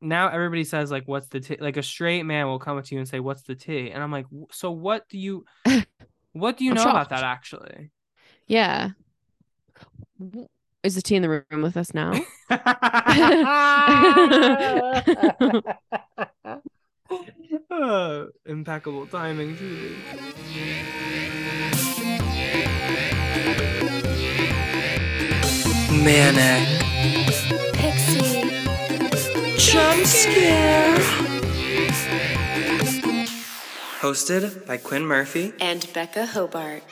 [0.00, 2.94] now everybody says like what's the tea like a straight man will come up to
[2.94, 5.44] you and say what's the tea and i'm like so what do you
[6.32, 7.90] what do you I'm know about that actually
[8.46, 8.90] Yeah.
[10.82, 12.12] Is the tea in the room with us now?
[17.70, 19.96] Uh, impeccable timing truly
[26.02, 27.29] manic Pixie.
[29.70, 30.96] Jump scare
[34.00, 36.82] hosted by quinn murphy And Becca Hobart.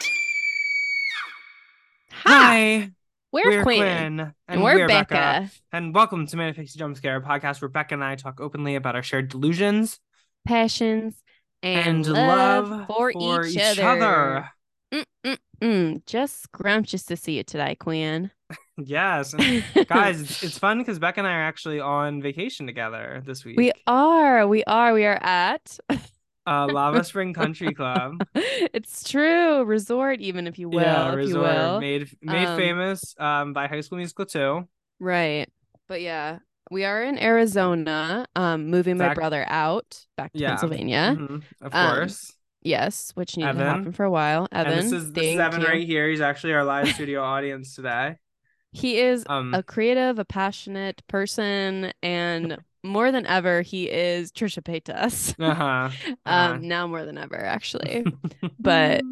[2.12, 2.92] hi
[3.32, 3.82] We're, Quinn.
[3.82, 5.08] and, And we're, Becca.
[5.08, 5.50] Becca.
[5.72, 8.76] And welcome to Manic Pixie Jump Scare, a podcast where Becca and I talk openly
[8.76, 9.98] about our shared delusions
[10.46, 11.16] Passions
[11.64, 14.50] and, and, love, love for, each, other.
[15.60, 18.30] Mm, just scrumptious to see you today, Quinn.
[18.76, 19.34] Yes.
[19.88, 23.56] Guys, it's, it's fun because Beck and I are actually on vacation together this week.
[23.56, 25.78] we are, we are, we are at.
[26.46, 28.14] uh, Lava Spring Country Club.
[28.34, 31.80] it's true, resort, even if you will, yeah, resort will.
[31.80, 34.66] made made Um, famous um by High School Musical 2.
[35.00, 35.48] Right.
[35.88, 36.38] But yeah,
[36.70, 40.48] we are in Arizona, um, moving my brother out back to Yeah.
[40.50, 41.16] Pennsylvania.
[41.18, 42.32] Mhm, of Um, course.
[42.62, 44.48] Yes, which needed to happen for a while.
[44.52, 45.66] Evan, and this is this is Evan you.
[45.66, 46.08] right here.
[46.08, 48.16] He's actually our live studio audience today.
[48.72, 54.62] He is Um a creative, a passionate person, and more than ever, he is Trisha
[54.62, 55.34] Paytas.
[55.40, 55.90] uh-huh.
[56.26, 58.04] um, now more than ever, actually.
[58.60, 59.02] But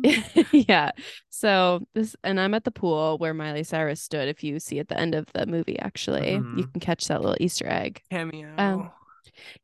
[0.53, 0.91] yeah,
[1.31, 4.29] so this, and I'm at the pool where Miley Cyrus stood.
[4.29, 6.73] If you see at the end of the movie, actually, you Mhm.
[6.73, 8.03] can catch that little Easter egg.
[8.11, 8.48] cameo.
[8.59, 8.91] Um,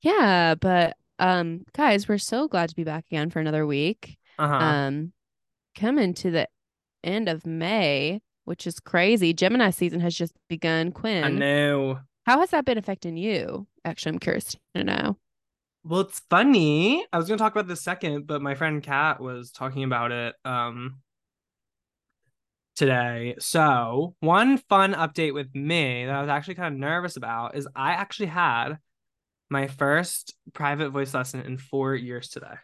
[0.00, 4.18] Yeah, but um, guys, we're so glad to be back again for another week.
[4.38, 4.56] uh-huh.
[4.58, 5.12] Um,
[5.76, 6.48] coming to the
[7.04, 9.32] end of May, which is crazy.
[9.32, 10.92] Gemini season has just begun.
[10.92, 11.98] Quinn, I know.
[12.26, 13.66] how has that been affecting you?
[13.84, 15.16] Actually, I'm curious to know.
[15.84, 17.04] Well, it's funny.
[17.12, 20.34] I was gonna talk about this second, but my friend Kat was talking about it
[20.44, 21.00] um
[22.76, 23.34] today.
[23.38, 27.66] So one fun update with me that I was actually kind of nervous about is
[27.74, 28.78] I actually had
[29.50, 32.54] my first private voice lesson in four years today.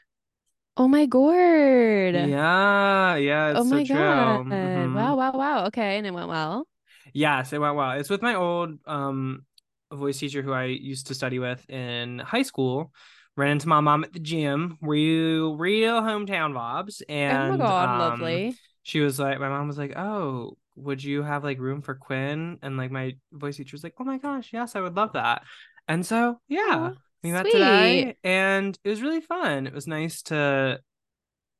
[0.78, 2.14] Oh my gourd.
[2.14, 4.44] Yeah, yeah, it's oh so my true.
[4.46, 4.46] god.
[4.48, 4.92] Mhm.
[4.94, 5.66] Wow, wow, wow.
[5.66, 6.66] Okay, and it went well.
[7.12, 7.92] Yes, it went well.
[7.92, 9.44] It's with my old um
[9.92, 12.92] voice teacher who I used to study with in high school.
[13.36, 17.90] Ran into my mom at the gym, real real hometown vibes, and oh my god,
[17.94, 18.58] um, lovely.
[18.82, 22.58] She was like, my mom was like, "Oh, would you have like room for Quinn?"
[22.62, 25.42] And like my voice teacher was like, "Oh my gosh, yes, I would love that."
[25.88, 26.90] And so yeah,
[27.22, 27.52] we met sweet.
[27.52, 29.66] today, and it was really fun.
[29.66, 30.80] It was nice to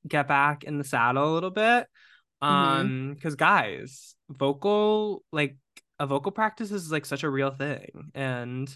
[0.07, 1.87] get back in the saddle a little bit.
[2.43, 2.47] Mhm.
[2.47, 5.57] Um, because guys, vocal like
[5.99, 8.75] a vocal practice is like such a real thing, and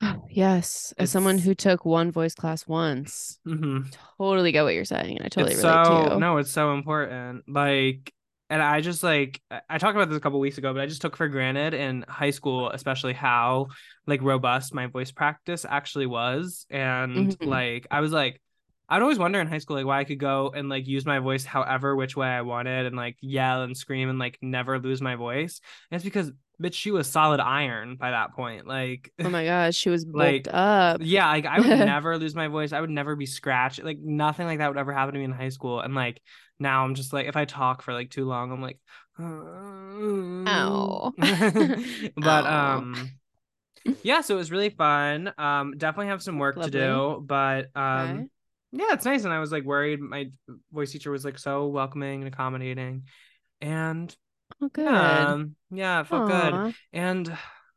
[0.30, 3.94] Yes, as someone who took one voice class once, mhm.
[4.18, 6.20] totally get what you're saying, and I totally it's relate so to you.
[6.20, 7.44] no, it's so important.
[7.48, 8.12] Like,
[8.50, 9.40] and I just like
[9.70, 12.04] I- talked about this a couple weeks ago, but I just took for granted in
[12.08, 13.68] high school, especially how
[14.06, 17.46] like robust my voice practice actually was, and Mhm.
[17.46, 18.40] like I was like.
[18.86, 21.18] I'd always wonder in high school like why I could go and like use my
[21.18, 25.00] voice however which way I wanted and like yell and scream and like never lose
[25.00, 25.62] my voice.
[25.90, 26.30] And it's because
[26.62, 28.66] bitch she was solid iron by that point.
[28.66, 31.00] Like Oh my gosh, she was Like, up.
[31.00, 32.72] yeah, like I would never lose my voice.
[32.72, 33.82] I would never be scratched.
[33.82, 35.80] Like nothing like that would ever happen to me in high school.
[35.80, 36.20] And like
[36.58, 38.78] now I'm just like if I talk for like too long, I'm like
[40.46, 41.12] Ow.
[42.16, 42.46] but Aw.
[42.46, 43.12] um
[44.02, 45.32] yeah, so it was really fun.
[45.38, 48.28] Um definitely have some work to do, but um Okay.
[48.72, 49.24] yeah, it's nice.
[49.24, 50.30] And I was like worried my
[50.72, 53.04] voice teacher was like so welcoming and accommodating.
[53.60, 54.14] And
[54.60, 54.86] Oh, good.
[54.86, 56.62] um yeah, it felt good.
[56.92, 57.36] And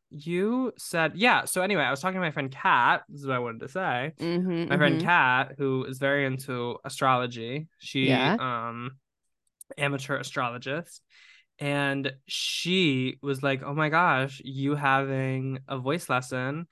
[0.09, 1.45] you said, yeah.
[1.45, 3.03] So anyway, I was talking to my friend Kat.
[3.09, 4.13] This is what I wanted to say.
[4.19, 4.99] Mhm, My friend mhm.
[4.99, 8.37] Kat, who is very into astrology, she Yeah.
[8.39, 8.91] um
[9.77, 11.01] amateur astrologist,
[11.59, 16.67] and she was like, "Oh my gosh, you having a voice lesson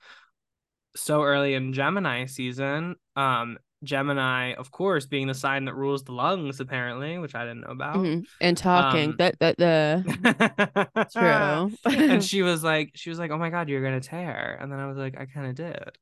[0.94, 6.12] so early in Gemini season." Um, Gemini, of course, being the sign that rules the
[6.12, 7.96] lungs, apparently, which I didn't know about.
[7.96, 8.26] Mhm.
[8.40, 9.10] And talking.
[9.10, 11.08] Um, that that the
[11.84, 11.92] true.
[11.92, 14.78] and she was like she was like oh my god you're gonna tear and then
[14.78, 15.96] i was like i kind of did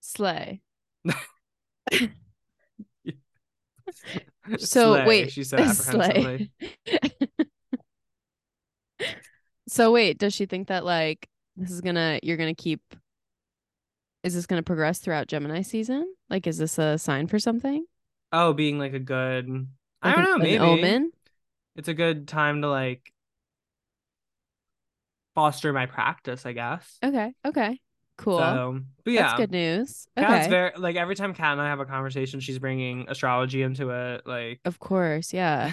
[0.00, 0.60] Slay.
[4.58, 6.50] So Slay, wait, she said slay.
[9.68, 12.80] so wait, does she think that like this is gonna you're gonna keep
[14.22, 16.14] is this gonna progress throughout Gemini season?
[16.30, 17.84] Like is this a sign for something?
[18.34, 19.68] oh being like a good
[20.00, 21.10] i don't know maybe omen?
[21.76, 23.12] it's a good time to like
[25.34, 26.98] foster my practice, I guess.
[27.02, 27.32] Okay.
[27.44, 27.80] Okay.
[28.18, 28.38] Cool.
[28.38, 30.06] So, but yeah, That's good news.
[30.16, 30.50] Kat's Okay.
[30.50, 34.26] very like every time Kat and I have a conversation, she's bringing astrology into it.
[34.26, 35.32] Like, Of course.
[35.32, 35.72] Yeah.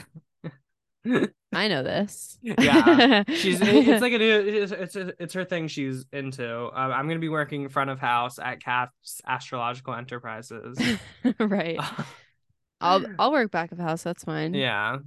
[1.52, 2.38] I know this.
[2.44, 6.66] Yeah, she's it's like a new it's it's, it's her thing she's into.
[6.66, 10.78] Um, I'm gonna be working front of house at Kat's Astrological Enterprises.
[11.40, 11.80] right.
[12.82, 14.04] I'll I'll work back of house.
[14.04, 14.54] That's fine.
[14.54, 15.00] yeah,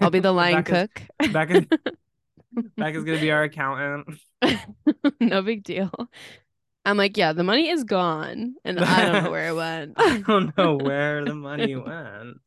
[0.00, 1.32] I'll be the line Becca's, cook.
[1.32, 1.66] Becca's,
[2.76, 4.18] Becca's gonna be our accountant.
[5.20, 5.92] no big deal.
[6.84, 9.92] I'm like, yeah, the money is gone, and I don't know where it went.
[9.98, 12.38] I don't know where the money went.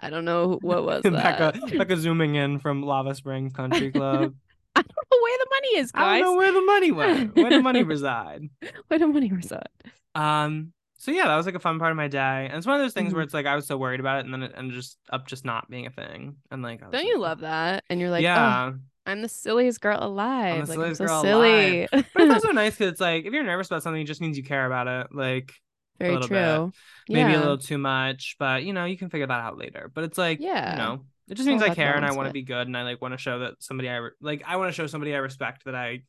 [0.00, 1.54] I don't know what was that.
[1.76, 4.34] Becca, zooming in from Lava Springs Country Club.
[4.76, 6.02] I don't know where the money is, guys.
[6.02, 7.36] I don't know where the money went.
[7.36, 8.48] Where the money reside.
[8.88, 9.68] Where the money reside.
[10.14, 10.72] Um.
[10.98, 12.82] So yeah, that was like a fun part of my day, and it's one of
[12.82, 13.26] those things where Mhm.
[13.26, 15.44] it's like I was so worried about it, and then it ended just up just
[15.44, 17.84] not being a thing, and like I was Don't like, you love that?
[17.90, 20.66] And you're like, yeah, oh, I'm the silliest girl alive.
[20.66, 21.88] like, silliest I'm so girl silly.
[21.92, 24.38] but it's also nice because it's like if you're nervous about something, it just means
[24.38, 25.14] you care about it.
[25.14, 25.52] Like
[25.98, 26.72] Very true.
[27.08, 27.14] bit.
[27.14, 27.38] maybe yeah.
[27.38, 29.90] a little too much, but you know you can figure that out later.
[29.94, 30.72] But it's like Yeah.
[30.72, 32.82] you know it just means I care and I want to be good and I
[32.82, 35.18] like want to show that somebody I re- like I want to show somebody I
[35.18, 36.02] respect that I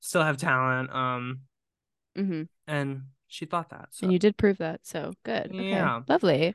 [0.00, 0.90] still have talent.
[0.94, 1.40] Um,
[2.16, 3.88] hmm and she thought that.
[3.90, 4.86] So And you did prove that.
[4.86, 5.46] So good.
[5.50, 5.70] Okay.
[5.70, 6.00] Yeah.
[6.08, 6.54] Lovely.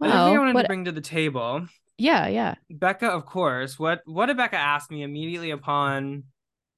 [0.00, 1.66] Another thing I wanted what- to bring to the table.
[1.96, 2.56] yeah, yeah.
[2.68, 3.78] Becca, of course.
[3.78, 6.24] What what did Becca ask me immediately upon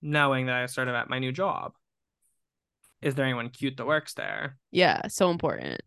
[0.03, 1.73] knowing that I started at my new job?
[3.03, 4.57] Is there anyone cute that works there?
[4.71, 5.07] Yeah.
[5.09, 5.81] So important.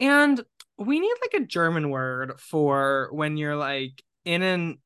[0.00, 0.40] And
[0.78, 4.78] we need like a German word for when you're like in an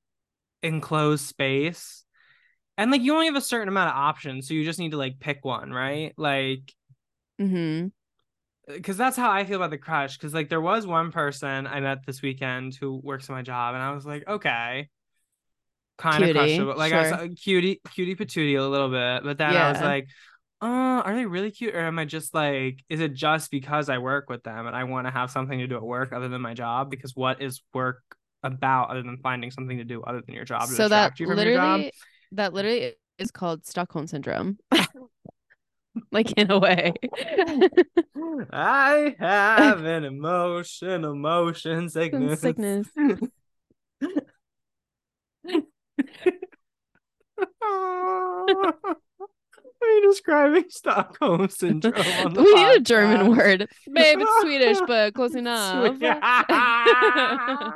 [0.62, 2.04] enclosed space
[2.78, 4.98] and like you only have a certain amount of options, so you just need to
[4.98, 6.12] like pick one, right?
[6.16, 6.72] Like
[7.40, 7.88] mm-hmm
[8.66, 10.16] because that's how I feel about the crush.
[10.16, 13.74] Because like there was one person I met this weekend who works at my job,
[13.74, 14.88] and I was like, okay,
[15.98, 16.76] kind of crushable.
[16.76, 17.18] Like I was sure.
[17.18, 20.08] uh, cutie, cutie patootie a little bit, but then I was like,
[20.62, 23.98] uh, are they really cute, or am I just like, is it just because I
[23.98, 26.40] work with them and I want to have something to do at work other than
[26.40, 26.90] my job?
[26.90, 28.02] Because what is work
[28.42, 31.36] about other than finding something to do other than your job So that you from
[31.36, 31.80] your job?
[31.80, 31.92] literally,
[32.32, 34.58] that literally is called Stockholm syndrome.
[36.12, 36.92] like in a way.
[38.52, 42.40] I have an emotion, emotion sickness.
[42.40, 42.88] sickness.
[49.86, 51.94] Are you describing Stockholm syndrome?
[52.24, 53.68] On the we need a German word.
[53.92, 55.96] Babe, it's Swedish, but close enough.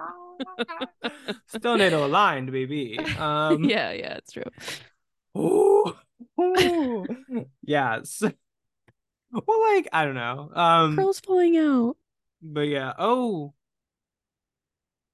[1.46, 2.98] Still need NATO aligned, baby.
[2.98, 4.42] Um, yeah, yeah, it's true.
[5.36, 5.94] ooh,
[6.40, 7.06] ooh.
[7.62, 8.22] Yes.
[9.32, 10.50] Well, like I don't know.
[10.54, 11.96] Um, Pearl's falling out.
[12.42, 12.92] but yeah.
[12.98, 13.52] Oh,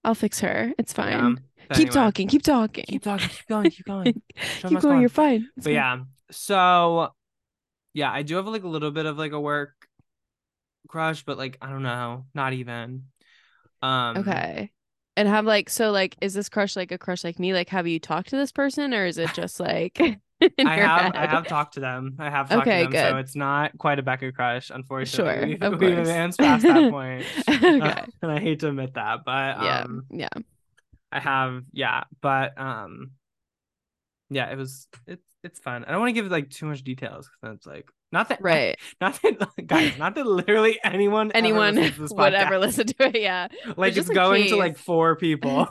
[0.05, 0.73] I'll fix her.
[0.79, 1.11] It's fine.
[1.11, 1.35] yeah.
[1.77, 1.93] Keep anyway.
[1.95, 2.29] talking.
[2.29, 2.85] Keep talking.
[2.89, 3.29] Keep talking.
[3.29, 3.71] Keep going.
[3.71, 4.23] Keep going.
[4.63, 4.81] Keep going.
[4.81, 5.49] go You're fine.
[5.57, 5.75] It's But fine.
[5.75, 5.99] yeah,
[6.31, 7.12] so
[7.94, 9.75] yeah, I do have like a little bit of like a work
[10.88, 13.05] crush, but like I don't know, not even.
[13.82, 14.70] Um Okay.
[15.17, 17.55] And have like so like is this crush like a crush like me?
[17.55, 19.99] Like have you talked to this person or is it just like
[20.64, 22.17] I have I have talked to them.
[22.19, 25.56] I have talked Okay, to them, so it's not quite a Becca crush, unfortunately.
[25.61, 25.99] Sure, we've course.
[25.99, 27.31] advanced past that point.
[27.49, 27.78] okay.
[27.78, 29.84] Uh, and I hate to admit that, but yeah.
[29.84, 30.28] um yeah.
[31.12, 33.12] I have yeah, but um
[34.31, 35.84] yeah, it was it's it's fun.
[35.84, 38.40] I don't want to give like too much details because then it's like not that
[38.43, 38.76] Right.
[39.00, 43.21] not that guys, not that literally anyone Anyone this would ever listen to it.
[43.21, 43.49] Yeah.
[43.76, 45.68] like just it's in going to like four people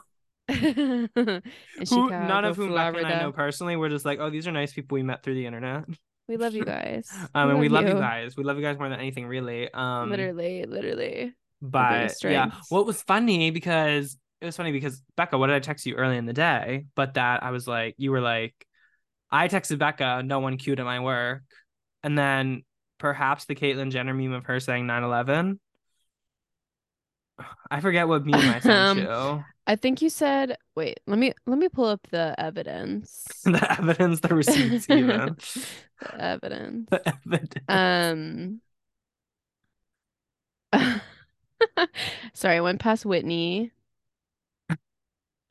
[0.48, 3.76] who none of whom Becca and I know personally.
[3.76, 5.86] We're just like, oh, these are nice people we met through the internet.
[6.28, 7.08] We love you guys.
[7.36, 8.36] Um, and we love you guys.
[8.36, 9.72] We love you guys more than anything, really.
[9.74, 11.34] Um, Literally, literally.
[11.62, 15.86] but yeah, what was funny because it was funny because Becca, what did I text
[15.86, 16.86] you early in the day?
[16.96, 18.54] But that I was like, you were like,
[19.32, 21.44] I texted Becca, no one cute at my work,
[22.04, 22.64] and then
[22.98, 25.60] perhaps the Caitlyn Jenner meme of her saying 9/11.
[27.72, 29.44] I forget what meme I sent Um, you.
[29.68, 33.26] I think you said wait, let me let me pull up the evidence.
[33.44, 35.38] the evidence, the receipts, even.
[36.02, 36.90] the evidence.
[36.92, 37.66] the evidence.
[37.68, 38.62] Um
[42.34, 43.72] Sorry, I went past Whitney.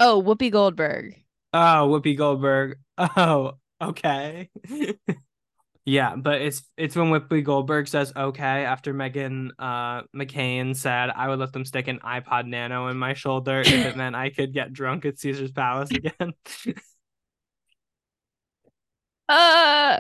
[0.06, 1.14] Oh, Whoopi Goldberg.
[1.54, 2.78] Oh, Whoopi Goldberg.
[2.98, 4.50] Oh, okay.
[5.86, 11.28] yeah, but it's it's when Whoopi Goldberg says okay after Meghan uh McCain said I
[11.28, 14.52] would let them stick an iPod Nano in my shoulder if it meant I could
[14.52, 16.34] get drunk at Caesar's Palace again.
[19.28, 19.98] Uh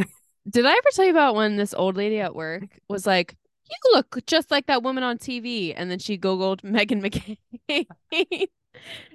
[0.50, 3.34] did I ever tell you about when this old lady at work was like,
[3.70, 8.48] You look just like that woman on TV and then she Googled Meghan McCain.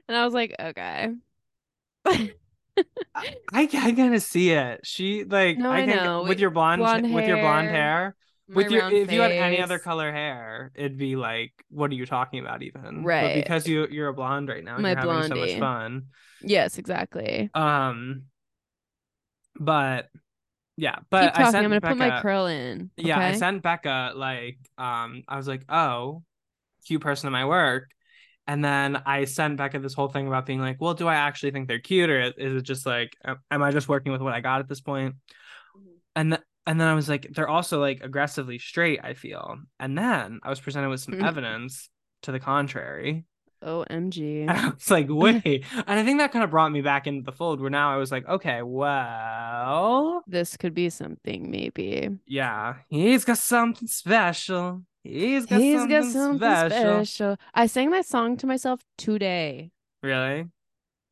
[0.07, 1.09] And I was like, Okay.
[2.05, 2.33] I
[3.53, 4.81] I kind of see it.
[4.85, 6.23] She like No, I I know.
[6.23, 8.15] with your blonde, Blonde with your blonde hair, hair.
[8.53, 12.05] With your if you had any other color hair, it'd be like, what are you
[12.05, 13.03] talking about even?
[13.03, 13.33] But Right.
[13.33, 16.07] because you you're a blonde right now, My you're having so much fun.
[16.41, 17.49] Yes, exactly.
[17.53, 18.23] Um,
[19.59, 20.09] but
[20.77, 22.89] yeah, but I sent I'm gonna put my curl in.
[22.97, 26.23] Yeah, I sent Becca like um I was like, "Oh,
[26.85, 27.89] cute person in my work."
[28.49, 31.51] And then I sent Becca this whole thing about being like, "Well, do I actually
[31.51, 34.41] think they're cute or is it just like am- I just working with what I
[34.41, 35.15] got at this point?"
[36.15, 39.95] And th- and then I was like, "They're also like aggressively straight, I feel." And
[39.95, 41.27] then I was presented with some Mhm.
[41.27, 41.89] evidence
[42.23, 43.25] to the contrary.
[43.61, 44.41] OMG.
[44.47, 47.21] And I was like, "Wait." and I think that kind of brought me back into
[47.23, 52.09] the fold where now I was like, "Okay, well, This could be something, maybe.
[52.25, 54.83] yeah, he's got something special.
[55.03, 57.05] He's got He's something, got something special.
[57.05, 57.37] special.
[57.53, 59.71] I sang that song to myself today.
[60.03, 60.47] Really?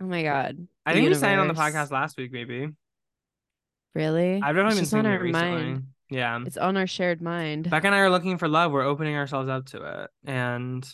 [0.01, 0.67] Oh my god.
[0.85, 2.69] I think we sang it on the podcast last week, maybe.
[3.95, 4.35] Really?
[4.35, 5.49] I've definitely It's been singing it recently.
[5.51, 5.83] mind.
[6.09, 6.39] Yeah.
[6.45, 7.69] It's on our shared mind.
[7.69, 8.71] Becca and I are looking for love.
[8.71, 10.09] We're opening ourselves up to it.
[10.25, 10.87] And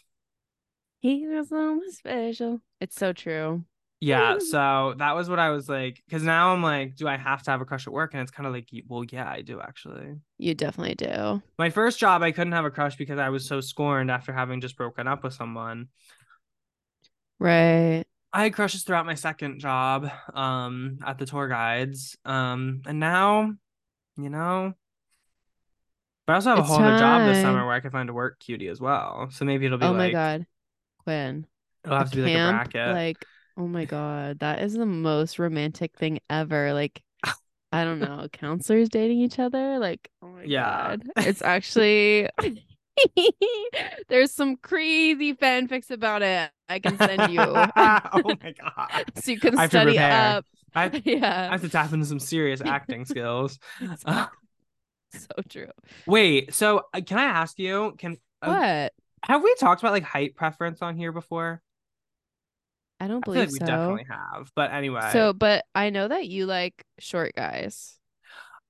[1.00, 2.62] He's got something special.
[2.80, 3.66] It's so true.
[4.06, 6.02] Yeah, so that was what I was like.
[6.06, 8.14] Because now I'm like, do I have to have a crush at work?
[8.14, 10.16] And it's kind of like, well, yeah, I do actually.
[10.38, 11.42] You definitely do.
[11.58, 14.62] My first job, I couldn't have a crush because I was so scorned after having
[14.62, 15.88] just broken up with someone.
[17.40, 18.06] Right.
[18.32, 22.18] I had crushes throughout my second job, um, at the tour guides.
[22.26, 23.54] Um, and now,
[24.18, 24.74] you know,
[26.26, 28.10] but I also have a It's whole other job this summer where I can find
[28.10, 29.30] a work cutie as well.
[29.32, 30.48] So maybe it'll be Oh like my god.
[31.00, 31.48] Quinn.
[31.84, 32.82] it'll have a to be like a bracket.
[32.86, 33.26] Like,
[33.58, 36.74] oh my god, that is the most romantic thing ever.
[36.74, 37.02] Like,
[37.72, 39.80] I don't know, counselors dating each other.
[39.80, 40.50] Like, oh my Yeah.
[40.50, 42.30] god, it's actually
[44.10, 46.52] there's some crazy fanfics about it.
[46.70, 47.42] I can send you,
[47.76, 49.06] oh my god.
[49.16, 50.46] so you can I have study up.
[50.76, 53.60] I, I yeah, have to tap into some serious acting skills.
[54.06, 54.28] Uh,
[55.12, 55.68] so true.
[56.06, 58.94] wait, so uh, can I ask you, can uh, What?
[59.24, 61.62] have we talked about like height preference on here before?
[63.00, 64.52] I don't I believe like we definitely have.
[64.56, 65.00] But anyway.
[65.00, 68.00] So, but I know that you like short guys.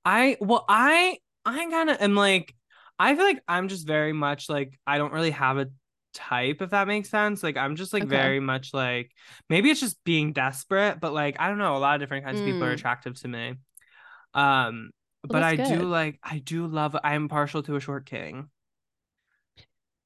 [0.05, 2.55] I well, I I kind of am like
[2.99, 5.67] I feel like I'm just very much like I don't really have a
[6.13, 7.43] type if that makes sense.
[7.43, 8.07] Like I'm just like Okay.
[8.07, 9.11] very much like
[9.49, 12.39] maybe it's just being desperate, but like I don't know, a lot of different kinds
[12.39, 12.73] of people are Mm.
[12.73, 13.55] attractive to me.
[14.33, 14.91] Um
[15.23, 18.49] but I that's do like I do love I'm partial to a short king.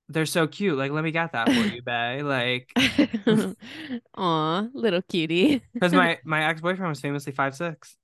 [0.10, 0.78] They're so cute.
[0.78, 2.24] Like let me get that for you, Bay.
[2.24, 2.72] Like
[4.16, 5.62] Aw, little cutie.
[5.74, 7.98] because my my ex-boyfriend was famously five six.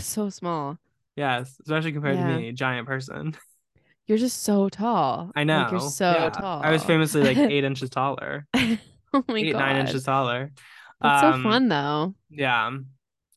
[0.00, 0.78] so small.
[1.16, 2.28] Yes, especially compared Yeah.
[2.28, 3.36] to me, giant person.
[4.06, 5.32] You're just so tall.
[5.34, 5.62] I know.
[5.62, 6.30] Like you're so yeah.
[6.30, 6.62] tall.
[6.62, 8.46] I was famously like eight inches taller.
[8.54, 9.58] oh my eight god.
[9.58, 10.52] nine inches taller.
[11.00, 12.14] That's Um, so fun though.
[12.30, 12.70] Yeah.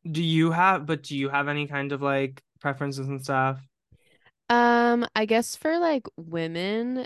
[0.10, 0.86] Do you have?
[0.86, 3.60] But do you have any kind of like preferences and stuff?
[4.50, 7.06] Um, I guess for like women,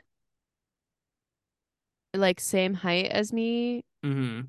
[2.13, 4.41] like same height as me Mm-hmm.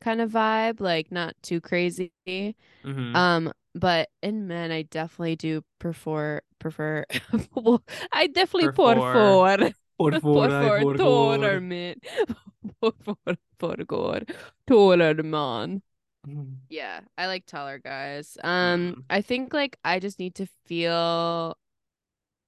[0.00, 2.10] kind of vibe, like not too crazy.
[2.26, 3.14] Mm-hmm.
[3.14, 7.04] Um, but in men, I definitely do prefer prefer.
[8.12, 8.94] I definitely Prefer.
[8.94, 9.72] prefer.
[9.98, 11.60] por favor, por taller favor.
[11.60, 11.94] man.
[12.80, 14.20] Por favor, por favor,
[14.66, 15.82] taller man.
[16.26, 16.56] Mhm.
[16.70, 18.38] Yeah, I like taller guys.
[18.44, 19.04] Um.
[19.10, 21.56] I think like I just need to feel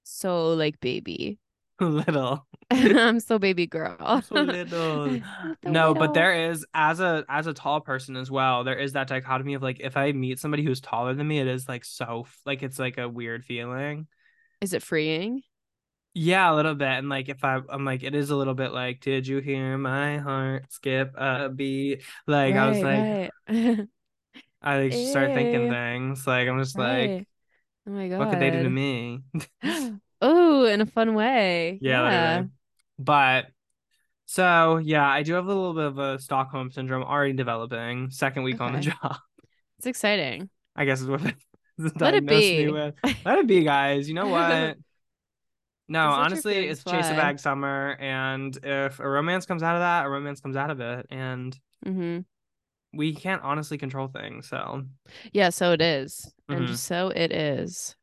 [0.03, 1.39] so like baby.
[1.81, 2.47] Little.
[2.71, 4.21] I'm so baby girl.
[4.21, 5.19] So little.
[5.63, 8.63] No, but there is as a as a tall person as well.
[8.63, 11.47] There is that dichotomy of like if I meet somebody who's taller than me, it
[11.47, 14.07] is like so like it's like a weird feeling.
[14.61, 15.43] Is it freeing?
[16.13, 16.87] Yeah, a little bit.
[16.87, 19.77] And like if I I'm like it is a little bit like, did you hear
[19.77, 22.03] my heart skip a beat?
[22.25, 23.87] Like I was like right, right.
[24.61, 26.25] I like start thinking things.
[26.25, 27.17] Like I'm just like,
[27.87, 28.19] Oh my god.
[28.19, 29.21] what could they do to me?
[30.21, 31.79] Oh, in a fun way.
[31.81, 32.49] yeah, literally.
[32.97, 33.47] But
[34.25, 38.09] so yeah, I do have a little bit of a Stockholm syndrome already developing.
[38.11, 39.17] Second week on the job,
[39.77, 40.49] It's exciting.
[40.75, 41.35] I guess is what it
[41.99, 42.67] Let it be.
[42.67, 42.95] with.
[43.25, 44.07] Let it be, guys.
[44.07, 44.77] You know what?
[45.87, 50.05] No, honestly, it's chase a bag summer, and if a romance comes out of that,
[50.05, 51.55] a romance comes out of it, and
[51.85, 52.19] hmm
[52.93, 54.47] we can't honestly control things.
[54.49, 54.83] So,
[55.33, 56.33] Yeah, so it is.
[56.49, 56.75] And Mhm.
[56.75, 57.95] so it is.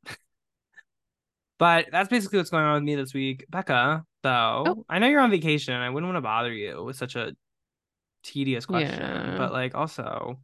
[1.63, 3.45] But that's basically what's going on with me this week.
[3.49, 4.85] Becca, though, Oh.
[4.89, 5.75] I know you're on vacation.
[5.75, 7.37] I wouldn't want to bother you with such a
[8.25, 9.35] tedious question, Yeah.
[9.39, 10.39] but like, also,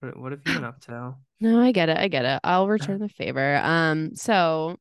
[0.00, 1.14] what, what have you been up to?
[1.38, 1.98] No, I get it.
[1.98, 2.40] I get it.
[2.44, 3.56] I'll return the favor.
[3.62, 4.76] Um, so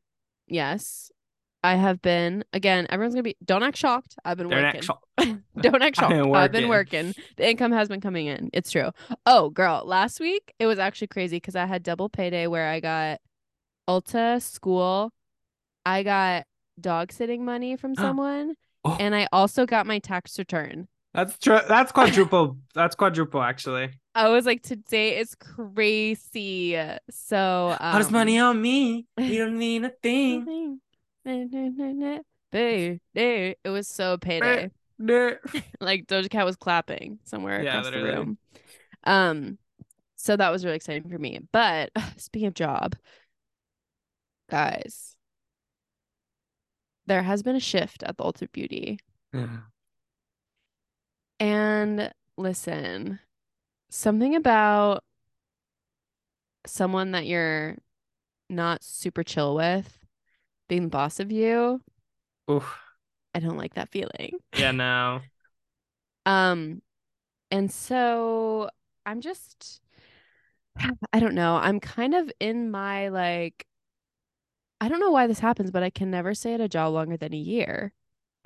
[0.48, 1.12] yes,
[1.66, 2.88] I have been again.
[2.90, 3.36] Everyone's gonna be.
[3.44, 4.16] Don't act shocked.
[4.24, 4.80] I've been They're working.
[4.80, 6.14] not shock- Don't act shocked.
[6.14, 6.70] I've been working.
[6.70, 7.24] working.
[7.36, 8.50] The income has been coming in.
[8.54, 8.92] It's true.
[9.26, 12.80] Oh, girl, last week it was actually crazy because I had double payday where I
[12.80, 13.20] got
[13.90, 15.12] Ulta school,
[15.86, 16.46] I got
[16.80, 18.98] dog sitting money from someone, Oh.
[19.00, 20.88] and I also got my tax return.
[21.14, 21.60] That's true.
[21.68, 22.58] That's quadruple.
[22.76, 23.90] that's quadruple actually.
[24.14, 26.78] I was like, today is crazy.
[27.10, 29.06] So um, this money on me.
[29.18, 30.80] You don't mean a thing.
[32.44, 34.72] It was so payday.
[35.80, 38.38] Like Doja Cat was clapping somewhere Yeah, across the room.
[39.04, 39.58] Um,
[40.16, 41.40] so that was really exciting for me.
[41.52, 42.96] But speaking of job,
[44.50, 45.16] guys,
[47.08, 49.00] there has been a shift at the Ultimate Beauty.
[49.34, 49.48] Yeah.
[51.40, 53.20] And listen,
[53.90, 55.04] something about
[56.66, 57.78] someone that you're
[58.50, 60.00] not super chill with
[60.68, 61.82] being the boss of you,
[62.50, 62.78] Oof.
[63.34, 64.40] I don't like that feeling.
[64.58, 65.22] Yeah, no.
[66.28, 66.82] Um,
[67.52, 68.72] and so
[69.06, 69.80] I'm just,
[71.14, 71.58] I don't know.
[71.58, 73.68] I'm kind of in my like,
[74.82, 77.18] I don't know why this happens, but I can never stay at a job longer
[77.18, 77.94] than a year.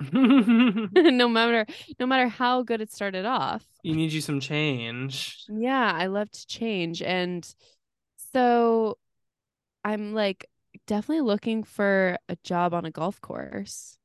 [0.12, 1.66] no matter,
[1.98, 3.66] no matter how good it started off.
[3.82, 5.38] You need you some change.
[5.48, 7.02] Yeah, I love to change.
[7.02, 7.46] And
[8.32, 8.96] so
[9.84, 10.46] I'm like
[10.86, 13.98] definitely looking for a job on a golf course.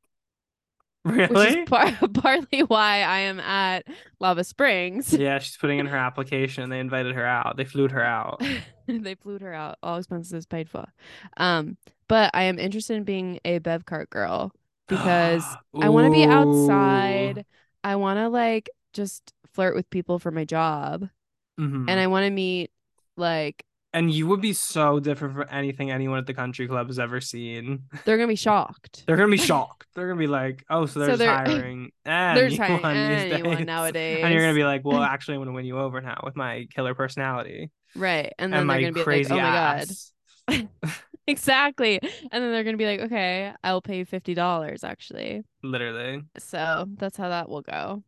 [1.04, 1.60] Which Really?
[1.60, 3.86] is par- partly why I am at
[4.20, 5.14] Lava Springs.
[5.14, 6.70] yeah, she's putting in her application.
[6.70, 7.58] They invited her out.
[7.58, 8.42] They flew her out.
[8.88, 10.86] they flew her out, all expenses paid for.
[11.38, 14.52] Um, but I am interested in being a bev cart girl
[14.88, 15.44] because
[15.82, 17.46] I want to be outside.
[17.84, 21.10] I want to like just flirt with people for my job,
[21.60, 21.86] Mhm.
[21.90, 22.72] and I want to meet
[23.18, 27.00] like And you would be so different from anything anyone at the country club has
[27.00, 27.84] ever seen.
[28.04, 29.04] they're gonna be shocked.
[29.08, 29.88] They're gonna be shocked.
[29.96, 33.58] They're gonna be like, "Oh, so they're So they're- hiring They're hiring anyone these anyone
[33.58, 34.20] days." nowadays.
[34.24, 36.36] And you're gonna be like, "Well, actually, I want to win you over now with
[36.36, 40.70] my killer personality right, and and, then they're gonna be crazy like, "Oh my god."
[41.28, 42.00] Ass." Exactly.
[42.02, 45.44] And then they're gonna be like, okay, I will pay you fifty dollars actually.
[45.64, 46.24] Literally.
[46.38, 48.04] So that's how that will go.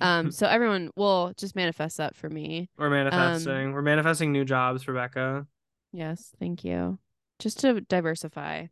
[0.00, 2.70] Um, so everyone will just manifest that for me.
[2.76, 3.68] We're manifesting.
[3.68, 5.46] Um, We're manifesting new jobs, Rebecca.
[5.92, 6.98] Yes, thank you.
[7.38, 8.66] Just to diversify.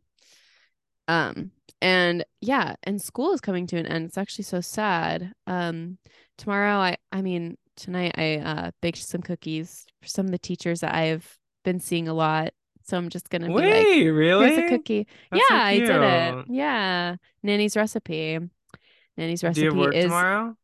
[1.07, 4.05] Um, and yeah, and school is coming to an end.
[4.05, 5.33] It's actually so sad.
[5.47, 5.97] Um,
[6.37, 10.81] tomorrow I I mean tonight I uh baked some cookies for some of the teachers
[10.81, 12.53] that I've been seeing a lot.
[12.85, 14.45] So I'm just gonna be like Wait, really?
[14.47, 15.07] Here's a cookie.
[15.31, 16.39] That's so yeah, I did it.
[16.47, 17.17] Yeah.
[17.43, 18.39] Nanny's recipe.
[19.17, 20.57] Nanny's Do recipe you work is tomorrow?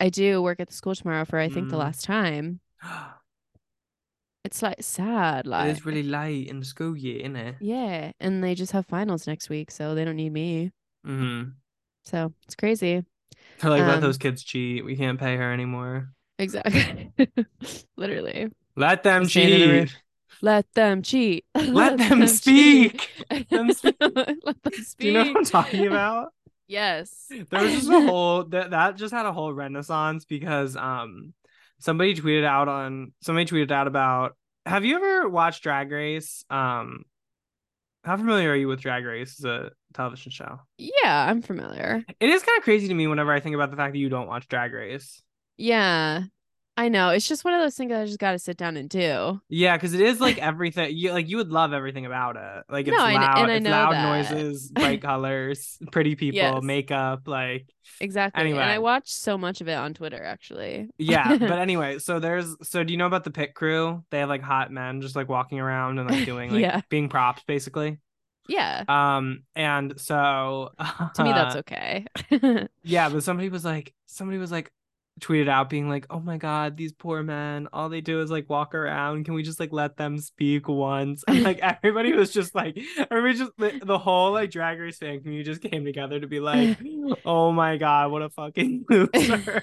[0.00, 1.80] I do work at the school tomorrow for I think the Mm.
[1.80, 2.60] last time.
[4.44, 7.56] It's like sad, like is really late in the school year, isn't it?
[7.60, 10.72] yeah, and they just have finals next week, so they don't need me.
[11.06, 11.50] Mm-hmm.
[12.04, 13.04] So it's crazy.
[13.58, 14.84] They're like, let Um, those kids cheat.
[14.84, 16.12] We can't pay her anymore.
[16.38, 17.12] Exactly.
[17.96, 18.48] Literally.
[18.76, 19.92] Let them Just saying it in a cheat.
[20.42, 21.44] Let them cheat.
[21.54, 23.00] Let them cheat.
[23.00, 23.48] speak.
[23.48, 23.96] them speak.
[24.00, 24.98] Let them speak.
[24.98, 26.32] Do you know what I'm talking about?
[26.66, 27.26] Yes.
[27.30, 31.32] There was just a whole that that just had a whole renaissance because um
[31.78, 36.44] somebody tweeted out on somebody tweeted out about have you ever watched Drag Race?
[36.50, 37.04] Um
[38.04, 40.58] how familiar are you with Drag Race as a television show?
[40.76, 42.04] Yeah, I'm familiar.
[42.18, 44.08] It is kind of crazy to me whenever I think about the fact that you
[44.08, 45.22] don't watch Drag Race.
[45.56, 46.24] Yeah.
[46.82, 47.10] I know.
[47.10, 49.40] It's just one of those things that I just got to sit down and do.
[49.48, 50.96] Yeah, because it is like everything.
[50.96, 52.64] You like you would love everything about it.
[52.68, 54.30] Like it's No, loud, and I it's know loud that.
[54.32, 56.62] noises, bright colors, pretty people, Yes.
[56.64, 57.28] makeup.
[57.28, 57.68] Like
[58.00, 58.40] Exactly.
[58.40, 60.88] Anyway, And I watch so much of it on Twitter, actually.
[60.98, 61.36] yeah.
[61.36, 64.02] but anyway, so there's so do you know about the pit crew?
[64.10, 66.80] They have like hot men just like walking around and like doing like Yeah.
[66.90, 67.98] being props basically.
[68.48, 68.82] Yeah.
[68.88, 70.70] Um, and so
[71.14, 72.06] To me, that's okay.
[72.82, 74.72] Yeah, but somebody was like, somebody was like,
[75.20, 77.68] tweeted out being like, "Oh my god, these poor men!
[77.72, 79.24] All they do is like walk around.
[79.24, 82.78] Can we just like let them speak once?" And like everybody was just like,
[83.10, 86.40] everybody just the, the whole like Drag Race fan community just came together to be
[86.40, 86.78] like,
[87.24, 89.62] "Oh my god, what a fucking loser!"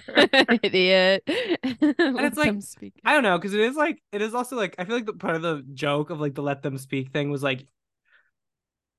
[0.63, 1.23] Idiot.
[1.27, 2.55] and it's like-
[3.03, 5.13] I don't know because it is like it is also like I feel like the
[5.13, 7.65] part of the joke of like the let them speak thing was like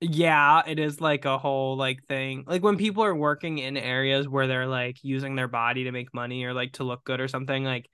[0.01, 4.27] yeah it is like a whole like thing like when people are working in areas
[4.27, 7.29] where they're like using their body to make money or like to look good or
[7.29, 7.89] something like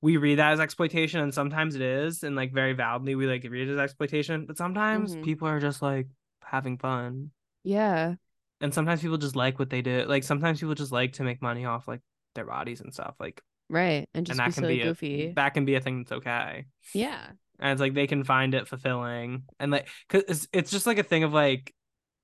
[0.00, 3.44] we read that as exploitation and sometimes it is and like very validly we like
[3.48, 5.24] read it as exploitation but sometimes Mhm.
[5.24, 6.08] people are just like
[6.42, 7.30] having fun
[7.62, 8.14] Yeah.
[8.60, 11.40] and sometimes people just like what they do like sometimes people just like to make
[11.40, 12.00] money off like
[12.34, 14.08] their bodies and stuff like Right.
[14.14, 15.26] And just and be that can silly be goofy.
[15.26, 17.32] a, that can be a thing that's okay yeah.
[17.58, 20.98] And it's like they can find it fulfilling and like because it's, it's just like
[20.98, 21.74] a thing of like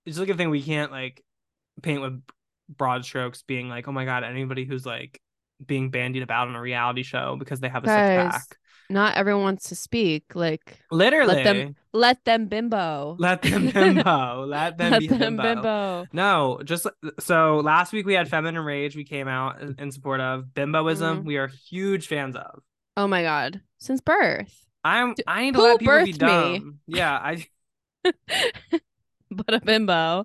[0.07, 1.23] it's like a thing we can't like
[1.83, 2.20] paint with
[2.68, 5.20] broad strokes being like, oh my god, anybody who's like
[5.64, 8.57] being bandied about on a reality show because they have a six pack.
[8.90, 10.35] Not everyone wants to speak.
[10.35, 11.42] Like Literally.
[11.42, 13.16] them let them bimbo.
[13.18, 14.44] Let them bimbo.
[14.47, 15.42] Let them Let be them bimbo.
[15.42, 16.07] bimbo.
[16.12, 16.87] No, just
[17.18, 18.94] so last week we had Feminine Rage.
[18.94, 21.20] We came out in- support of bimboism.
[21.20, 21.25] Mhm.
[21.25, 22.62] We are huge fans of.
[22.97, 23.62] Oh my god.
[23.79, 24.63] Since birth.
[24.85, 25.14] I'm.
[25.27, 26.59] I need to who let people be birthed me?
[26.59, 26.79] dumb.
[26.87, 27.47] Yeah, I.
[29.31, 30.25] But a bimbo.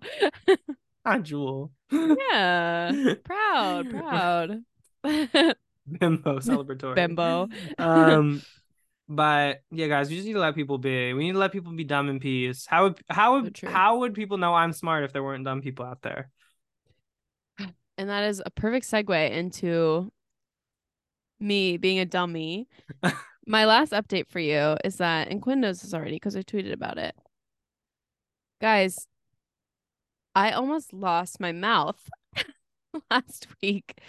[1.05, 1.71] Not Jewel.
[1.91, 2.91] Yeah.
[3.23, 4.63] proud, proud.
[5.03, 6.95] Bimbo celebratory.
[6.95, 7.49] Bimbo.
[7.79, 8.41] um,
[9.07, 11.13] but yeah, guys, we just need to let people be.
[11.13, 12.67] We need to let people be dumb in peace.
[12.67, 13.69] How would how would true.
[13.69, 16.29] how would people know I'm smart if there weren't dumb people out there?
[17.97, 20.11] And that is a perfect segue into
[21.39, 22.67] me being a dummy.
[23.49, 26.71] My last update for you is that, and Quinn knows this already because I tweeted
[26.71, 27.15] about it.
[28.61, 29.07] Guys,
[30.35, 32.11] I almost lost my mouth
[33.09, 34.01] last week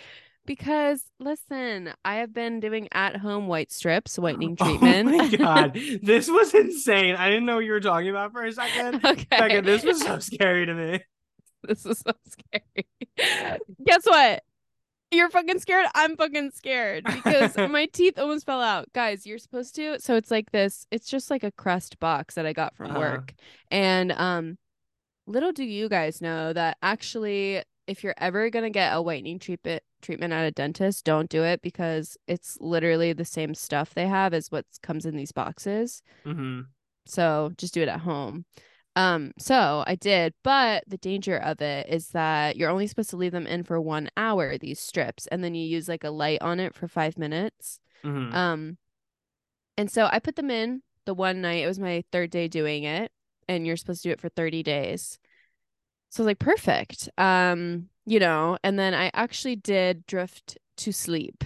[0.45, 5.09] because, listen, I have been doing at home white strips, whitening oh treatment.
[5.09, 7.15] Oh my god, this was insane.
[7.17, 9.03] I didn't know what you were talking about for a second.
[9.03, 9.39] okay.
[9.39, 11.01] Second, this was so scary to me.
[11.63, 12.87] This is so scary.
[13.87, 14.43] Guess what?
[15.11, 15.87] You're fucking scared.
[15.95, 18.93] I'm fucking scared because my teeth almost fell out.
[18.93, 19.99] Guys, you're supposed to.
[20.01, 20.87] So it's like this.
[20.91, 22.99] It's just like a Crest box that I got from Uh-huh.
[23.01, 23.35] work.
[23.71, 24.59] And um
[25.27, 29.39] little do you guys know that actually if you're ever going to get a whitening
[29.41, 34.07] treatment treatment at a dentist, don't do it because it's literally the same stuff they
[34.07, 36.03] have as what comes in these boxes.
[36.25, 36.61] hmm
[37.07, 38.45] So just do it at home.
[38.97, 43.17] Um, so I did, but the danger of it is that you're only supposed to
[43.17, 46.43] leave them in for one hour, these strips, and then you use like a light
[46.43, 47.81] on it for five minutes.
[48.05, 48.79] hmm Um,
[49.77, 51.65] and so I put them in the one night.
[51.65, 53.13] It was my third day doing it,
[53.49, 55.19] and you're supposed to do it for 30 days.
[56.11, 57.09] So I was like, perfect.
[57.19, 61.45] Um, you know, and then I actually did drift to sleep.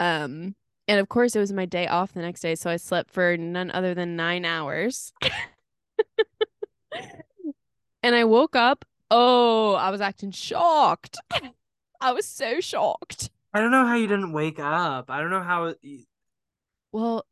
[0.00, 0.54] Um,
[0.88, 3.36] and of course it was my day off the next day, so I slept for
[3.36, 5.12] none other than nine hours.
[8.02, 8.84] and I woke up.
[9.10, 11.18] Oh, I was acting shocked.
[12.00, 13.30] I was so shocked.
[13.52, 15.10] I don't know how you didn't wake up.
[15.10, 15.64] I don't know how.
[15.66, 16.06] it-
[16.92, 17.26] Well,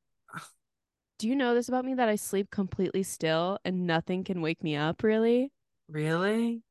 [1.18, 4.62] do you know this about me that I sleep completely still and nothing can wake
[4.62, 5.52] me up, really?
[5.88, 6.62] Really?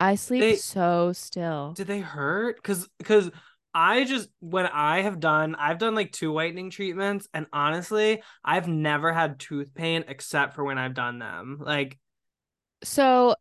[0.00, 1.74] I sleep They- so still.
[1.76, 2.60] Did they hurt?
[2.64, 3.30] Cause cause
[3.72, 8.66] I just when I have done I've done like two whitening treatments and honestly, I've
[8.66, 11.58] never had tooth pain except for when I've done them.
[11.60, 11.98] Like
[12.82, 13.34] So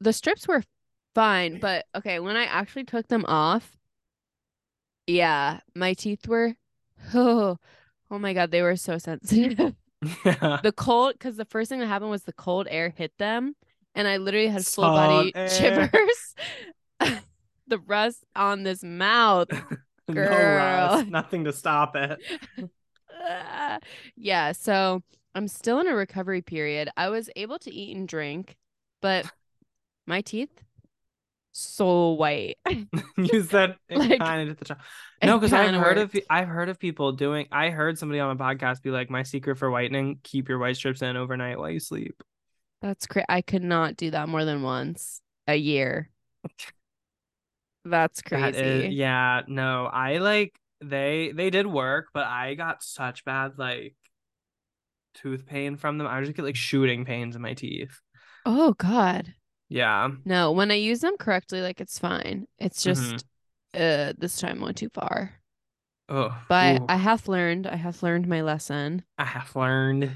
[0.00, 0.62] the strips were
[1.14, 3.76] fine, but okay, when I actually took them off,
[5.06, 6.54] yeah, my teeth were
[7.14, 7.58] oh,
[8.10, 9.58] oh my God, they were so sensitive.
[9.58, 9.70] yeah.
[10.62, 13.54] the cold, because the first thing that happened was the cold air hit them,
[13.94, 15.48] and I literally had full body Salt air.
[15.48, 16.34] shivers.
[17.68, 19.48] the rust on this mouth.
[20.08, 20.56] no Girl.
[20.56, 22.18] rust, nothing to stop it.
[23.24, 23.78] Ah,
[24.16, 25.02] yeah, so
[25.36, 26.88] I'm still in a recovery period.
[26.96, 28.56] I was able to eat and drink,
[29.02, 29.30] but
[30.06, 30.48] my teeth
[31.52, 32.56] so white.
[33.16, 34.78] you said it Like, kind of did the job.
[35.22, 36.14] No, because I've heard of.
[36.28, 37.46] I've heard of people doing.
[37.52, 40.76] I heard somebody on a podcast be like, "My secret for whitening: keep your white
[40.76, 42.22] strips in overnight while you sleep."
[42.80, 43.26] That's crazy.
[43.28, 46.08] I could not do that more than once a year.
[47.84, 48.58] That's crazy.
[48.58, 53.94] is- yeah, no, I like they they did work, but I got such bad like
[55.14, 56.06] tooth pain from them.
[56.06, 58.00] I just get like shooting pains in my teeth.
[58.44, 59.34] Oh God.
[59.68, 60.10] Yeah.
[60.24, 62.46] No, when I use them correctly, like it's fine.
[62.58, 63.18] It's just Mhm.
[63.74, 65.40] uh this time went too far.
[66.08, 67.66] Oh, But I have learned.
[67.66, 69.04] I have learned my lesson.
[69.18, 70.10] I have learned.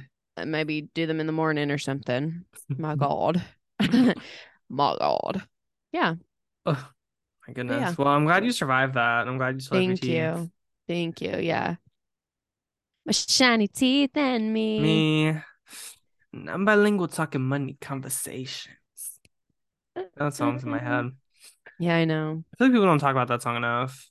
[0.44, 2.44] Maybe do them in the morning or something.
[2.68, 3.42] My God.
[4.68, 5.42] my God.
[5.92, 6.16] Yeah.
[6.66, 6.90] Oh,
[7.46, 7.80] my goodness.
[7.80, 7.94] yeah.
[7.96, 9.28] Well, I'm glad you survived that.
[9.28, 10.50] I'm glad you your Thank you.
[10.86, 11.38] Thank you.
[11.38, 11.76] Yeah.
[13.04, 14.80] My shiny teeth and me.
[14.82, 15.40] Me,
[16.48, 18.74] I'm bilingual talking money conversations.
[20.16, 21.10] That song's in my head.
[21.78, 22.44] Yeah, I know.
[22.52, 24.10] I feel like people don't talk about that song enough.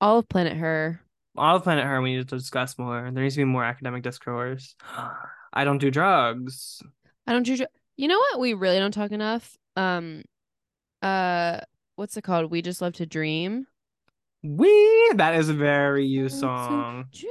[0.00, 1.00] All of Planet Her.
[1.36, 3.10] All of Planet Her, we need to discuss more.
[3.12, 4.74] There needs to be more academic discourse.
[5.52, 6.82] I don't do drugs.
[7.26, 7.56] I don't do.
[7.56, 8.40] dr- You know what?
[8.40, 9.56] We really don't talk enough.
[9.76, 10.22] Um,
[11.02, 11.60] uh,
[11.96, 12.50] what's it called?
[12.50, 13.66] We just love to dream.
[14.42, 17.06] We that is a very you song.
[17.12, 17.30] Dream.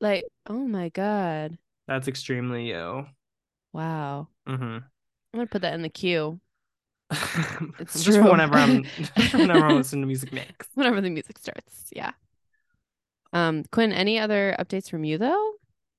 [0.00, 1.58] Like, oh my God.
[1.86, 3.06] That's extremely you.
[3.72, 4.28] Wow.
[4.48, 4.64] Mm-hmm.
[4.64, 4.84] I'm
[5.34, 6.40] gonna put that in the queue
[7.80, 8.30] just true.
[8.30, 8.84] whenever I'm
[9.32, 10.66] whenever I'm listening to music mix.
[10.74, 11.90] whenever the music starts.
[11.94, 12.12] Yeah.
[13.32, 15.52] Um, Quinn, any other updates from you though?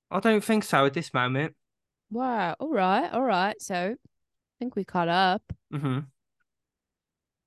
[0.10, 1.56] I don't think so at this moment.
[2.12, 2.56] Wow.
[2.60, 3.10] All right.
[3.12, 3.62] All right.
[3.62, 5.42] So, I think we caught up.
[5.74, 6.00] Mm-hmm.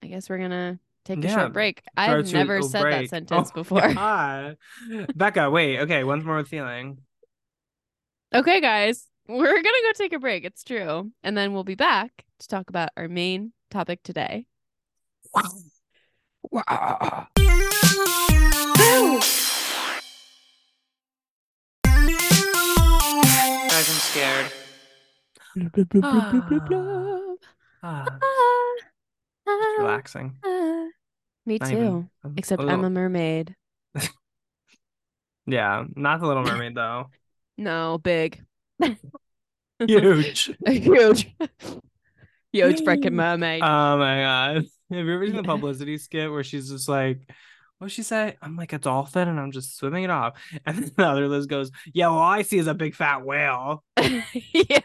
[0.03, 1.83] I guess we're gonna take a Yeah, short break.
[1.97, 3.11] I've never said break.
[3.11, 3.93] that sentence Oh, before.
[3.93, 4.57] God.
[5.15, 5.81] Becca, wait.
[5.81, 6.99] Okay, once more with feeling.
[8.35, 10.45] Okay, guys, we're gonna go take a break.
[10.45, 14.47] It's true, and then we'll be back to talk about our main topic today.
[15.35, 15.43] Wow.
[16.51, 17.29] Wow.
[22.55, 24.53] Guys, I'm scared.
[27.83, 28.07] Ah,
[29.47, 30.37] just relaxing.
[31.47, 31.77] Me Not too.
[31.77, 33.55] even- I'm Except a I'm a mermaid.
[35.47, 37.11] Yeah, not the Little Mermaid though.
[37.59, 38.43] No, big.
[39.87, 40.51] Huge.
[40.67, 41.35] Huge.
[42.53, 43.63] Huge freaking mermaid.
[43.63, 44.57] Oh my god.
[44.91, 47.21] Have you ever seen the publicity skit where she's just like,
[47.79, 48.37] what she say?
[48.41, 50.35] I'm like a dolphin and I'm just swimming it off.
[50.65, 53.83] And then the other Liz goes, Yeah, all I see is a big fat whale.
[53.99, 54.81] yeah.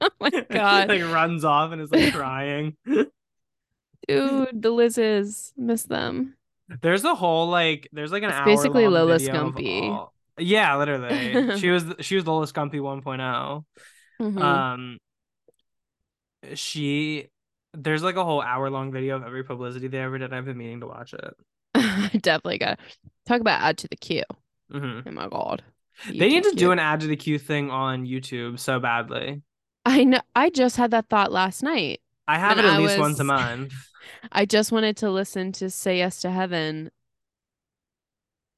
[0.00, 0.88] Oh my she god.
[0.88, 2.76] like runs off and is like crying.
[4.08, 5.52] Dude, the Lizzes.
[5.56, 6.36] Miss them.
[6.80, 10.08] There's a whole like there's like an It's hour basically Lola Scumpy.
[10.38, 11.46] Yeah, literally.
[11.52, 13.64] she was she was Lola Scumpy 1.0.
[14.18, 14.62] Mhm.
[14.68, 14.98] Um
[16.54, 17.28] she
[17.74, 20.32] there's like a whole hour long video of every publicity they ever did.
[20.32, 21.34] I've been meaning to watch it.
[22.20, 22.78] Definitely got
[23.26, 24.22] talk about add to the queue.
[24.70, 25.62] hmm Oh my god.
[26.04, 29.42] They need YouTube to do an add to the queue thing on YouTube so badly.
[29.84, 32.00] I know I just had that thought last night.
[32.28, 33.74] I have it at I least once a month.
[34.32, 36.90] I just wanted to listen to Say Yes to Heaven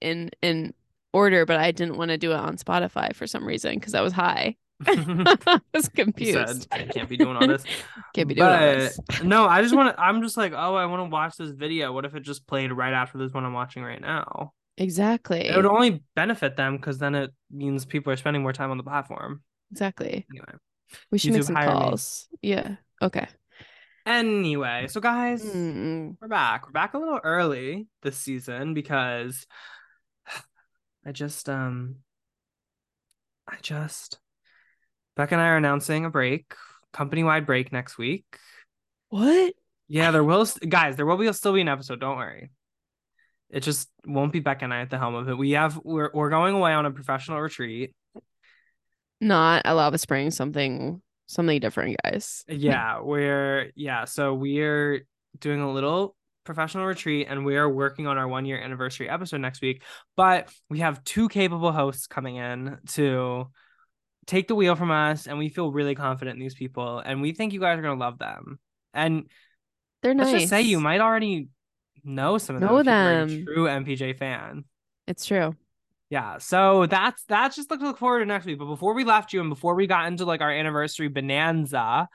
[0.00, 0.74] in in
[1.14, 4.02] order, but I didn't want to do it on Spotify for some reason because I
[4.02, 4.56] was high.
[4.86, 6.68] I was confused.
[6.72, 7.64] I can't be doing all this.
[8.14, 8.98] Can't be doing all this.
[9.22, 10.02] no, I just want to.
[10.02, 11.92] I'm just like, oh, I want to watch this video.
[11.92, 14.52] What if it just played right after this one I'm watching right now?
[14.76, 15.46] Exactly.
[15.48, 18.76] It would only benefit them because then it means people are spending more time on
[18.76, 19.42] the platform.
[19.70, 20.26] Exactly.
[20.30, 20.58] Anyway,
[21.12, 21.72] We should make some hire me.
[21.72, 22.28] calls.
[22.42, 22.76] Yeah.
[23.00, 23.26] Okay.
[24.06, 26.16] anyway, so guys, Mm-mm.
[26.20, 26.66] we're back.
[26.66, 29.46] We're back a little early this season because
[31.04, 31.96] I just um
[33.48, 34.18] I just
[35.16, 36.54] Beck and I are announcing a break,
[36.92, 38.24] company wide break next week.
[39.10, 39.54] What?
[39.86, 42.50] Yeah, there will guys, there will be still be an episode, don't worry.
[43.50, 45.38] It just won't be Beck and I at the helm of it.
[45.38, 47.94] We have we're we're going away on a professional retreat.
[49.20, 50.30] Not at Lava Spring.
[50.30, 51.00] Something.
[51.26, 52.44] Something different, guys.
[52.48, 55.06] Yeah, we're yeah, so we're
[55.38, 56.14] doing a little
[56.44, 59.82] professional retreat and we are working on our one year anniversary episode next week.
[60.16, 63.48] But we have two capable hosts coming in to
[64.26, 67.32] take the wheel from us, and we feel really confident in these people, and we
[67.32, 68.58] think you guys are gonna love them.
[68.92, 69.28] And
[70.02, 70.26] They're nice.
[70.26, 71.48] let's just say you might already
[72.04, 72.70] know some of them.
[72.70, 73.44] Know if them.
[73.44, 74.64] true MPJ fan.
[75.06, 75.54] It's true.
[76.10, 78.58] Yeah, so that's that's just look look forward to next week.
[78.58, 82.08] But before we left you and before we got into like our anniversary bonanza,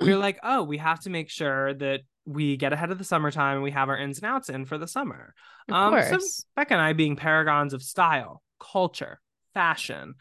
[0.00, 3.04] we were like, oh, we have to make sure that we get ahead of the
[3.04, 5.34] summertime and we have our ins and outs in for the summer.
[5.68, 6.44] Of Um, so course.
[6.56, 9.20] Becca and I being paragons of style, culture,
[9.54, 10.14] fashion,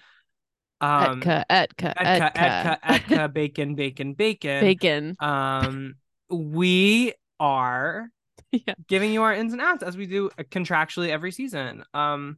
[0.82, 4.62] um, Etka, Etka, Etka, Etka, Etka, bacon, bacon, bacon.
[4.62, 5.18] Bacon.
[5.20, 5.96] Um,
[6.30, 8.10] we are
[8.52, 8.76] Yeah.
[8.88, 11.84] giving you our ins and outs as we do contractually every season.
[11.94, 12.38] Um,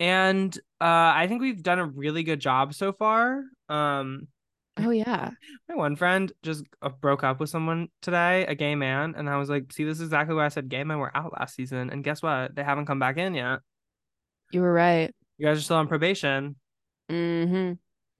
[0.00, 3.42] and uh, I think we've done a really good job so far.
[3.68, 4.28] Um,
[4.78, 5.30] Oh yeah.
[5.68, 9.36] my one friend just uh, broke up with someone today, a gay man, and I
[9.36, 11.90] was like, "See, this is exactly why I said gay men were out last season."
[11.90, 12.54] And guess what?
[12.54, 13.60] They haven't come back in yet.
[14.52, 15.14] You were right.
[15.36, 16.56] You guys are still on probation.
[17.10, 17.72] Mm-hmm.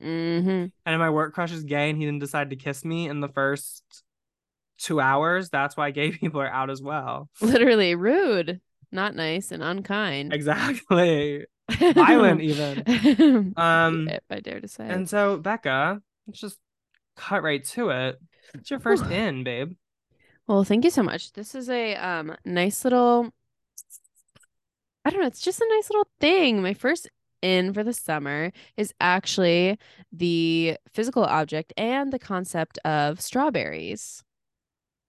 [0.07, 0.66] Mm-hmm.
[0.87, 3.29] And my work crush is gay, and he didn't decide to kiss me in the
[3.29, 3.83] first
[4.79, 5.51] two hours.
[5.51, 7.29] That's why gay people are out as well.
[7.40, 8.61] Literally rude,
[8.92, 10.33] not nice, and unkind.
[10.33, 11.47] Exactly.
[11.71, 13.53] Violent even.
[13.57, 14.88] Um, if I dare to say.
[14.88, 16.59] And so, Becca, let's just
[17.17, 18.21] cut right to it.
[18.55, 19.73] It's your first in, babe.
[20.47, 21.33] Well, thank you so much.
[21.33, 23.33] This is a um nice little
[25.05, 26.62] I don't know, it's just a nice little thing.
[26.62, 27.09] My first
[27.41, 29.79] in for the summer is actually
[30.12, 34.25] the physical object and the concept of strawberries.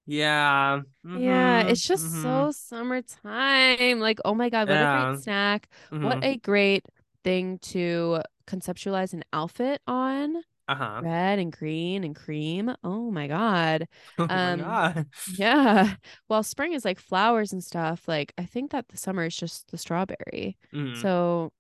[0.05, 0.81] Yeah.
[1.13, 3.99] Yeah, mhm, it's just mhm, so summertime.
[3.99, 5.67] Like, oh my God, what a great snack.
[6.01, 6.21] What mhm.
[6.21, 6.85] a great
[7.23, 10.43] thing to conceptualize an outfit on.
[10.69, 11.01] Uh-huh.
[11.03, 12.71] Red and green and cream.
[12.83, 13.87] Oh my God.
[14.19, 15.05] Oh my um, God.
[15.35, 15.95] Yeah.
[16.27, 19.71] While spring is like flowers and stuff, like I think that the summer is just
[19.71, 20.57] the strawberry.
[20.73, 21.01] Mhm.
[21.01, 21.51] So,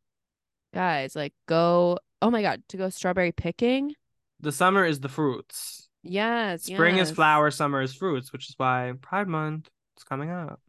[0.73, 1.97] guys, like go.
[2.21, 3.95] Oh my God, to go strawberry picking.
[4.41, 5.89] the summer is the fruits.
[6.03, 6.63] Yes.
[6.63, 7.15] Spring is yes.
[7.15, 10.61] flower, summer is fruits, which is why Pride Month is coming up.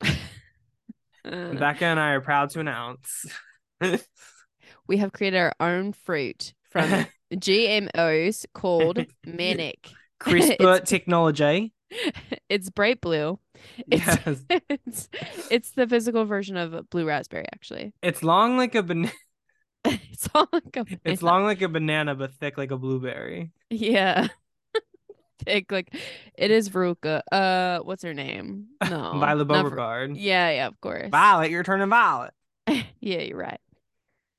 [1.24, 3.26] Becca and I are proud to announce.
[4.86, 9.88] we have created our own fruit from GMOs called Manic.
[10.20, 11.72] CRISPR technology.
[12.48, 13.38] it's bright blue.
[13.90, 14.44] It's, Yes.
[14.68, 15.08] it's
[15.50, 17.92] it's the physical version of a blue raspberry, actually.
[18.02, 19.12] It's long like a banana.
[19.84, 23.52] it's all like a It's long like a banana, but thick like a blueberry.
[23.70, 24.28] Yeah.
[25.44, 25.94] Thick, like
[26.38, 27.20] it is Veruca.
[27.30, 28.68] Uh, what's her name?
[28.82, 30.16] No, Violet Ver- Beauregard.
[30.16, 31.10] Yeah, yeah, of course.
[31.10, 32.32] Violet, you're turning violet.
[32.66, 33.60] yeah, you're right.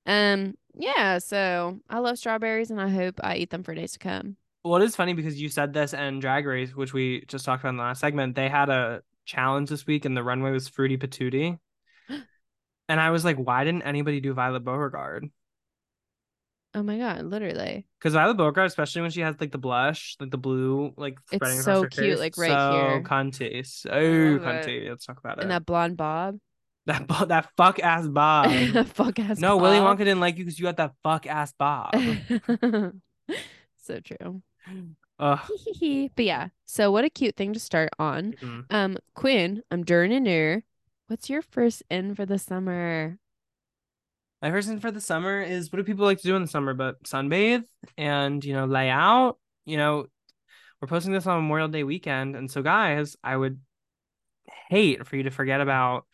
[0.06, 1.18] Um, yeah.
[1.20, 4.38] So I love strawberries, and I hope I eat them for days to come.
[4.64, 7.62] Well, it is funny because you said this and Drag Race, which we just talked
[7.62, 8.36] about in the last segment.
[8.36, 11.60] They had a challenge this week, and the runway was Fruity Patootie.
[12.90, 15.30] and I was like, why didn't anybody do Violet Beauregarde?
[16.74, 17.86] Oh my god, literally.
[18.00, 21.38] Because Violet Beauregarde, especially when she has like the blush, like the blue, like It's
[21.38, 23.02] spreading so across her cute, face, like, right so here.
[23.02, 24.90] cunty, so cunty.
[24.90, 25.44] Let's talk about it.
[25.44, 26.38] And that blonde bob.
[26.86, 28.52] That that fuck ass bob.
[28.88, 29.40] Fuck ass.
[29.40, 29.78] no, Willy.
[29.78, 31.96] Wonka didn't like you because you had that fuck ass bob.
[33.84, 34.42] so true.
[35.18, 38.34] But yeah, so what a cute thing to start on.
[38.42, 38.66] Mm.
[38.70, 40.64] Um, Quinn, I'm durning her.
[41.08, 43.18] What's your first in for the summer?
[44.42, 46.48] My first in for the summer is what do people like to do in the
[46.50, 47.64] summer but sunbathe
[47.98, 49.38] and you know lay out.
[49.66, 50.08] You know,
[50.82, 53.60] we're posting this on Memorial Day weekend, and so guys, I would
[54.70, 56.06] hate for you to forget about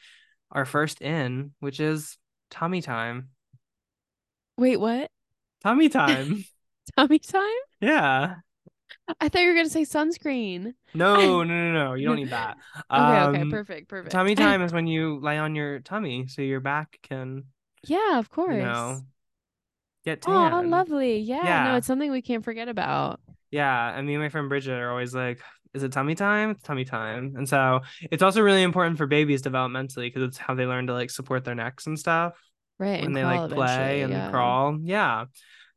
[0.52, 2.18] our first in, which is
[2.50, 3.30] tummy time.
[4.58, 5.12] Wait, what?
[5.64, 6.46] Tummy time.
[6.96, 7.62] Tummy time?
[7.82, 8.36] yeah.
[9.20, 10.74] I thought you were gonna say sunscreen.
[10.94, 11.94] No, no, no, no.
[11.94, 12.58] You don't need that.
[12.92, 14.12] Okay, okay, Um, perfect, perfect.
[14.12, 17.46] Tummy time is when you lay on your tummy so your back can,
[17.84, 18.54] yeah, of course.
[18.56, 19.02] you know,
[20.06, 20.70] get Oh, tan.
[20.70, 21.18] lovely.
[21.20, 23.20] Yeah, yeah, no, it's something we can't forget about.
[23.52, 25.42] Yeah, and me and my friend Bridget are always like,
[25.74, 26.52] "Is it tummy time?
[26.52, 27.82] It's tummy time." And so
[28.12, 31.44] it's also really important for babies developmentally because it's how they learn to like support
[31.46, 32.34] their necks and stuff
[32.80, 32.98] Right.
[33.02, 34.30] when and they like play and yeah.
[34.32, 34.78] crawl.
[34.82, 35.26] Yeah.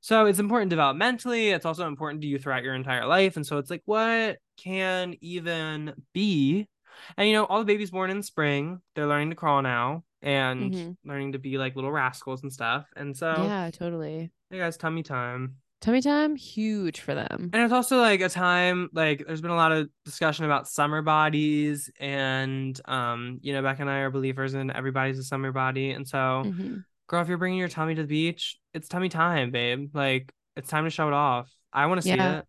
[0.01, 1.55] So it's important developmentally.
[1.55, 3.37] It's also important to you throughout your entire life.
[3.37, 6.69] And so it's like, what can even be?
[7.17, 10.73] And you know, all the babies born in spring, they're learning to crawl now and
[10.73, 10.97] Mhm.
[11.05, 12.87] learning to be like little rascals and stuff.
[12.97, 14.31] And so, Yeah, totally.
[14.51, 15.57] hey guys, tummy time.
[15.85, 17.51] Tummy time, huge for them.
[17.53, 21.03] And it's also like a time like there's been a lot of discussion about summer
[21.03, 25.91] bodies and um you know Beck and I are believers in everybody's a summer body
[25.91, 26.85] and so Mhm.
[27.07, 30.71] girl if you're bringing your tummy to the beach it's tummy time babe like it's
[30.71, 32.39] time to show it off I want to see Yeah.
[32.39, 32.47] it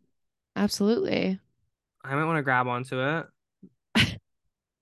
[0.55, 1.37] Absolutely.
[2.01, 3.25] I might want to grab onto it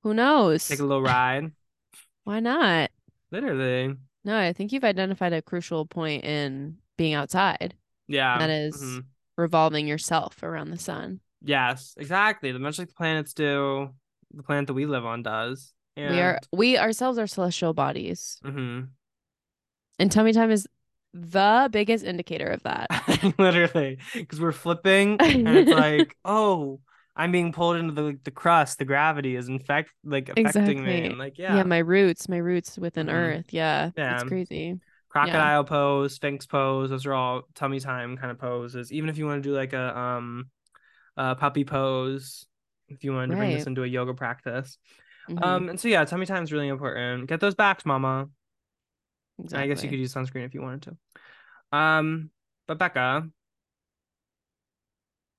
[0.04, 0.70] Who knows?
[0.70, 1.52] take a little ride
[2.24, 2.92] Why not?
[3.32, 7.74] literally No, I think you've identified a crucial point in being outside.
[8.14, 9.04] Yeah That is mhm.
[9.38, 11.20] revolving yourself around the sun.
[11.42, 13.90] yes exactly The much like the planets do
[14.34, 18.40] the planet that we live on does and We are we ourselves are celestial bodies.
[18.44, 18.90] mhm.
[20.00, 20.68] And tummy time is
[21.14, 22.88] the biggest indicator of that.
[23.38, 26.80] literally because we're flipping and it's like oh
[27.16, 31.06] i'm being pulled into the the crust the gravity is in fact like affecting me
[31.06, 31.58] and like yeah.
[31.58, 33.14] yeah, my roots, my roots within Mhm.
[33.14, 33.54] earth.
[33.54, 33.92] Yeah.
[33.96, 34.16] Yeah.
[34.16, 34.80] It's crazy.
[35.14, 38.92] Crocodile pose sphinx pose those are all tummy time kind of poses.
[38.92, 40.50] Even if you want to do like a um
[41.16, 42.48] a puppy pose
[42.90, 44.78] if you wanted to bring this into a yoga practice.
[45.30, 45.44] Mhm.
[45.44, 47.28] um and so yeah tummy time is really important.
[47.28, 48.28] Get those backs mama.
[49.38, 51.78] And i guess you could use sunscreen if you wanted to.
[51.78, 52.32] Um
[52.68, 53.30] but becca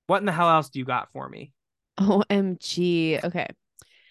[0.07, 1.51] what in the hell else do you got for me?
[1.99, 3.19] OMG.
[3.23, 3.47] Okay.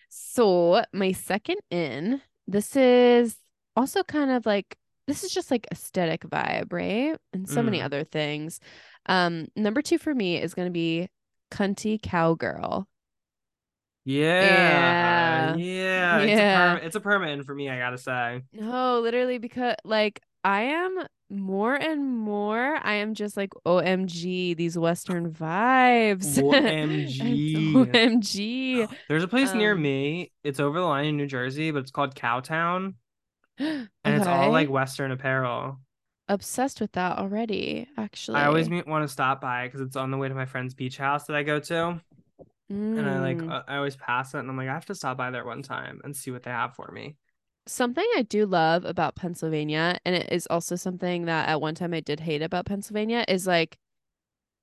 [0.08, 3.36] So my second in, this is
[3.76, 7.16] also kind of like this is just like aesthetic vibe, right?
[7.32, 7.84] And so many Mm.
[7.84, 8.60] other things.
[9.06, 11.08] Um, number two for me is gonna be
[11.50, 12.86] cunty cowgirl.
[14.06, 15.56] Yeah, Yeah.
[15.56, 16.44] yeah, It's a
[16.78, 17.70] perm- it's a permanent for me.
[17.70, 18.42] I gotta say.
[18.52, 20.98] No, literally because like I am
[21.30, 26.38] more and more I am just like OMG these western vibes.
[26.38, 27.72] OMG.
[27.72, 28.88] OMG.
[29.08, 30.32] There's a place near Um, me.
[30.44, 32.94] It's over the line in New Jersey, but it's called Cowtown,
[33.58, 35.78] and it's all like Western apparel.
[36.28, 38.38] obsessed with that already, actually.
[38.38, 40.96] I always want to stop by because it's on the way to my friend's beach
[40.96, 42.00] house that I go to,
[42.68, 43.50] and I like Mm.
[43.50, 45.62] uh, I always pass it, and I'm like I have to stop by there one
[45.62, 47.16] time and see what they have for me.
[47.66, 51.94] Something I do love about Pennsylvania, and it is also something that at one time
[51.94, 53.78] I did hate about Pennsylvania, is like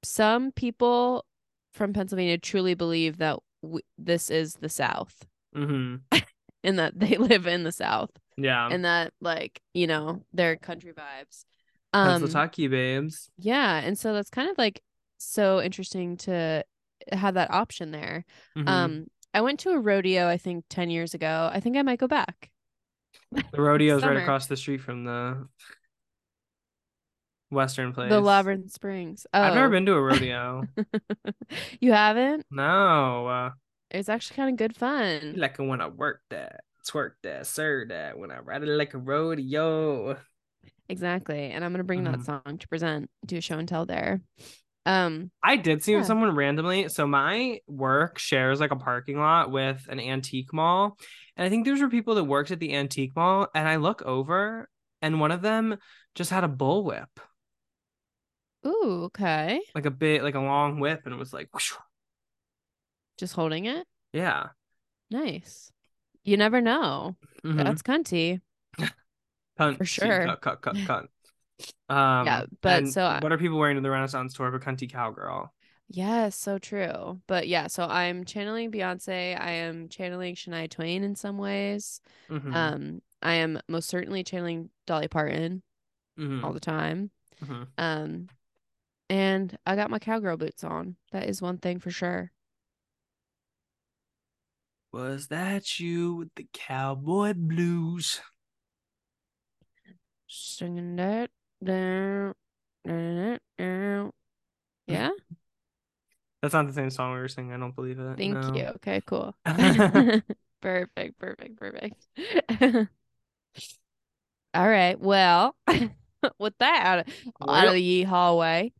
[0.03, 1.25] some people
[1.73, 5.95] from Pennsylvania truly believe that w- this is the South hmm
[6.63, 8.11] and that they live in the South
[8.43, 11.45] Yeah, and that like, you know, they're country vibes.
[11.93, 13.29] that's Um, the Tucky babes.
[13.37, 14.81] yeah, and so that's kind of like
[15.17, 16.63] so interesting to
[17.11, 18.25] have that option there.
[18.57, 18.67] Mhm.
[18.67, 21.49] Um, I went to a rodeo, I think 10 years ago.
[21.53, 22.49] I think I might go back.
[23.31, 25.47] the rodeo's right across the street from the
[27.49, 28.09] Western place.
[28.09, 29.25] The Labyrinth Springs.
[29.33, 29.41] Oh.
[29.41, 30.63] I've never been to a rodeo.
[31.81, 32.45] you haven't?
[32.49, 33.27] no.
[33.27, 33.49] Uh,
[33.89, 35.33] It's actually kind of good fun.
[35.37, 38.97] like when I worked that, twerk that, sir that, when I ride it like a
[38.97, 40.17] rodeo.
[40.89, 41.51] Exactly.
[41.51, 42.11] And I'm gonna bring Mhm.
[42.11, 44.21] that song to present, do a show and tell there.
[44.85, 46.03] Um, I did see Yeah.
[46.03, 46.89] someone randomly.
[46.89, 50.97] So my work shares like a parking lot with an antique mall.
[51.37, 53.47] And I think these were people that worked at the antique mall.
[53.53, 54.69] And I look over
[55.01, 55.77] and one of them
[56.15, 57.07] just had a bullwhip,
[58.65, 59.61] ooh, okay.
[59.75, 61.01] like a bit, like a long whip.
[61.05, 61.73] And it was like, whoosh.
[63.17, 63.87] Just holding it.
[64.13, 64.49] yeah.
[65.09, 65.71] Nice.
[66.23, 67.15] You never know.
[67.43, 67.57] Mhm.
[67.63, 68.41] That's cunty.
[69.59, 70.25] Cunt, for sure.
[70.25, 71.09] Cut, cut, cut, cut.
[71.89, 74.59] Um, Yeah, but so I- what are people wearing to the Renaissance tour of a
[74.59, 75.51] cunty cowgirl?
[75.89, 77.21] Yes, so true.
[77.27, 79.39] But yeah, so I'm channeling Beyonce.
[79.39, 81.99] I am channeling Shania Twain in some ways.
[82.29, 85.63] Mhm, Um, I am most certainly channeling Dolly Parton
[86.17, 87.11] mhm, all the time.
[87.43, 87.67] mhm.
[87.77, 88.29] Um,
[89.09, 90.95] and I got my cowgirl boots on.
[91.11, 92.31] That is one thing for sure.
[94.93, 98.19] Was that you with the cowboy blues?
[100.27, 101.29] Singing that
[101.63, 102.33] down,
[102.85, 104.11] down, down.
[104.87, 105.11] Yeah,
[106.41, 107.53] That's not the same song we were singing.
[107.53, 108.17] I don't believe it.
[108.17, 108.53] thank no.
[108.53, 108.65] you.
[108.75, 109.33] Okay, cool.
[110.61, 112.07] Perfect, perfect, perfect.
[114.53, 114.99] All right.
[114.99, 115.55] Well,
[116.37, 117.07] with that out of,
[117.49, 118.71] out of the ye hallway,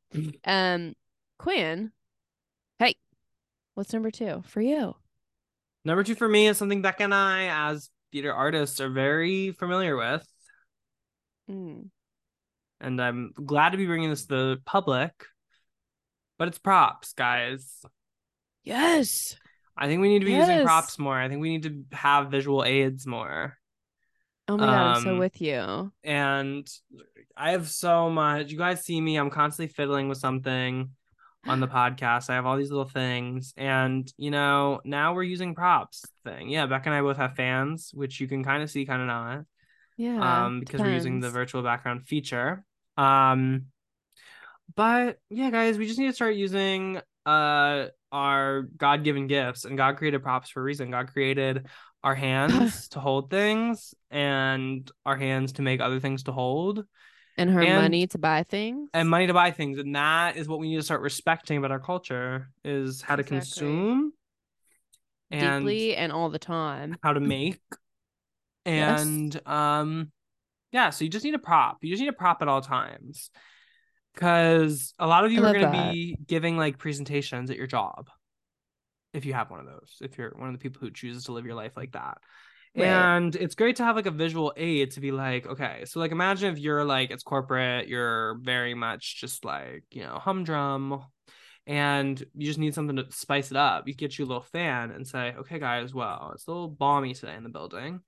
[0.46, 0.94] um,
[1.40, 1.92] Quinn,
[2.78, 2.96] hey,
[3.74, 4.96] what's number two for you?
[5.84, 9.96] Number two for me is something Becca and I, as theater artists, are very familiar
[9.96, 10.26] with.
[11.50, 11.90] Mm.
[12.80, 15.12] And I'm glad to be bringing this to the public.
[16.38, 17.82] But it's props, guys.
[18.64, 19.36] Yes.
[19.78, 21.18] I think we need to be using props more.
[21.18, 23.58] I think we need to have visual aids more.
[24.48, 25.92] Oh my God, I'm so Um, with you.
[26.04, 26.68] And
[27.38, 28.52] I have so much.
[28.52, 30.90] You guys see me, I'm constantly fiddling with something
[31.48, 32.30] on the podcast.
[32.30, 33.54] I have all these little things.
[33.58, 36.50] And, you know, now we're using props thing.
[36.50, 39.08] Yeah, Beck and I both have fans, which you can kind of see, kind of
[39.08, 39.46] not.
[39.98, 40.46] Yeah.
[40.46, 42.64] um because we're using the virtual background feature
[42.98, 43.66] um
[44.76, 49.98] but yeah guys we just need to start using uh our god-given gifts and god
[49.98, 51.68] created props for a reason god created
[52.04, 56.84] our hands to hold things and our hands to make other things to hold
[57.38, 58.90] and her and- money to buy things.
[58.94, 61.72] and money to buy things and that is what we need to start respecting about
[61.72, 64.12] our culture is how to consume
[65.32, 66.98] and deeply and all the time.
[67.04, 67.60] how to make
[68.66, 69.02] Yes.
[69.02, 70.12] and um
[70.72, 73.32] yeah so you just need a prop you just need a prop at all times
[74.14, 78.10] because a lot of you are going to be giving like presentations at your job
[79.14, 81.32] if you have one of those if you're one of the people who chooses to
[81.32, 82.20] live your life like that
[82.76, 82.86] Right.
[82.88, 86.12] and it's great to have like a visual aid to be like okay so like
[86.12, 91.04] imagine if you're like it's corporate you're very much just like you know humdrum
[91.68, 94.92] and you just need something to spice it up you get you a little fan
[94.92, 98.00] and say okay guys well it's a little balmy today in the building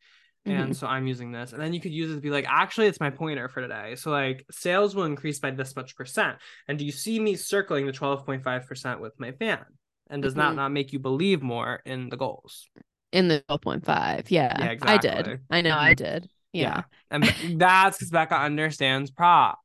[0.45, 0.75] and Mhm.
[0.75, 2.99] so i'm using this and then you could use it to be like actually it's
[2.99, 6.37] my pointer for today so like sales will increase by this much percent
[6.67, 9.63] and do you see me circling the 12.5 percent with my fan
[10.09, 10.55] and does that Mhm.
[10.55, 12.69] not make you believe more in the goals
[13.13, 14.29] In the 12.5.
[14.29, 14.57] Yeah.
[14.59, 15.39] Yeah, I did.
[15.49, 15.97] I know I Mhm.
[15.97, 16.29] did.
[16.51, 16.83] Yeah.
[17.09, 17.23] and
[17.57, 19.59] that's because becca understands props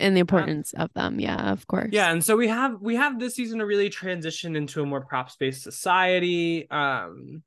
[0.00, 1.18] And the importance of them.
[1.20, 1.90] Yeah, of course.
[1.92, 5.00] yeah and so we have we have this season to really transition into a more
[5.02, 7.42] props based society um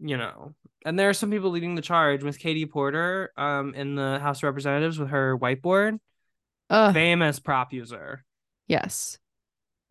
[0.00, 0.54] you know
[0.84, 4.38] and there are some people leading the charge miss katie porter um in the house
[4.38, 5.98] of representatives with her whiteboard
[6.68, 8.24] Ugh, famous prop user
[8.68, 9.18] yes.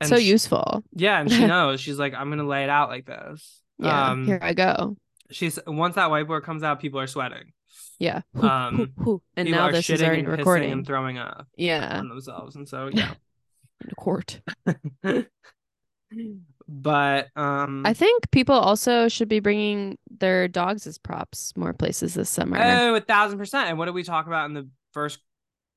[0.01, 0.83] and so she- useful.
[0.93, 4.09] yeah and she knows she's like i'm gonna lay it out like this Yeah.
[4.11, 4.95] um here I go.
[5.31, 7.53] she's once that whiteboard comes out people are sweating
[7.99, 8.21] Yeah.
[8.41, 9.21] Um, hoo, hoo.
[9.37, 10.71] And now this is already and recording.
[10.71, 11.99] and throwing up yeah.
[11.99, 13.13] on themselves and so yeah
[13.83, 14.41] In court.
[16.67, 22.13] but um I think people also should be bringing their dogs as props more places
[22.13, 22.57] this summer.
[22.61, 23.69] Oh, a thousand percent.
[23.69, 25.19] And what did we talk about in the first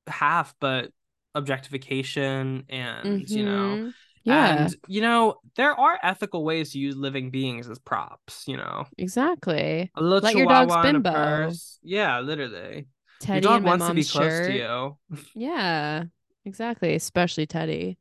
[0.07, 0.53] half?
[0.59, 0.91] But
[1.35, 3.93] objectification and you know, Mhm.
[4.27, 8.47] Yeah, and you know, there are ethical ways to use living beings as props.
[8.47, 9.89] You know, exactly.
[9.95, 11.51] a little Let your dog's bimbo.
[11.83, 12.87] Yeah, literally.
[13.19, 14.47] Teddy your dog wants to be close shirt.
[14.47, 14.97] to you.
[15.33, 16.03] Yeah,
[16.45, 16.93] exactly.
[16.95, 17.97] Especially Teddy.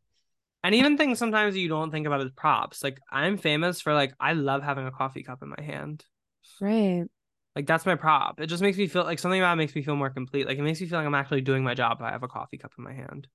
[0.65, 2.83] And even things sometimes you don't think about as props.
[2.83, 6.05] Like I'm famous for like I love having a coffee cup in my hand.
[6.61, 7.05] Right.
[7.55, 8.41] Like that's my prop.
[8.41, 10.47] It just makes me feel like something about it makes me feel more complete.
[10.47, 12.29] Like it makes me feel like I'm actually doing my job if I have a
[12.29, 13.29] coffee cup in my hand.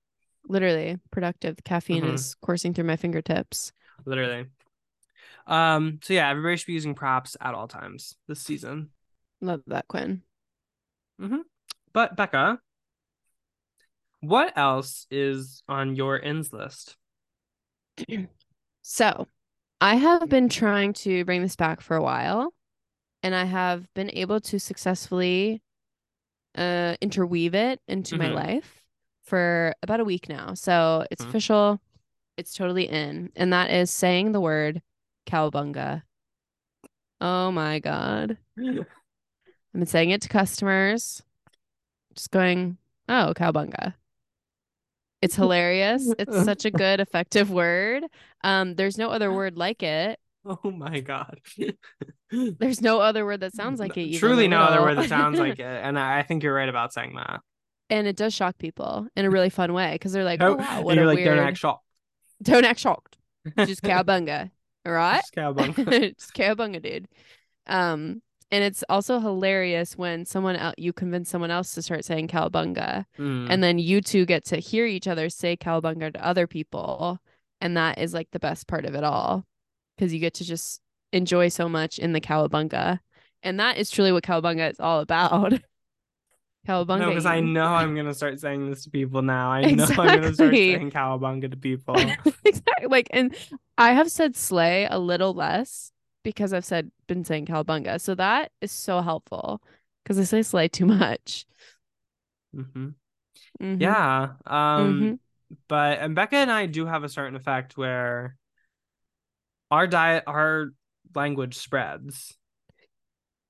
[0.48, 1.56] Literally productive.
[1.64, 2.14] Caffeine Mhm.
[2.14, 3.72] is coursing through my fingertips.
[4.04, 4.46] Literally.
[5.46, 8.90] Um, so yeah, everybody should be using props at all times this season.
[9.40, 10.22] Love that, Quinn.
[11.92, 12.60] But Becca,
[14.20, 16.96] What else is on your ins list?
[18.84, 19.28] So,
[19.80, 22.52] I have been trying to bring this back for a while,
[23.22, 25.62] and I have been able to successfully
[26.56, 28.34] uh interweave it into my Mhm.
[28.34, 28.81] life
[29.24, 30.54] for about a week now.
[30.54, 31.28] So, it's Mhm.
[31.28, 31.80] official.
[32.36, 34.82] It's totally in, and that is saying the word
[35.26, 36.02] cowabunga.
[37.20, 38.38] Oh my god.
[38.58, 38.86] I've
[39.72, 41.22] been saying it to customers.
[42.14, 43.94] Just going, "Oh, cowabunga."
[45.20, 46.12] It's hilarious.
[46.18, 48.04] It's such a good effective word.
[48.42, 50.18] Um there's no other word like it.
[50.44, 51.40] Oh my god.
[52.32, 54.18] There's no other word that sounds like it.
[54.18, 55.64] Truly no other word that sounds like it.
[55.84, 57.42] And I think you're right about saying that.
[57.92, 60.56] And it does shock people in a really fun way because they're like, Oh, "Oh
[60.56, 61.84] wow, and what you're a like, weird." don't act shocked.
[62.42, 63.18] Don't act shocked.
[63.58, 64.50] Just cowabunga.
[64.84, 65.20] All right.
[65.20, 66.14] Just cowabunga.
[66.18, 67.06] Just cowabunga, dude.
[67.68, 72.28] Um, and it's also hilarious when someone else you convince someone else to start saying
[72.28, 73.46] cowabunga, Mm.
[73.50, 77.18] and then you two get to hear each other say cowabunga to other people,
[77.60, 79.44] and that is like the best part of it all,
[79.96, 80.80] because you get to just
[81.12, 82.98] enjoy so much in the cowabunga,
[83.42, 85.52] and that is truly what cowabunga is all about.
[86.66, 87.00] cowabunga.
[87.00, 89.50] No, because I know I'm gonna start saying this to people now.
[89.50, 91.96] I know I'm gonna start saying cowabunga to people.
[92.44, 92.86] exactly.
[92.88, 93.34] Like, and
[93.78, 95.92] I have said slay a little less
[96.22, 98.00] because I've said been saying cowabunga.
[98.00, 99.62] So that is so helpful
[100.02, 101.46] because I say slay too much.
[102.54, 102.88] hmm
[103.60, 103.80] Mhm.
[103.80, 104.34] Yeah.
[104.46, 105.18] Um, Mhm.
[105.68, 108.36] but and Becca and I do have a certain effect where
[109.70, 110.70] our diet, our
[111.14, 112.36] language spreads.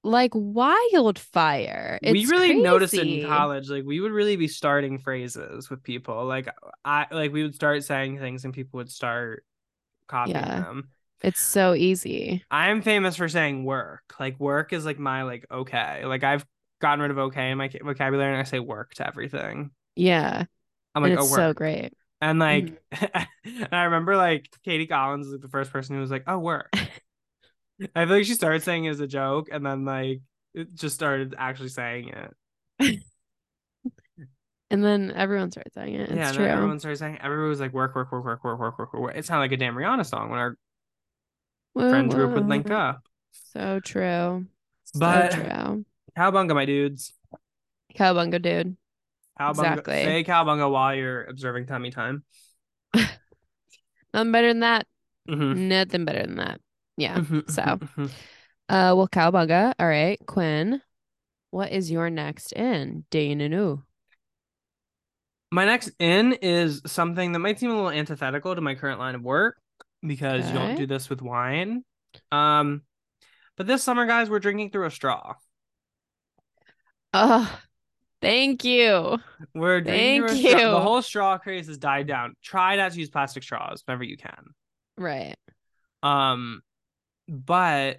[0.05, 1.99] Like wildfire.
[2.03, 3.69] we It's really noticed it in college.
[3.69, 6.25] Like we would really be starting phrases with people.
[6.27, 6.49] Like
[6.85, 9.45] I like we would start saying things and people would start
[10.09, 10.63] copying Yeah.
[10.63, 10.91] them.
[11.23, 12.45] It's so easy.
[12.51, 14.15] I'm famous for saying work.
[14.19, 16.05] Like work is like my like okay.
[16.05, 16.45] Like I've
[16.81, 19.71] gotten rid of okay in my vocabulary and I say work to everything.
[19.95, 20.45] Yeah.
[20.95, 21.37] I'm and like, oh, work.
[21.37, 21.93] so great.
[22.21, 23.07] And like, mm-hmm.
[23.45, 26.39] and I remember like Katie Collins was like the first person who was like, "Oh,
[26.39, 26.73] work."
[27.95, 30.21] I feel like she started saying it as a joke, and then like
[30.55, 32.13] it just started actually saying
[32.81, 32.99] it.
[34.73, 36.09] And then everyone started saying it.
[36.09, 36.47] It's yeah, true.
[36.47, 37.19] everyone started saying.
[37.23, 39.59] Everyone was like, "Work, work, work, work, work, work, work, work." It sounded like a
[39.59, 40.57] damn Rihanna song when our
[41.75, 43.03] Whoa, friends group would link up.
[43.53, 44.47] So true.
[44.95, 45.85] But- so true.
[46.17, 47.13] Cowabunga, my dudes.
[47.95, 48.79] Cowabunga, dude.
[49.39, 49.51] Cowabunga.
[49.51, 50.05] Exactly.
[50.05, 52.25] Say cowabunga while you're observing tummy time.
[52.95, 54.87] Nothing better than that.
[55.29, 55.57] Mhm.
[55.69, 56.63] Nothing better than that.
[56.97, 57.19] Yeah.
[57.19, 58.11] Mhm, So, mhm, mhm.
[58.69, 59.75] uh, well.
[59.79, 60.83] All right, Quinn.
[61.51, 63.05] What is your next in?
[63.11, 63.83] Dainanu.
[65.51, 69.15] My next in is something that might seem a little antithetical to my current line
[69.15, 69.59] of work
[70.01, 71.85] because you don't do this with wine.
[72.31, 72.83] Um,
[73.57, 75.35] but this summer, guys, we're drinking through a straw.
[77.13, 77.61] Oh,
[78.23, 79.19] thank you.
[79.55, 80.59] We're drinking Thank straw.
[80.59, 80.77] The you.
[80.79, 82.35] whole straw craze has died down.
[82.43, 84.55] Try not to use plastic straws whenever you can.
[84.97, 85.37] Right.
[86.03, 86.63] Um,
[87.29, 87.99] but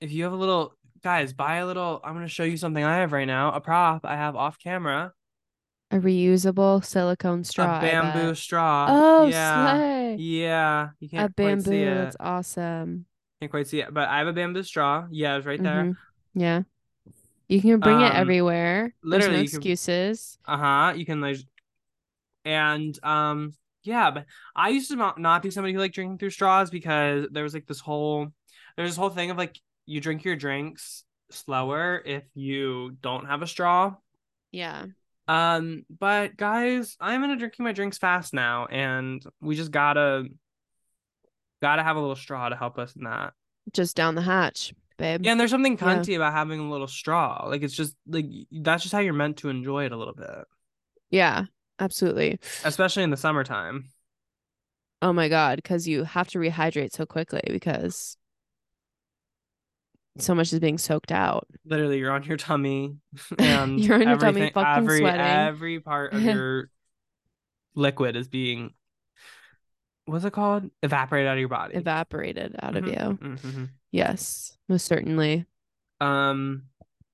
[0.00, 2.00] if you have a little, guys, buy a little.
[2.04, 3.52] I'm gonna show you something I have right now.
[3.52, 5.12] A prop I have off camera.
[5.92, 7.78] A reusable silicone straw.
[7.78, 8.86] a bamboo straw.
[8.88, 10.16] Oh, yeah, slay.
[10.20, 10.88] yeah.
[11.00, 11.72] You can't quite see bamboo.
[11.90, 11.94] it.
[11.96, 13.06] That's awesome.
[13.40, 15.06] Can't quite see it, but I have a bamboo straw.
[15.10, 15.84] Yeah, it's right there.
[15.84, 15.96] Mhm.
[16.34, 16.62] Yeah.
[17.48, 18.94] You can bring it Um, everywhere.
[19.02, 20.38] There's literally, no you can- excuses.
[20.46, 20.92] Uh huh.
[20.94, 21.38] You can like,
[22.44, 23.52] and um,
[23.82, 24.10] yeah.
[24.10, 27.44] But I used to not, not be somebody who like drinking through straws because there
[27.44, 28.28] was like this whole,
[28.76, 33.42] there's this whole thing of like you drink your drinks slower if you don't have
[33.42, 33.94] a straw.
[34.52, 34.86] Yeah.
[35.28, 40.24] Um, but guys, I'm into drinking my drinks fast now, and we just gotta,
[41.62, 43.32] gotta have a little straw to help us in that.
[43.72, 45.24] Just down the hatch, babe.
[45.24, 45.78] Yeah, and there's something Yeah.
[45.78, 47.46] cunty about having a little straw.
[47.46, 50.44] Like it's just like that's just how you're meant to enjoy it a little bit,
[51.10, 51.44] Yeah,
[51.80, 52.38] absolutely.
[52.64, 53.90] especially in the summertime.
[55.02, 58.16] Oh my God, because you have to rehydrate so quickly because
[60.18, 61.46] so much is being soaked out.
[61.64, 62.96] Literally, you're on your tummy,
[63.38, 65.20] and You're on your tummy, fucking every sweating.
[65.20, 66.68] every part of your
[67.74, 68.74] liquid is being
[70.06, 70.70] what's it called?
[70.82, 71.76] Evaporated out of your body.
[71.76, 73.18] Evaporated out of Mhm, you.
[73.18, 73.68] mhm, mhm.
[73.92, 75.46] Yes, most certainly.
[76.00, 76.64] Um,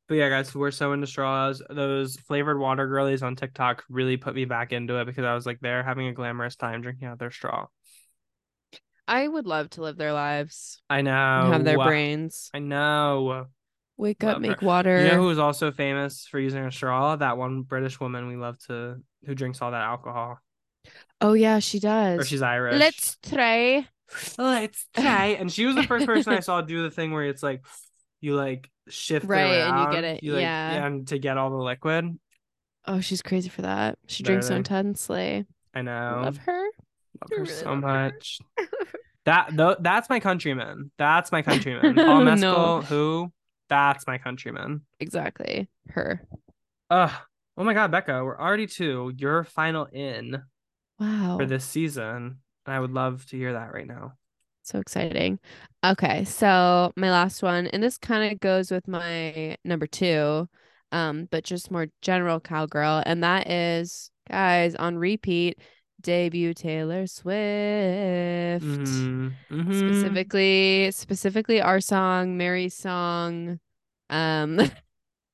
[0.09, 1.63] but yeah, guys, we're so into straws.
[1.69, 5.47] Those flavored water girlies on TikTok really put me back into it because I was
[5.47, 7.67] like, they're having a glamorous time drinking out their straw.
[9.09, 11.49] I would love to live their lives I know.
[11.53, 12.51] have their brains.
[12.53, 13.47] I know.
[13.97, 14.49] Wake Love up, her.
[14.49, 15.03] make water.
[15.03, 17.17] You know who is also famous for using a straw?
[17.17, 20.39] That one British woman we love to who drinks all that alcohol.
[21.21, 22.21] oh yeah, she does.
[22.21, 22.79] Or she's Irish.
[22.79, 23.89] Let's try.
[24.39, 25.27] let's try.
[25.39, 27.65] And she was the first person I saw do the thing where it's like
[28.21, 30.85] you like shift Right, and you get it, like, yeah.
[30.87, 32.19] and to get all the liquid.
[32.87, 33.99] Oh, she's crazy for that.
[34.07, 35.45] She drinks so intensely.
[35.75, 36.21] I know.
[36.25, 36.63] Love her.
[36.63, 37.81] Love her really so love her.
[37.81, 38.39] much.
[39.25, 40.93] That though that's my countryman.
[40.99, 41.97] That's my countryman.
[41.97, 42.81] Paul Oh, Mescal, no.
[42.83, 43.33] who?
[43.69, 44.83] That's my countryman.
[45.01, 45.69] Exactly.
[45.89, 46.23] Her.
[46.91, 47.11] Ugh.
[47.59, 50.45] Oh my god, Becca, we're already to your final in
[51.01, 51.39] Wow.
[51.41, 52.39] for this season.
[52.67, 54.13] And I would love to hear that right now.
[54.67, 55.39] So exciting.
[55.85, 60.49] Okay, so my last one, and this kind of goes with my number two,
[60.91, 65.61] um, but just more general cowgirl, and that is, guys, on repeat,
[66.01, 68.65] debut Taylor Swift.
[68.65, 69.73] Mhm, mhm.
[69.73, 73.61] Specifically, specifically our song, Mary's song,
[74.11, 74.61] um,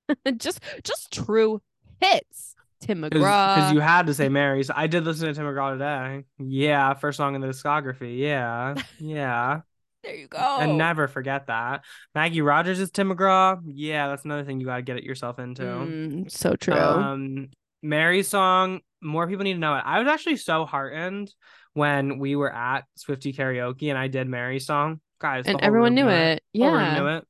[0.37, 1.63] just just true
[2.01, 2.52] hits.
[2.83, 3.55] Tim McGraw.
[3.55, 4.71] Because you had to say Mary's.
[4.75, 6.25] I did listen to Tim McGraw today.
[6.39, 8.19] Yeah, first song in the discography.
[8.19, 9.61] Yeah, yeah.
[10.03, 10.59] there you go.
[10.61, 11.85] And never forget that.
[12.15, 13.61] Maggie Rogers is Tim McGraw.
[13.65, 15.63] Yeah, that's another thing you got to get it yourself into.
[15.63, 16.75] Mm, so true.
[16.75, 17.51] Um,
[17.83, 19.83] Mary's song, more people need to know it.
[19.87, 21.33] I was actually so heartened
[21.75, 25.01] when we were at Swifty karaoke and I did Mary's song.
[25.21, 26.43] Guys, and everyone knew it.
[26.53, 26.99] Room Yeah.
[26.99, 27.25] knew it.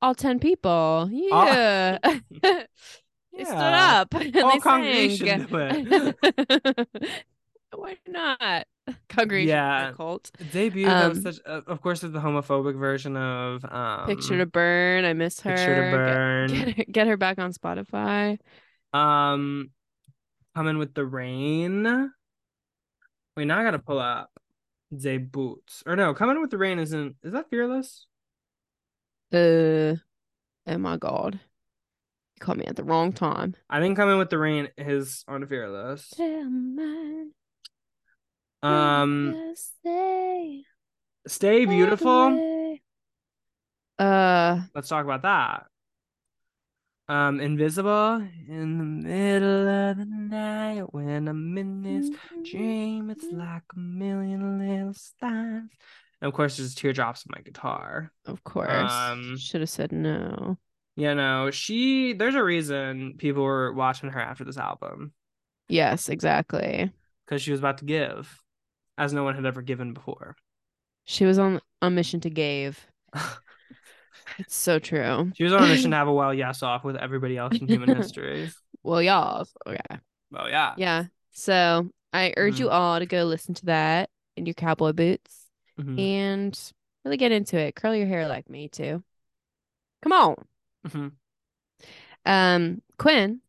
[0.00, 1.08] all 10 people.
[1.12, 1.98] Yeah.
[3.36, 4.00] they stood Yeah.
[4.00, 6.14] up and All they congregation sang.
[7.74, 8.66] Why not?
[9.08, 9.92] Congregation Yeah.
[9.96, 10.30] cult.
[10.52, 15.04] Debut Um, such uh, of course it's the homophobic version of um Picture to burn.
[15.04, 15.50] I miss her.
[15.56, 16.48] Picture to Get- Burn.
[16.50, 18.38] Get, her, get her back on Spotify.
[18.92, 19.70] Um,
[20.54, 22.12] coming with the rain.
[23.36, 24.30] Wait, now I gotta pull up
[24.92, 25.82] Boots.
[25.86, 27.16] Or no, coming with the rain isn't.
[27.24, 28.06] Is that fearless?
[29.32, 29.96] Uh,
[30.68, 31.40] oh my God.
[32.44, 33.54] You caught me at the wrong time.
[33.70, 36.10] I think coming with the rain is on fearless.
[36.14, 37.30] Tell mine,
[38.62, 40.64] Um, just say
[41.26, 42.10] Stay beautiful.
[42.34, 42.82] away.
[43.98, 45.64] Uh, Let's talk about that.
[47.08, 48.16] Um, invisible
[48.46, 52.10] in the middle of the night when I'm in this
[52.50, 53.08] dream.
[53.08, 55.70] It's like a million little stars.
[56.20, 58.12] And of course, there's teardrops on my guitar.
[58.26, 58.92] Of course.
[58.92, 60.58] Um, Should have said no.
[60.96, 65.12] You know, she there's a reason people were watching her after this album
[65.68, 66.90] Yes, exactly.
[67.26, 68.42] because she was about to give
[68.96, 70.36] as no one had ever given before.
[71.04, 72.86] She was on a mission to gave.
[74.38, 75.32] It's so true.
[75.34, 77.68] She was on a mission to have a well yes off with everybody else in
[77.68, 78.48] human history.
[78.82, 79.46] Well, y'all.
[79.66, 79.98] Okay.
[80.34, 80.74] Oh yeah.
[80.76, 81.04] Yeah.
[81.32, 85.46] So I urge you all to go listen to that in your cowboy boots
[85.78, 86.72] Mhm, and
[87.04, 87.74] really get into it.
[87.76, 89.02] Curl your hair like me too.
[90.02, 90.44] Come on.
[90.86, 91.12] Mhm.
[92.26, 93.40] Um, Quinn,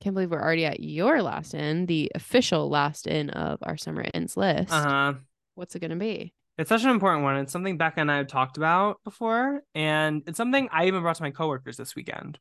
[0.00, 4.04] can't believe we're already at your last in, the official last in of our summer
[4.14, 4.72] ends list.
[4.72, 5.14] Uh-huh.
[5.54, 6.32] What's it gonna be?
[6.56, 7.36] It's such an important one.
[7.36, 11.16] It's something Becca and I have talked about before, and it's something I even brought
[11.16, 12.38] to my coworkers this weekend.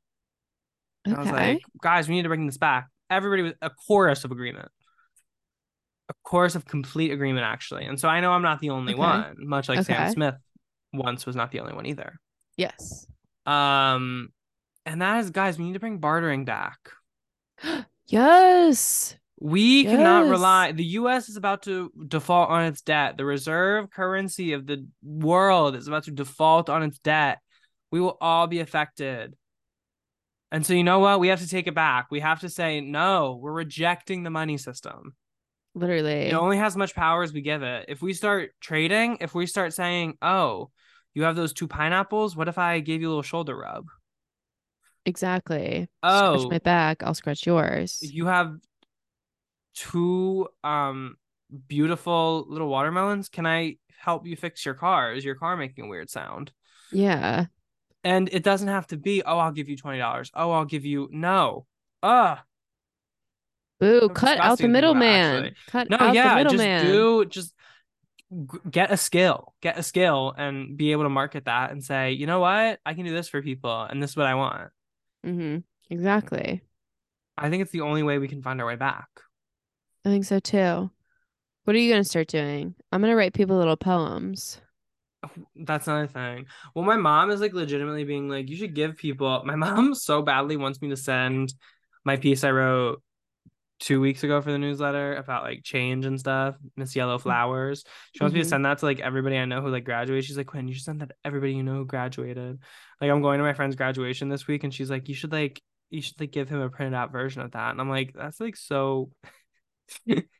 [1.05, 2.87] And I was like, guys, we need to bring this back.
[3.09, 4.69] Everybody was a chorus of agreement.
[6.09, 7.85] A chorus of complete agreement, actually.
[7.85, 8.99] And so I know I'm not the only Okay.
[8.99, 10.35] one, much like Sam Smith
[10.91, 12.19] once was not the only one either.
[12.57, 13.05] yes.
[13.49, 14.29] Um,
[14.85, 16.77] and that is, guys, we need to bring bartering back.
[18.11, 19.15] Yes.
[19.39, 20.71] We cannot rely.
[20.71, 23.17] The US is about to default on its debt.
[23.17, 27.37] The reserve currency of the world is about to default on its debt.
[27.91, 29.35] We will all be affected.
[30.51, 31.19] And so, you know what?
[31.19, 32.07] We have to take it back.
[32.09, 35.13] We have to say, no, we're rejecting the money system.
[35.75, 36.29] Literally.
[36.29, 37.85] It only has as much power as we give it.
[37.87, 40.71] If we start trading, if we start saying, oh,
[41.15, 43.87] you have those two pineapples, what if I gave you a little shoulder rub?
[45.05, 45.87] Exactly.
[46.03, 46.37] Oh.
[46.37, 47.99] Scratch my back, I'll scratch yours.
[48.01, 48.55] you have
[49.75, 51.15] two um
[51.67, 55.87] beautiful little watermelons can i help you fix your car is your car making a
[55.87, 56.51] weird sound
[56.91, 57.45] Yeah.
[58.03, 61.07] and it doesn't have to be oh i'll give you $20 oh i'll give you
[61.11, 61.65] no
[62.03, 62.37] uh
[63.79, 65.55] Boo, cut out the disgusting to think about, middleman.
[65.67, 67.53] Cut no out yeah the just do just
[68.69, 72.27] get a skill get a skill and be able to market that and say you
[72.27, 74.69] know what i can do this for people and this is what i want
[75.25, 75.57] Mm-hmm.
[75.93, 76.61] Exactly.
[77.37, 79.07] i think it's the only way we can find our way back
[80.05, 80.89] I think so too.
[81.65, 82.75] What are you gonna start doing?
[82.91, 84.61] I'm gonna write people little poems.
[85.55, 86.45] That's another thing.
[86.73, 89.41] Well, my mom is like legitimately being like, you should give people.
[89.45, 91.53] My mom so badly wants me to send
[92.05, 93.03] my piece I wrote
[93.79, 97.83] two weeks ago for the newsletter about like change and stuff, Miss Yellow Flowers.
[98.15, 98.43] She wants me Mhm.
[98.43, 100.25] to send that to like everybody I know who like graduated.
[100.25, 102.59] She's like, Quinn, you should send that to everybody you know who graduated.
[103.01, 105.61] Like, I'm going to my friend's graduation this week, and she's like, you should like,
[105.89, 107.71] you should like give him a printed out version of that.
[107.71, 109.11] And I'm like, that's like so.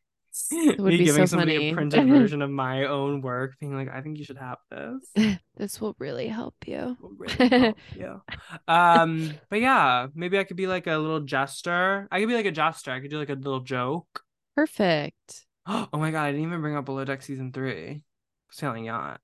[0.51, 1.69] would Me be giving so somebody funny.
[1.71, 5.37] a printed version of my own work, being like, I think you should have this.
[5.57, 6.97] this will really help you.
[7.17, 8.21] really help you.
[8.67, 12.07] Um, but yeah, maybe I could be like a little jester.
[12.11, 12.91] I could be like a jester.
[12.91, 14.23] I could do like a little joke.
[14.55, 15.45] Perfect.
[15.71, 18.03] Oh my god, I didn't even bring up Below Deck season three.
[18.49, 19.21] Sailing yacht.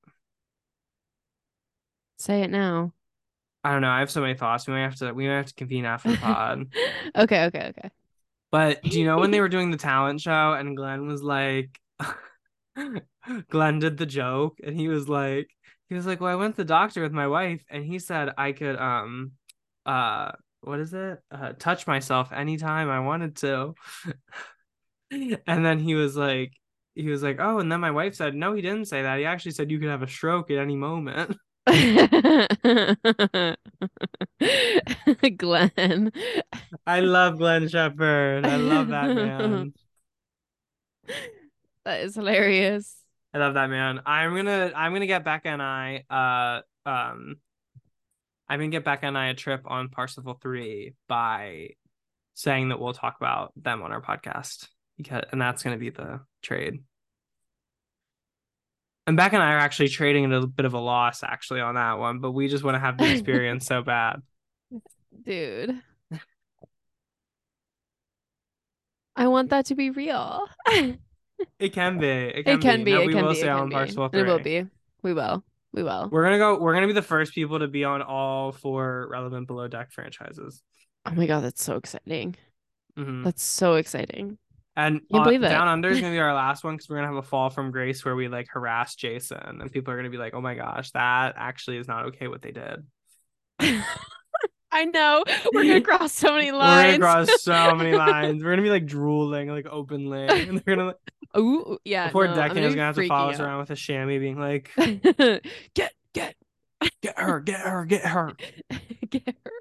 [2.17, 2.93] Say it now.
[3.63, 3.89] I don't know.
[3.89, 4.67] I have so many thoughts.
[4.67, 5.11] We might have to.
[5.13, 6.67] We might have to convene after the pod.
[7.15, 7.89] okay, okay, okay.
[8.55, 11.77] But do you know when they were doing the talent show and Glenn was like,
[13.49, 15.49] Glenn did the joke and he was like,
[15.89, 18.29] he was like, well, I went to the doctor with my wife and he said
[18.37, 19.33] I could, um,
[19.85, 20.31] uh,
[20.61, 21.19] what is it?
[21.29, 23.75] Uh, touch myself anytime I wanted to.
[25.11, 26.53] and then he was like,
[26.93, 29.19] he was like, oh, and then my wife said, no, he didn't say that.
[29.19, 31.35] He actually said you could have a stroke at any moment.
[35.37, 36.11] Glenn.
[36.85, 38.45] I love Glenn Shephard.
[38.45, 39.73] I love that man.
[41.85, 42.95] That is hilarious.
[43.31, 44.01] I love that man.
[44.07, 47.35] I'm gonna I'm gonna get Becca and I uh um
[48.49, 51.69] I'm gonna get Becca and I a trip on Parsifal 3 by
[52.33, 54.67] saying that we'll talk about them on our podcast.
[54.97, 56.79] Because and that's gonna be the trade.
[59.07, 61.75] And Beck and I are actually trading at a bit of a loss actually on
[61.75, 64.21] that one, but we just want to have the experience so bad.
[65.23, 65.79] Dude.
[69.15, 70.47] I want that to be real.
[71.59, 72.07] It can be.
[72.07, 72.93] It can, It can be.
[72.93, 73.41] No, It we can will be.
[73.41, 73.75] It on be.
[73.75, 74.21] Parsifal And 3.
[74.21, 74.65] It will be.
[75.01, 75.43] We will.
[75.73, 76.07] We will.
[76.09, 76.57] We're gonna go.
[76.57, 80.63] We're gonna be the first people to be on all four relevant below deck franchises.
[81.05, 82.35] Oh my god, that's so exciting.
[82.97, 83.25] Mhm.
[83.25, 84.37] That's so exciting.
[84.77, 85.49] And believe it.
[85.49, 87.71] Down Under is gonna be our last one because we're gonna have a fall from
[87.71, 90.91] grace where we like harass Jason, and people are gonna be like, "Oh my gosh,
[90.91, 92.83] that actually is not okay what they did."
[94.71, 95.23] I know.
[95.53, 96.99] We're gonna cross so many lines.
[96.99, 98.43] We're gonna cross so many lines.
[98.43, 100.87] We're gonna be like drooling like openly, and they're gonna.
[100.87, 100.97] Like,
[101.37, 102.09] Ooh, yeah.
[102.09, 104.71] poor no, deckhand is gonna have to follow us around with a chamois, being like,
[105.73, 106.35] get, get,
[107.01, 108.33] "Get her, get her, get her."
[109.09, 109.51] get her.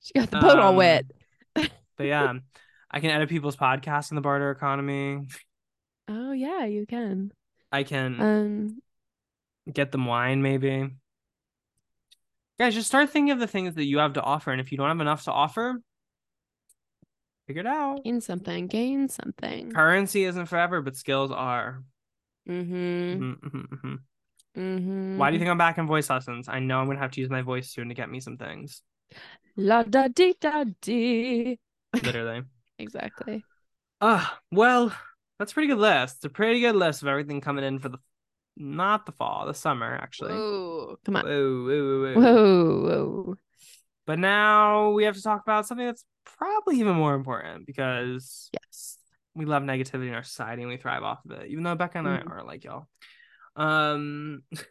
[0.00, 1.06] She got the boat all Um, wet.
[1.54, 2.34] But yeah,
[2.94, 5.26] I can edit people's podcasts in the barter economy.
[6.06, 7.32] Oh yeah, you can.
[7.72, 8.82] I can Um,
[9.72, 10.90] get them wine, maybe.
[12.60, 14.78] Guys, just start thinking of the things that you have to offer, and if you
[14.78, 15.82] don't have enough to offer,
[17.48, 18.04] figure it out.
[18.04, 18.68] gain something.
[18.68, 19.72] Gain something.
[19.72, 21.82] Currency isn't forever, but skills are.
[22.48, 23.22] Mm-hmm.
[23.22, 23.98] Mhm, mhm, mhm.
[24.56, 25.18] Mm-hmm.
[25.18, 26.48] Why do you think I'm back in voice lessons?
[26.48, 28.82] I know I'm gonna have to use my voice soon to get me some things.
[29.56, 31.58] La da dee da dee.
[32.02, 32.42] Literally.
[32.78, 33.44] Exactly.
[34.00, 34.92] Ah, well,
[35.38, 36.16] that's a pretty good list.
[36.16, 37.98] It's a pretty good list of everything coming in for the
[38.56, 40.34] not the fall, the summer actually.
[40.34, 40.96] Whoa.
[41.04, 41.24] Come on.
[41.24, 43.24] Whoa, whoa, whoa, whoa.
[43.24, 43.34] Whoa.
[44.06, 48.98] But now we have to talk about something that's probably even more important because Yes.
[49.34, 51.98] we love negativity in our society and we thrive off of it, even though Becca
[51.98, 52.30] and I Mhm.
[52.30, 52.86] aren't like y'all.
[53.56, 54.42] Um,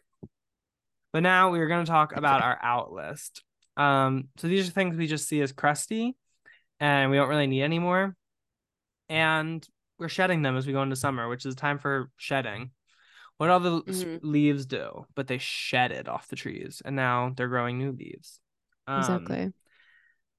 [1.12, 3.42] but now we're going to talk about our out list.
[3.76, 6.16] Um, so these are things we just see as crusty
[6.84, 8.14] and we don't really need anymore.
[9.08, 9.66] And
[9.98, 12.72] we're shedding them as we go into summer, which is time for shedding.
[13.38, 14.20] What all the Mhm.
[14.22, 18.40] leaves do, but they shed it off the trees and now they're growing new leaves.
[18.86, 19.52] Um, Exactly.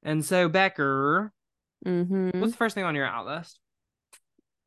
[0.03, 1.31] And so, Becca,
[1.85, 2.39] Mm-hmm.
[2.39, 3.59] what's the first thing on your out list?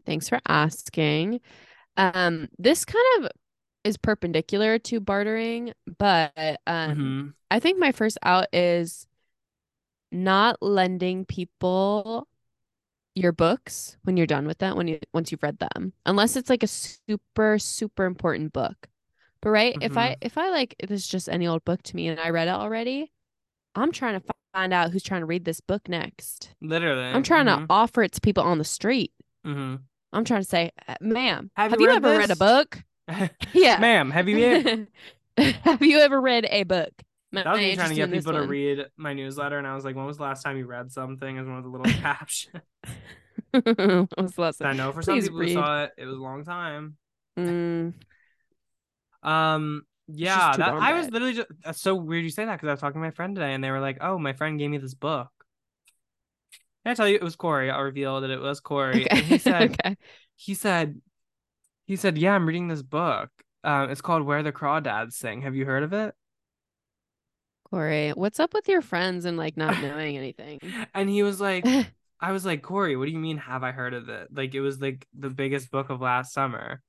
[0.04, 1.40] Thanks for asking.
[1.96, 3.30] Um, this kind of
[3.84, 6.32] is perpendicular to bartering, but
[6.66, 7.34] um, Mhm.
[7.50, 9.07] I think my first out is
[10.10, 12.26] not lending people
[13.14, 16.48] your books when you're done with that when you once you've read them unless it's
[16.48, 18.88] like a super super important book.
[19.40, 22.08] But right if i if i like if it's just any old book to me
[22.08, 23.12] and i read it already
[23.74, 26.50] i'm trying to find out who's trying to read this book next.
[26.60, 27.04] Literally.
[27.04, 29.12] i'm trying to offer it to people on the street.
[29.44, 29.76] Hmm
[30.12, 32.82] i'm trying to say "Uh, ma'am Have have, you you, read ever read a book?
[33.52, 33.78] Yeah.
[33.78, 34.86] Ma'am, have you
[35.38, 36.92] have you ever read a book
[37.32, 39.96] That was me trying to get people to read my newsletter, and I was like,
[39.96, 42.62] "When was the last time you read something?" As one of the little captions.
[43.52, 45.48] What was the last I know for some Please people read.
[45.50, 46.96] who saw it, it was a long time.
[47.38, 47.92] Mm,
[49.22, 51.48] Um, yeah, that I was literally just.
[51.64, 53.62] That's so weird you say that because I was talking to my friend today, and
[53.62, 55.28] they were like, "Oh, my friend gave me this book."
[56.84, 57.70] Can I tell you it was Corey?
[57.70, 59.06] I'll reveal that it was Corey.
[59.06, 59.96] okay And he said, okay
[60.36, 61.00] he said,
[61.86, 63.30] he said, "Yeah, I'm reading this book.
[63.64, 65.42] Um, it's called Where the Crawdads Sing.
[65.42, 66.14] Have you heard of it?"
[67.70, 70.58] Corey, what's up with your friends and like not knowing anything?
[70.94, 71.64] And he was like,
[72.20, 74.28] I was like, Corey, what do you mean have I heard of it?
[74.32, 76.82] Like it was like the biggest book of last summer.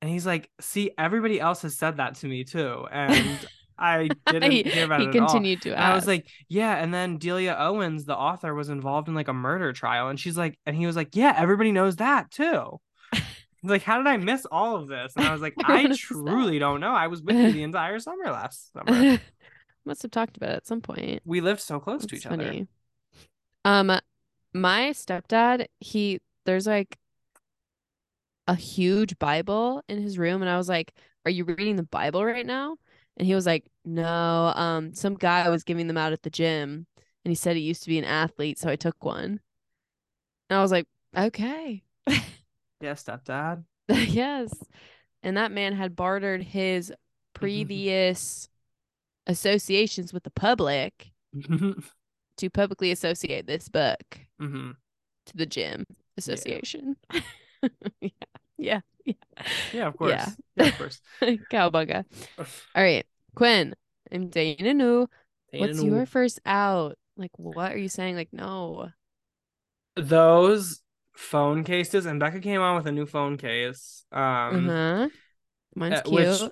[0.00, 2.86] And he's like, see, everybody else has said that to me too.
[2.90, 3.38] And
[3.78, 5.28] I didn't he, hear about he it at all.
[5.28, 6.74] continued to And I was like, yeah.
[6.76, 10.08] And then Delia Owens, the author, was involved in like a murder trial.
[10.08, 12.80] And she's like, and he was like, yeah, everybody knows that too.
[13.64, 15.12] Like, how did I miss all of this?
[15.16, 16.92] And I was like, I truly don't know.
[16.92, 19.20] I was with you the entire summer last summer.
[19.84, 21.22] Must have talked about it at some point.
[21.24, 22.36] We lived so close to That's each other.
[22.36, 22.68] funny.
[23.64, 23.98] Um,
[24.54, 26.98] my stepdad, he there's like
[28.48, 30.92] a huge Bible in his room, and I was like,
[31.24, 32.76] "Are you reading the Bible right now?"
[33.16, 36.86] And he was like, "No, um, some guy was giving them out at the gym,
[37.24, 39.40] and he said he used to be an athlete, so I took one."
[40.50, 41.82] And I was like, "Okay,
[42.80, 43.64] Yeah, stepdad.
[43.88, 44.52] yes."
[45.22, 46.92] And that man had bartered his
[47.34, 48.48] previous
[49.26, 51.72] associations with the public hmm
[52.38, 54.18] to publicly associate this book.
[54.38, 54.72] hmm
[55.26, 56.96] to the gym association.
[58.00, 58.10] yeah.
[58.58, 58.80] Yeah.
[59.04, 59.14] Yeah.
[59.72, 60.10] Yeah, of course.
[60.12, 60.28] Yeah.
[60.56, 61.00] Yeah, of course.
[61.22, 62.04] Cowabunga.
[62.38, 63.06] All right.
[63.34, 63.74] Quinn,
[64.10, 65.08] I'm dating new.
[65.56, 66.98] What's Dana your first out?
[67.16, 68.16] Like, what are you saying?
[68.16, 68.90] Like, no.
[69.96, 70.80] those
[71.14, 74.04] phone cases and Becca came on with a new phone case.
[74.12, 75.08] Um uh-huh.
[75.74, 76.12] Mine's uh, cute.
[76.12, 76.50] which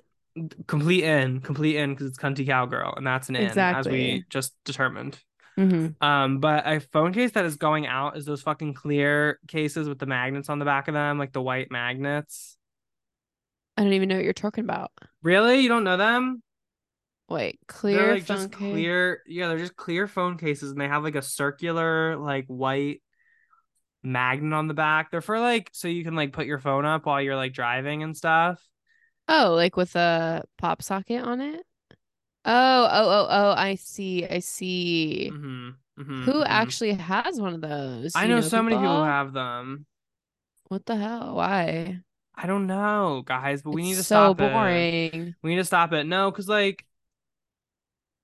[0.67, 4.53] complete in, complete in because it's cunty cowgirl and that's an in as we just
[4.65, 5.19] determined.
[5.57, 9.87] hmm Um, but a phone case that is going out is those fucking clear cases
[9.89, 12.57] with the magnets on the back of them, like the white magnets.
[13.77, 14.91] I don't even know what you're talking about.
[15.23, 15.61] Really?
[15.61, 16.43] You don't know them?
[17.27, 18.87] Wait, clear they're like phone just case?
[18.87, 19.21] clear.
[19.25, 23.01] Yeah, they're just clear phone cases, and they have like a circular, like white
[24.03, 25.11] magnet on the back.
[25.11, 28.03] They're for like so you can like put your phone up while you're like driving
[28.03, 28.61] and stuff.
[29.31, 31.65] Oh, like with a pop socket on it?
[32.45, 34.25] Oh, oh, oh, oh, I see.
[34.27, 35.33] I see.
[35.33, 35.69] Mm-hmm.
[35.99, 36.45] Mm-hmm, Who mhm.
[36.47, 38.15] actually has one of those?
[38.15, 39.03] I you know, so many people who people?
[39.03, 39.85] have them.
[40.69, 41.35] What the hell?
[41.35, 42.01] Why?
[42.35, 44.51] I don't know, guys, but we It's need to so stop it.
[44.51, 45.35] boring.
[45.43, 46.05] We need to stop it.
[46.05, 46.85] No, because like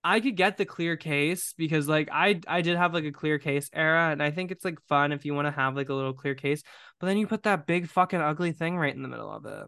[0.03, 3.39] I could get the clear case because like I I did have like a clear
[3.39, 5.93] case era, and I think it's like fun if you want to have like a
[5.93, 6.63] little clear case,
[6.99, 9.67] but then you put that big fucking ugly thing right in the middle of it.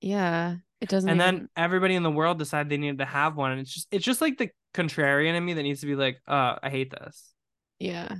[0.00, 1.08] Yeah, it doesn't.
[1.08, 1.34] And even...
[1.36, 4.04] then everybody in the world decided they needed to have one, and it's just it's
[4.04, 7.32] just like the contrarian in me that needs to be like, uh, I hate this.
[7.78, 8.16] yeah.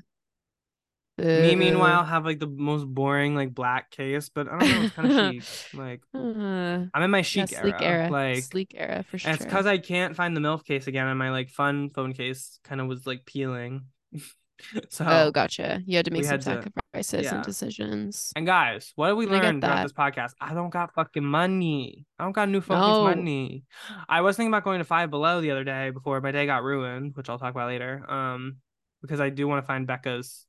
[1.18, 4.94] Me, meanwhile, have like the most boring like black case, but I don't know, it's
[4.94, 5.44] kind of chic.
[5.74, 8.04] Like Uh, I'm in my yeah, chic sleek era.
[8.04, 9.30] era, Like sleek era for sure.
[9.30, 12.14] And it's because I can't find the MILF case again, and my like fun phone
[12.14, 13.82] case kind of was like peeling.
[14.88, 15.82] so, Oh, gotcha.
[15.86, 17.36] You had to make some sacrifices yeah.
[17.36, 18.32] and decisions.
[18.36, 19.82] and guys, what did we learn get learned throughout that.
[19.82, 20.32] this podcast?
[20.40, 22.06] I don't got fucking money.
[22.18, 23.04] I don't got new phone No.
[23.04, 23.64] money.
[24.08, 26.62] I was thinking about going to Five Below the other day before my day got
[26.64, 28.04] ruined, which I'll talk about later.
[28.10, 28.56] Um,
[29.02, 30.46] because I do want to find Becca's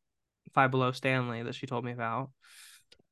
[0.53, 2.31] Five Below Stanley that she told me about.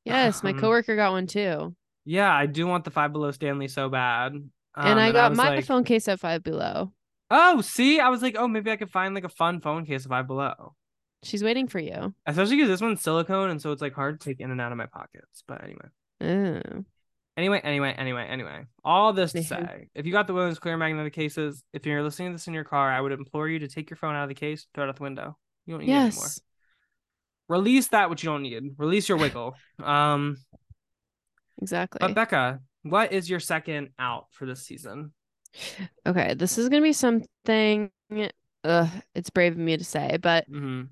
[0.04, 1.74] Yes, my Um, coworker got one too,
[2.04, 4.32] Yeah, I do want the Five Below Stanley so bad.
[4.32, 6.92] Um, and I got was my like, phone case at Five Below.
[7.30, 10.04] Oh, see, I was like, oh, maybe I could find like a fun phone case
[10.04, 10.74] of Five Below.
[11.22, 12.14] She's waiting for you.
[12.26, 14.72] Especially because this one's silicone, and so it's like hard to take in and out
[14.72, 15.44] of my pockets.
[15.46, 16.84] But anyway,
[17.36, 18.64] anyway, anyway, anyway, anyway.
[18.84, 22.30] All this to say, if you got the Williams clear magnetic cases, if you're listening
[22.30, 24.28] to this in your car, I would implore you to take your phone out of
[24.28, 25.36] the case, throw it out the window.
[25.66, 26.28] You don't need it anymore.
[27.48, 28.74] Release that which you don't need.
[28.78, 29.56] Release your wiggle.
[29.82, 30.36] Um,
[31.62, 31.98] Exactly.
[32.00, 35.12] but Becca, what is your second out for this season?
[36.06, 37.90] Okay, this is gonna be something.
[38.64, 40.82] Ugh, it's brave of me to say, but hmm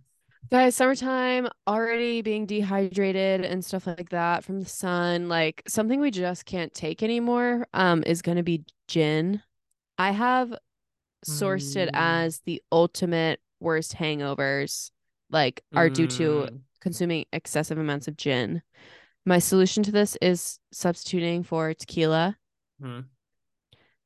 [0.50, 6.10] guys, summertime already being dehydrated and stuff like that from the sun, like something we
[6.10, 7.66] just can't take anymore.
[7.74, 9.42] Um, is gonna be gin.
[9.98, 10.54] I have
[11.26, 11.98] sourced it Mm.
[11.98, 14.90] as the ultimate worst hangovers,
[15.30, 16.60] like are due to Mm.
[16.80, 18.62] consuming excessive amounts of gin.
[19.26, 22.38] My solution to this is substituting for tequila,
[22.80, 23.04] Mhm.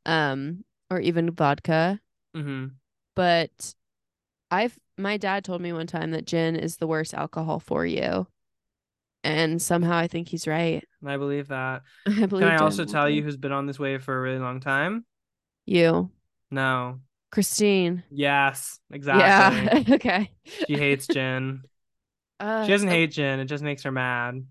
[0.07, 2.01] um, or even vodka.
[2.35, 2.69] hmm
[3.15, 3.75] but
[4.51, 8.27] I've my dad told me one time that gin is the worst alcohol for you.
[9.25, 10.85] And somehow I think he's right.
[11.07, 11.83] I believe that.
[12.07, 14.39] I believe Can I also tell you who's been on this wave for a really
[14.39, 15.05] long time?
[15.65, 16.11] you,
[16.51, 17.01] No.
[17.31, 18.03] Christine.
[18.11, 19.23] Yes, exactly.
[19.23, 19.85] Yeah.
[19.97, 20.31] okay.
[20.67, 21.63] She hates gin.
[22.41, 23.39] Uh, She doesn't oh, hate gin.
[23.39, 24.45] It just makes her mad.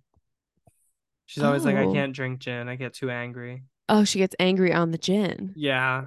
[1.25, 1.93] She's always like, I Oh.
[1.93, 2.69] can't drink gin.
[2.69, 3.63] I get too angry.
[3.89, 5.51] Oh, she gets angry on the gin.
[5.57, 6.05] Yeah.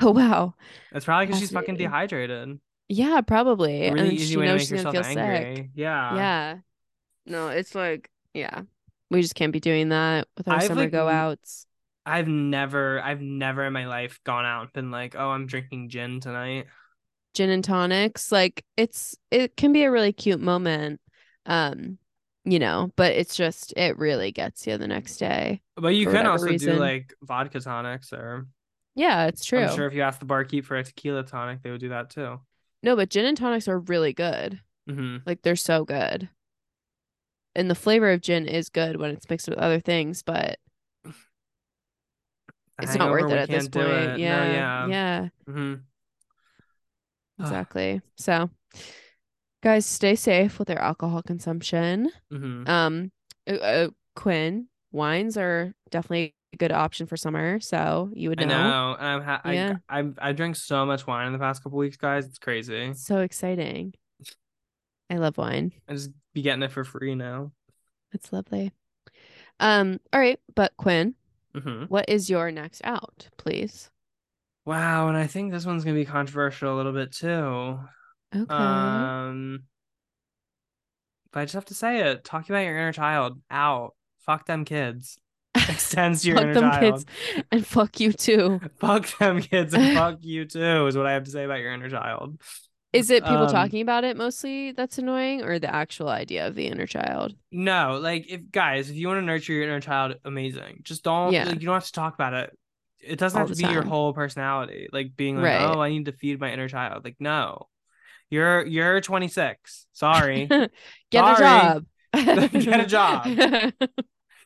[0.00, 0.54] Oh wow.
[0.92, 2.60] It's probably because she's fucking dehydrated.
[2.88, 3.84] Yeah, probably.
[3.86, 5.48] And really then easy she way to make she's gonna yourself feel angry.
[5.56, 5.70] sick.
[5.74, 6.14] Yeah.
[6.16, 6.58] Yeah.
[7.26, 8.62] No, it's like yeah.
[9.10, 11.66] We just can't be doing that with our I've, summer like, go outs.
[12.06, 15.88] I've never, I've never in my life gone out and been like, oh, I'm drinking
[15.90, 16.66] gin tonight.
[17.34, 21.00] gin and tonics like it's it can be a really cute moment
[21.46, 21.98] um
[22.44, 26.26] you know but it's just it really gets you the next day But you can
[26.26, 28.46] also do like vodka tonics, or
[28.94, 31.70] yeah it's true I'm sure if you ask the barkeep for a tequila tonic, they
[31.70, 32.40] would do that too.
[32.84, 36.28] No but gin and tonics are really good hmm like they're so good
[37.56, 40.58] and the flavor of gin is good when it's mixed with other things, but
[42.80, 43.86] it's not worth it at this point.
[43.86, 44.06] it.
[44.08, 44.86] No, Yeah.
[44.86, 44.88] yeah.
[44.88, 45.28] Yeah.
[45.52, 45.74] hmm
[47.40, 48.00] Exactly.
[48.16, 48.50] So,
[49.62, 52.10] guys, stay safe with their alcohol consumption.
[52.30, 53.12] hmm Um,
[53.48, 57.60] uh, uh, Quinn, wines are definitely good option for summer.
[57.60, 58.62] So you would I know.
[58.62, 58.96] know.
[58.98, 59.76] I'm ha- Yeah.
[59.88, 62.26] I I I drank so much wine in the past couple weeks, guys.
[62.26, 62.92] It's crazy.
[62.94, 63.94] So exciting.
[65.10, 65.72] I love wine.
[65.88, 67.52] I just be getting it for free now.
[68.12, 68.72] It's lovely.
[69.60, 71.14] Um, all right, but Quinn,
[71.54, 73.90] hmm what is your next out, please?
[74.64, 77.78] Wow, and I think this one's gonna be controversial a little bit too.
[78.34, 78.52] Okay.
[78.54, 79.64] Um,
[81.32, 82.24] but I just have to say it.
[82.24, 83.40] Talking about your inner child.
[83.50, 83.94] Out.
[84.20, 85.18] Fuck them kids.
[85.68, 86.80] Extends to your fuck inner them child.
[86.80, 88.60] kids and fuck you too.
[88.80, 90.86] Fuck them kids and fuck you too.
[90.86, 92.40] Is what I have to say about your inner child.
[92.92, 96.54] Is it people Um, talking about it mostly that's annoying or the actual idea of
[96.54, 97.34] the inner child?
[97.50, 100.80] No, like if guys, if you want to nurture your inner child, amazing.
[100.84, 101.44] Just don't Yeah.
[101.44, 102.56] like you don't have to talk about it.
[103.00, 104.88] It doesn't All have to be your whole personality.
[104.92, 105.62] Like being like, Right.
[105.62, 107.04] oh, I need to feed my inner child.
[107.04, 107.68] Like, no.
[108.30, 109.86] You're you're 26.
[109.92, 110.46] Sorry.
[110.46, 110.70] Get
[111.12, 111.34] Sorry.
[111.34, 111.86] a job.
[112.14, 113.72] Get a job.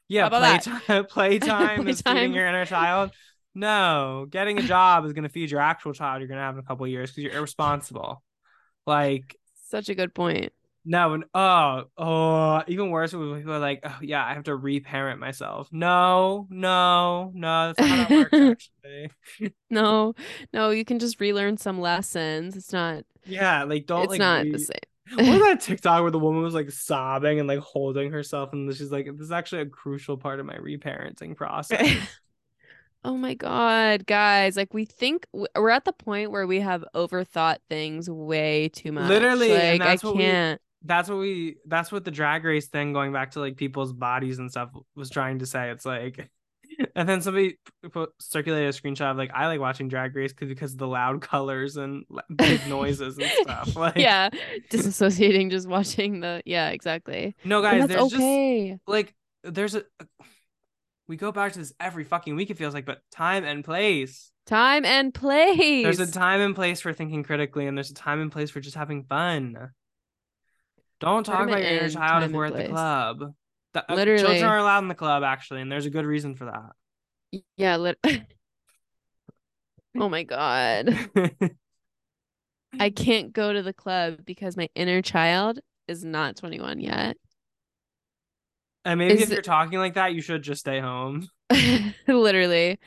[0.08, 2.02] Yeah, playtime playtime is Playtime.
[2.02, 3.10] feeding your inner child.
[3.54, 6.64] No, getting a job is gonna feed your actual child you're gonna have in a
[6.66, 8.22] couple of years because you're irresponsible.
[8.86, 9.36] Like,
[9.68, 10.52] Such a good point.
[10.84, 14.56] no, and oh, oh, even worse when people are like, oh yeah, I have to
[14.56, 15.68] reparent myself.
[15.70, 19.10] No, no, no, that's not how that works actually.
[19.70, 20.14] No,
[20.52, 22.56] no, you can just relearn some lessons.
[22.56, 24.78] It's not Yeah, like don't it's like not re- the same.
[25.14, 28.72] What was that TikTok where the woman was like sobbing and like holding herself, and
[28.74, 31.96] she's like, "This is actually a crucial part of my reparenting process."
[33.04, 34.56] Oh my God, guys.
[34.56, 39.08] Like, we think we're at the point where we have overthought things way too much.
[39.08, 40.60] Literally, Like, I can't.
[40.82, 44.38] that's what we that's what the drag race thing going back to like people's bodies
[44.38, 46.28] and stuff was trying to say it's like
[46.94, 47.58] and then somebody
[47.90, 51.20] put, circulated a screenshot of like i like watching drag Race because of the loud
[51.20, 52.04] colors and
[52.36, 54.28] big noises and stuff like yeah.
[54.70, 56.42] Disassociating, just watching the.
[56.44, 57.34] Yeah, exactly.
[57.44, 58.78] no guys there's just okay.
[58.86, 59.14] like
[59.44, 59.84] there's a
[61.06, 64.30] we go back to this every fucking week it feels like but time and place
[64.46, 65.84] Time and place.
[65.84, 68.60] there's a time and place for thinking critically and there's a time and place for
[68.60, 69.70] just having fun
[71.00, 73.34] don't talk about your inner child if we're at the club
[73.74, 74.22] Uh, Literally.
[74.22, 77.76] children are allowed in the club actually and there's a good reason for that Yeah.
[77.76, 77.98] Lit-
[79.98, 80.96] oh my God.
[82.80, 87.16] I can't go to the club because my inner child is not 21 yet.
[88.84, 91.28] and maybe Is if you're talking like that you should just stay home
[92.06, 92.78] Literally.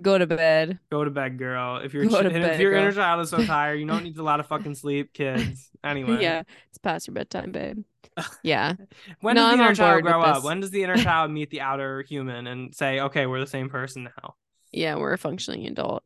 [0.00, 0.78] Go to bed.
[0.90, 3.44] go to bed girl if your Go to if bed, your inner child is so
[3.44, 6.42] tired you don't need a lot of fucking sleep kids anyway Yeah.
[6.68, 7.84] It's past your bedtime, babe.
[8.42, 8.74] Yeah.
[9.20, 10.44] when No, does I'm the inner child grow up this.
[10.44, 13.68] when does the inner child meet the outer human and say okay we're the same
[13.68, 14.34] person now
[14.72, 14.96] Yeah.
[14.96, 16.02] We're a functioning adult.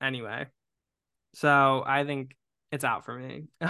[0.00, 0.46] anyway
[1.34, 2.36] so i think
[2.72, 3.44] it's out for me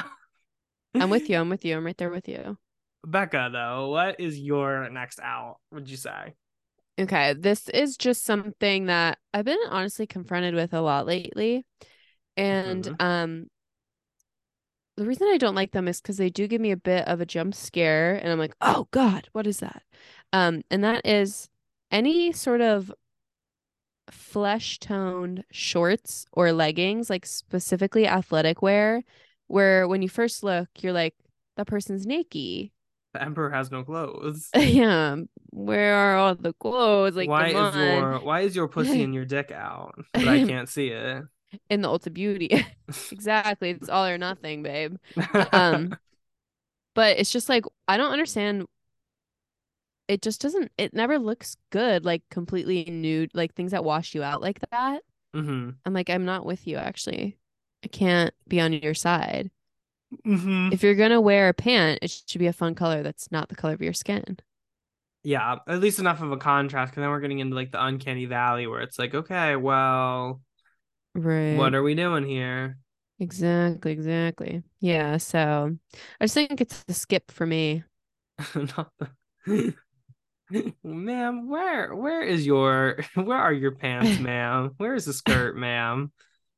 [0.95, 1.39] I'm with you.
[1.39, 1.77] I'm with you.
[1.77, 2.57] I'm right there with you.
[3.05, 6.35] becca though what is your next out would you say
[6.99, 7.32] Okay.
[7.34, 11.64] This is just something that I've been honestly confronted with a lot lately.
[12.36, 13.01] And Mhm.
[13.01, 13.51] um
[14.97, 17.20] the reason I don't like them is because they do give me a bit of
[17.20, 19.82] a jump scare and I'm like, oh God, what is that?
[20.32, 21.49] Um, and that is
[21.90, 22.92] any sort of
[24.11, 29.03] flesh toned shorts or leggings, like specifically athletic wear,
[29.47, 31.14] where when you first look, you're like,
[31.57, 32.70] that person's naked.
[33.14, 35.16] The emperor has no clothes yeah,
[35.50, 37.16] where are all the clothes?
[37.16, 37.78] Like, why is on.
[37.78, 41.24] your why is your pussy and your dick out but i can't see it
[41.70, 42.66] in the Ulta Beauty.
[43.10, 43.70] exactly.
[43.70, 44.96] It's all or nothing, babe.
[45.52, 45.96] Um
[46.94, 48.66] but it's just like I don't understand
[50.08, 54.22] it just doesn't it never looks good like completely nude like things that wash you
[54.22, 55.02] out like that.
[55.32, 57.38] hmm I'm like I'm not with you actually.
[57.84, 59.50] I can't be on your side.
[60.24, 63.30] Hmm If you're going to wear a pant, it should be a fun color that's
[63.32, 64.38] not the color of your skin.
[65.22, 68.26] yeah at least enough of a contrast because then we're getting into like the uncanny
[68.26, 70.40] valley where it's like okay well
[71.14, 71.56] Right.
[71.56, 72.78] what are we doing here
[73.20, 74.64] Exactly, exactly.
[74.80, 75.76] Yeah, so
[76.20, 77.84] I just think it's a skip for me.
[78.56, 78.90] Not
[79.46, 79.74] the-
[80.82, 86.12] ma'am where where is your where are your pants ma'am where is the skirt ma'am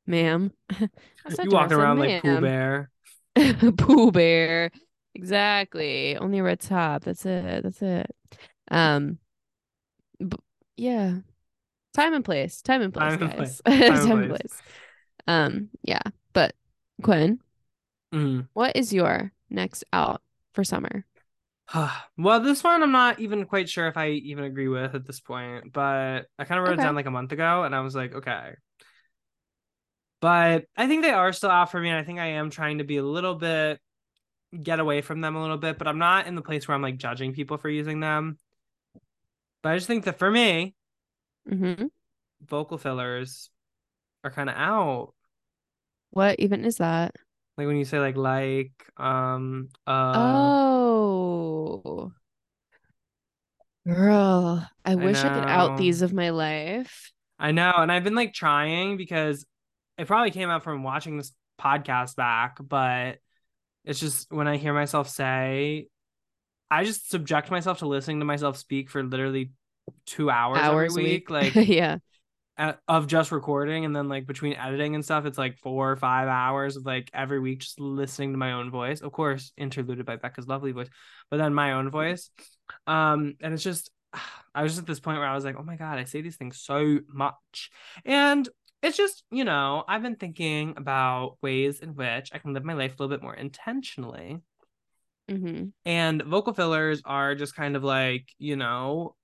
[0.08, 0.52] Ma'am.
[0.80, 2.90] You walking around like Pooh Bear
[3.78, 4.70] Pooh Bear.
[5.14, 6.16] Exactly.
[6.16, 7.04] Only a red top.
[7.04, 7.62] That's it.
[7.62, 8.10] That's it.
[8.70, 9.18] Um
[10.18, 10.36] b-
[10.76, 11.18] yeah.
[11.94, 12.62] Time and place.
[12.62, 13.34] Time and place, Time and guys.
[13.34, 13.62] place.
[13.84, 14.30] Time Time and and place.
[14.30, 14.62] place.
[15.26, 16.02] Um, yeah.
[16.32, 16.54] But
[17.02, 17.40] Quinn,
[18.12, 18.48] Mhm.
[18.54, 20.22] what is your next out
[20.52, 21.04] for summer?
[22.18, 25.20] well, this one I'm not even quite sure if I even agree with at this
[25.20, 26.76] point, but I kind of wrote Okay.
[26.76, 28.54] it down like a month ago and I was like, okay.
[30.26, 32.78] But I think they are still out for me, and I think I am trying
[32.78, 33.78] to be a little bit
[34.60, 36.82] get away from them a little bit, but I'm not in the place where I'm
[36.82, 38.36] like judging people for using them.
[39.62, 40.74] But I just think that for me,
[41.48, 41.86] mm-hmm.
[42.44, 43.50] vocal fillers
[44.24, 45.14] are kind of out.
[46.10, 47.14] What even is that?
[47.56, 52.10] Like when you say like like um uh oh,
[53.86, 57.12] girl, I wish I could out these of my life.
[57.38, 59.46] I know, and I've been like trying because
[59.98, 63.18] it probably came out from watching this podcast back, but
[63.84, 65.88] it's just when I hear myself say,
[66.70, 69.52] I just subject myself to listening to myself speak for literally
[70.04, 71.98] two hours, Hours every week, week, like yeah,
[72.88, 76.28] of just recording, and then like between editing and stuff, it's like four or five
[76.28, 79.00] hours of like every week just listening to my own voice.
[79.00, 80.88] Of course, interluded by Becca's lovely voice,
[81.30, 82.30] but then my own voice.
[82.86, 83.90] Um, and it's just
[84.54, 86.20] I was just at this point where I was like, oh my god, I say
[86.20, 87.70] these things so much,
[88.04, 88.48] and
[88.82, 92.74] it's just you know I've been thinking about ways in which I can live my
[92.74, 94.40] life a little bit more intentionally.
[95.28, 99.14] hmm And vocal fillers are just kind of like, you know,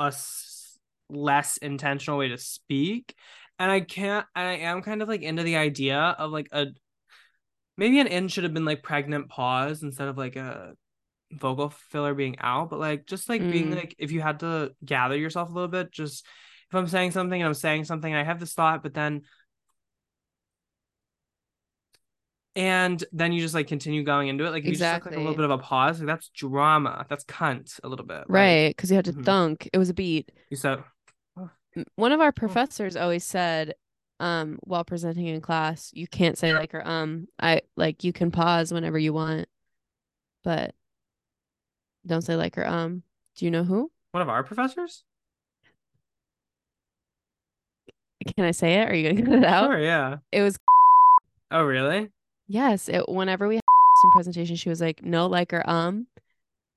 [0.00, 0.78] a s-
[1.10, 3.14] less intentional way to speak.
[3.58, 6.68] And I can't, and I am kind of like into the idea of like a
[7.76, 10.74] maybe an in should have been like pregnant pause instead of like a
[11.32, 13.76] vocal filler being out, but like just like being Mm.
[13.76, 16.26] like if you had to gather yourself a little bit, just
[16.68, 19.22] if I'm saying something and I'm saying something and I have this thought, but then
[22.56, 24.50] and then you just like continue going into it.
[24.50, 27.04] Like if you just took like a little bit of a pause, like that's drama.
[27.08, 28.24] That's cunt a little bit.
[28.28, 29.24] Right, because you had to Mhm.
[29.24, 29.68] thunk.
[29.72, 30.32] It was a beat.
[30.50, 30.82] you said
[31.76, 33.74] M- One of our professors always said,
[34.18, 37.28] um, while presenting in class, you can't say like or um.
[37.38, 39.46] I like you can pause whenever you want,
[40.42, 40.74] but
[42.06, 43.02] don't say like or um.
[43.34, 43.90] Do you know who?
[44.12, 45.04] one of our professors?
[48.34, 48.88] Can I say it?
[48.90, 49.70] Are you gonna cut it out?
[49.70, 50.18] Sure, yeah.
[50.32, 50.58] It was
[51.50, 52.10] Oh, really?
[52.48, 52.88] yes.
[52.88, 53.60] It whenever we had
[54.04, 56.06] in presentation, she was like, no like or um.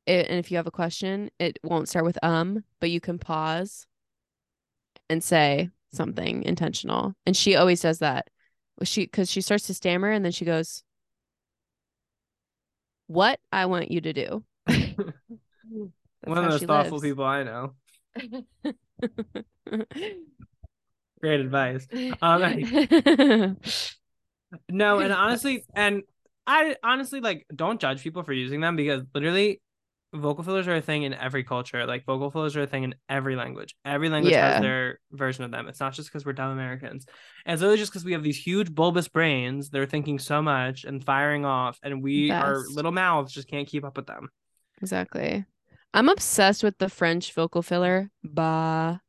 [0.06, 3.20] It, and if you have a question, it won't start with um, but you can
[3.20, 3.86] pause
[5.10, 7.14] and say something intentional.
[7.28, 8.28] And she always does that.
[8.84, 10.84] She because she starts to stammer and then she goes,
[13.08, 14.44] "What I want you to do."
[16.24, 17.04] One of those thoughtful lives.
[17.04, 17.74] people I know.
[21.22, 21.88] Great advice.
[22.22, 23.58] Um,
[24.70, 26.04] no, and honestly, and
[26.48, 29.62] I honestly like don't judge people for using them because literally
[30.14, 31.86] vocal fillers are a thing in every culture.
[31.86, 33.76] Like vocal fillers are a thing in every language.
[33.86, 34.54] Every language Yeah.
[34.54, 35.68] has their version of them.
[35.68, 37.06] It's not just because we're dumb Americans.
[37.46, 40.84] And it's really just because we have these huge bulbous brains They're thinking so much
[40.84, 44.30] and firing off, and we our little mouths just can't keep up with them.
[44.82, 45.46] exactly.
[45.94, 48.10] I'm obsessed with the French vocal filler.
[48.24, 49.02] Ba.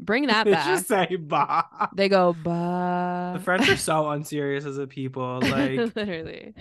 [0.00, 0.64] Bring that back.
[0.66, 1.62] They just say bah.
[1.94, 3.32] They go ba.
[3.36, 5.40] The French are so unserious as a people.
[5.42, 6.54] Like literally.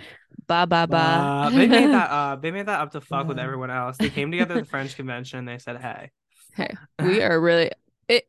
[0.48, 0.88] Ba ba ba.
[0.88, 1.50] bah.
[1.50, 3.98] they made that uh they made that up to fuck with everyone else.
[3.98, 6.12] They came together at the French convention and they said, Hey,
[6.56, 6.70] Hey,
[7.00, 7.72] we are really
[8.08, 8.28] it.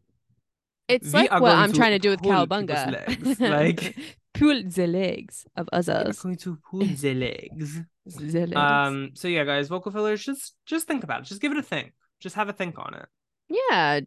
[0.89, 3.41] It's We like what I'm trying to do with cowabunga.
[3.41, 3.97] like-
[4.35, 6.19] pull the legs of others.
[6.21, 7.81] going to pull the legs.
[8.07, 8.57] The legs.
[8.57, 11.27] Um so yeah guys, vocal fillers, just just think about it.
[11.27, 11.93] Just give it a think.
[12.21, 13.07] Just have a think on it.
[13.49, 14.01] yeah,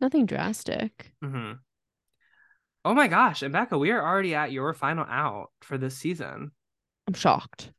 [0.00, 1.12] nothing drastic.
[1.24, 1.52] Mm-hmm.
[2.84, 6.52] Oh my gosh, and Becca, we are already at your final out for this season.
[7.06, 7.72] I'm shocked.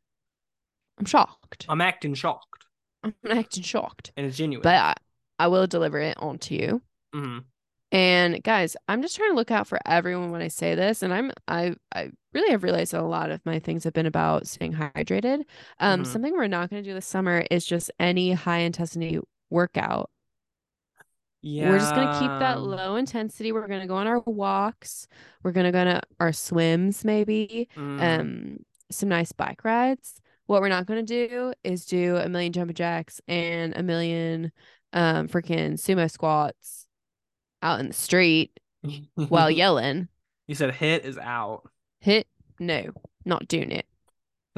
[0.97, 1.65] I'm shocked.
[1.69, 2.65] I'm acting shocked.
[3.03, 4.61] I'm acting shocked, And it's genuine.
[4.63, 4.93] but I,
[5.39, 6.81] I will deliver it onto you.
[7.15, 7.45] Mhm.
[7.91, 11.01] And guys, I'm just trying to look out for everyone when I say this.
[11.01, 14.05] And I'm I I really have realized that a lot of my things have been
[14.05, 15.43] about staying hydrated.
[15.79, 16.05] Um, Mhm.
[16.05, 19.19] something we're not going to do this summer is just any high intensity
[19.49, 20.11] workout.
[21.41, 21.69] Yeah.
[21.69, 23.51] We're just gonna keep that low intensity.
[23.51, 25.07] We're gonna go on our walks.
[25.43, 27.69] We're gonna go on our swims, maybe.
[27.75, 28.01] Mm.
[28.01, 28.57] Um,
[28.91, 30.21] some nice bike rides.
[30.47, 34.51] What we're not gonna do is do a million jumping jacks and a million
[34.91, 36.87] um freaking sumo squats
[37.61, 38.59] out in the street
[39.15, 40.07] while yelling.
[40.47, 41.69] You said hit is out.
[41.99, 42.27] Hit
[42.59, 42.85] no,
[43.25, 43.85] not doing it.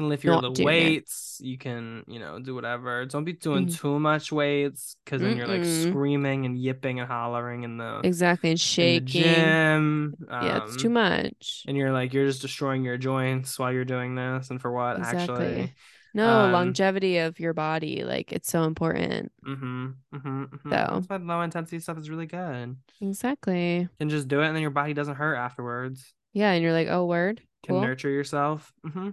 [0.02, 0.74] Can lift your little doing it.
[0.74, 1.40] weights.
[1.42, 3.04] You can, you know, do whatever.
[3.06, 3.78] Don't be doing Mhm.
[3.80, 8.50] too much weights because then you're like screaming and yipping and hollering in the, Exactly,
[8.50, 9.04] and shaking.
[9.06, 10.14] gym.
[10.30, 11.64] yeah, it's um, too much.
[11.66, 14.50] And you're like, you're just destroying your joints while you're doing this.
[14.50, 15.24] And for what, Exactly.
[15.34, 15.74] actually?
[16.14, 19.32] No, um, longevity of your body, like it's so important.
[19.46, 19.86] Mm-hmm.
[20.14, 20.42] Mm-hmm.
[20.42, 20.70] mm-hmm.
[20.70, 20.76] So.
[20.94, 22.76] That's why low intensity stuff is really good.
[23.00, 23.88] Exactly.
[23.98, 26.12] And just do it and then your body doesn't hurt afterwards.
[26.32, 27.82] Yeah, and you're like, oh, word, can cool.
[27.82, 28.72] nurture yourself.
[28.84, 29.10] hmm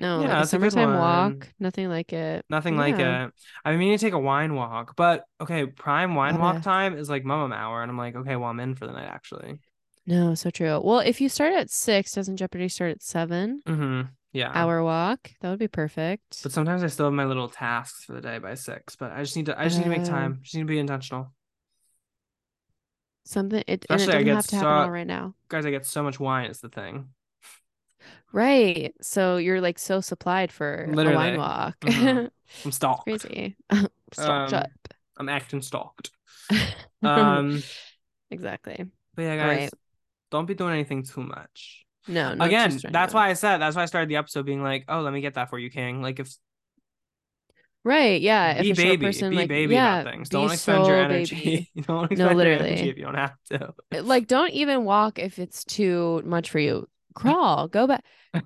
[0.00, 1.48] No, Yeah, like a it's a good summertime walk.
[1.60, 2.44] Nothing like it.
[2.50, 3.32] Nothing like it.
[3.64, 7.24] I mean, to take a wine walk, but okay, prime wine walk time is like
[7.24, 9.60] mum hour, and I'm like, okay, well, I'm in for the night actually.
[10.06, 10.80] No, so true.
[10.82, 13.62] Well, if you start at six, doesn't Jeopardy start at seven?
[13.66, 14.08] Mm-hmm.
[14.32, 14.50] Yeah.
[14.52, 15.30] Hour walk.
[15.40, 16.42] That would be perfect.
[16.42, 18.96] But sometimes I still have my little tasks for the day by six.
[18.96, 19.58] But I just need to.
[19.58, 20.40] I just need to make time.
[20.42, 21.32] Just need to be intentional,
[23.24, 25.34] Something it and it Especially I doesn't get have to happen so- all right now.
[25.48, 25.64] guys.
[25.64, 26.50] I get so much wine.
[26.50, 27.08] It's the thing.
[28.34, 28.92] Right.
[29.00, 31.16] So you're like so supplied for a Literally.
[31.16, 31.78] wine walk.
[31.80, 32.30] Mhm.
[32.64, 33.04] I'm stalked.
[33.04, 33.56] Crazy.
[34.12, 34.70] Stocked Um, up.
[35.16, 36.10] I'm acting stalked.
[37.02, 37.62] Um.
[38.30, 38.86] exactly.
[39.14, 39.58] But yeah, All right.
[39.60, 39.70] guys,
[40.30, 41.84] don't be doing anything too much.
[42.06, 43.58] No, Again, that's why I said.
[43.58, 45.70] That's why I started the episode being like, "Oh, let me get that for you,
[45.70, 46.34] King." Like, if
[47.84, 48.20] Right.
[48.20, 48.60] Yeah.
[48.60, 50.28] be if a baby, person be like baby yeah, about things.
[50.28, 51.34] Don't expend your energy.
[51.36, 51.70] baby.
[51.74, 52.68] You don't expend your literally.
[52.68, 53.74] energy if you don't have to.
[53.92, 56.88] Like don't even walk if it's too much for you.
[57.14, 57.68] Crawl.
[57.68, 58.04] Go back.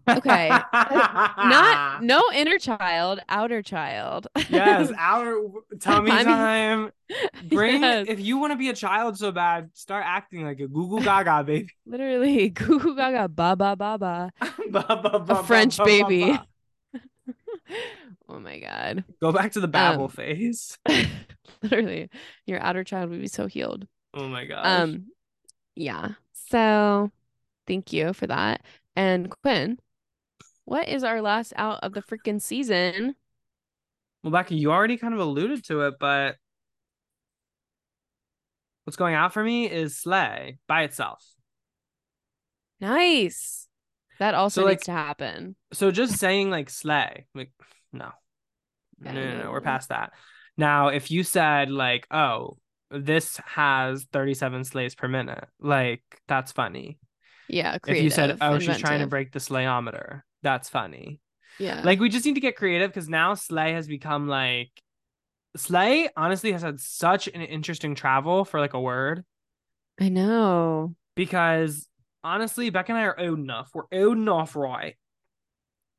[0.09, 0.49] Okay.
[0.49, 4.27] Not no inner child, outer child.
[4.51, 5.35] yes, our
[5.81, 6.93] tummy I mean- time.
[7.49, 8.05] Bring Yes.
[8.09, 11.43] if you want to be a child so bad, start acting like a Google Gaga
[11.45, 11.71] baby.
[11.87, 12.51] Literally.
[12.51, 14.31] Goo goo gaga ba ba ba ba.
[14.71, 16.33] Ba, ba, ba, A French ba, ba, ba, baby.
[16.33, 16.47] ba.
[18.29, 19.05] oh my god.
[19.23, 20.77] Go back to the babble Um, phase.
[21.63, 22.11] Literally.
[22.47, 23.87] Your outer child would be so healed.
[24.13, 24.67] Oh my gosh.
[24.67, 25.07] Um
[25.75, 26.11] yeah.
[26.51, 27.11] So
[27.69, 28.63] thank you for that.
[28.97, 29.79] And Quinn,
[30.65, 33.15] what is our last out of the freaking season?
[34.25, 36.37] Well, Becky, you already kind of alluded to it, but
[38.85, 41.25] what's going out for me is Slay by itself.
[42.81, 43.69] Nice.
[44.19, 45.57] That also So, needs like- to happen.
[45.73, 47.53] So just saying like Slay, like
[47.93, 48.11] no,
[48.99, 50.13] no, no, no, we're past that.
[50.57, 52.59] Now, if you said like, oh,
[52.91, 56.99] this has 37 slays per minute, like that's funny.
[57.49, 61.21] Yeah, if you said, creative, oh, she's trying to break the slayometer, that's funny.
[61.59, 61.83] Yeah.
[61.85, 64.71] Like we just need to get creative because now Slay has become like
[65.57, 69.25] Slay honestly has had such an interesting travel for like a word
[70.01, 70.95] I know.
[71.17, 71.89] because
[72.23, 73.71] honestly, Beck and I are old enough.
[73.75, 74.97] We're old enough, right,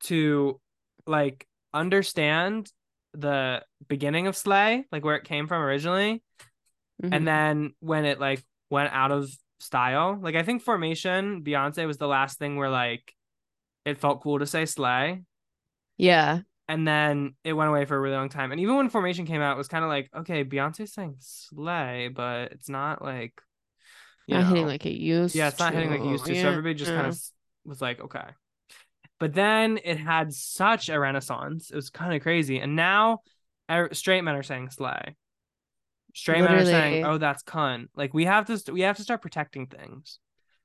[0.04, 0.60] to
[1.06, 2.70] like understand
[3.12, 6.22] the beginning of Slay, like where it came from originally,
[7.02, 7.14] Mhm.
[7.14, 9.28] and then when it like went out of
[9.60, 10.18] style.
[10.20, 13.14] Like I think Formation, Beyonce was the last thing where like
[13.84, 15.22] it felt cool to say Slay.
[15.96, 16.40] yeah.
[16.68, 18.52] and then it went away for a really long time.
[18.52, 22.08] And even when Formation came out, it was kind of like, okay, Beyonce's saying slay,
[22.14, 23.40] but it's not like,
[24.26, 26.34] you Not know, hitting like it used yeah, it's not hitting like it used to.
[26.34, 27.18] Yeah, So everybody just kind of
[27.64, 28.24] was like, okay.
[29.18, 31.70] But then it had such a renaissance.
[31.70, 32.58] It was kind of crazy.
[32.58, 33.20] And now
[33.70, 35.16] er- straight men are saying slay.
[36.14, 37.88] Straight men are saying, oh, that's cunt.
[37.96, 40.18] Like we have to, st- we have to start protecting things.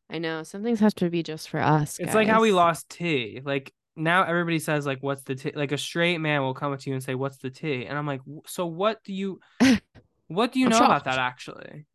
[0.09, 0.43] I know.
[0.43, 1.99] Some things have to be just for us.
[1.99, 3.41] It's like how we lost T.
[3.43, 5.51] Like now everybody says like what's the T?
[5.55, 7.85] Like a straight man will come up to you and say what's the T?
[7.85, 9.39] And I'm like, so what do you
[10.27, 11.85] what do you know about that actually?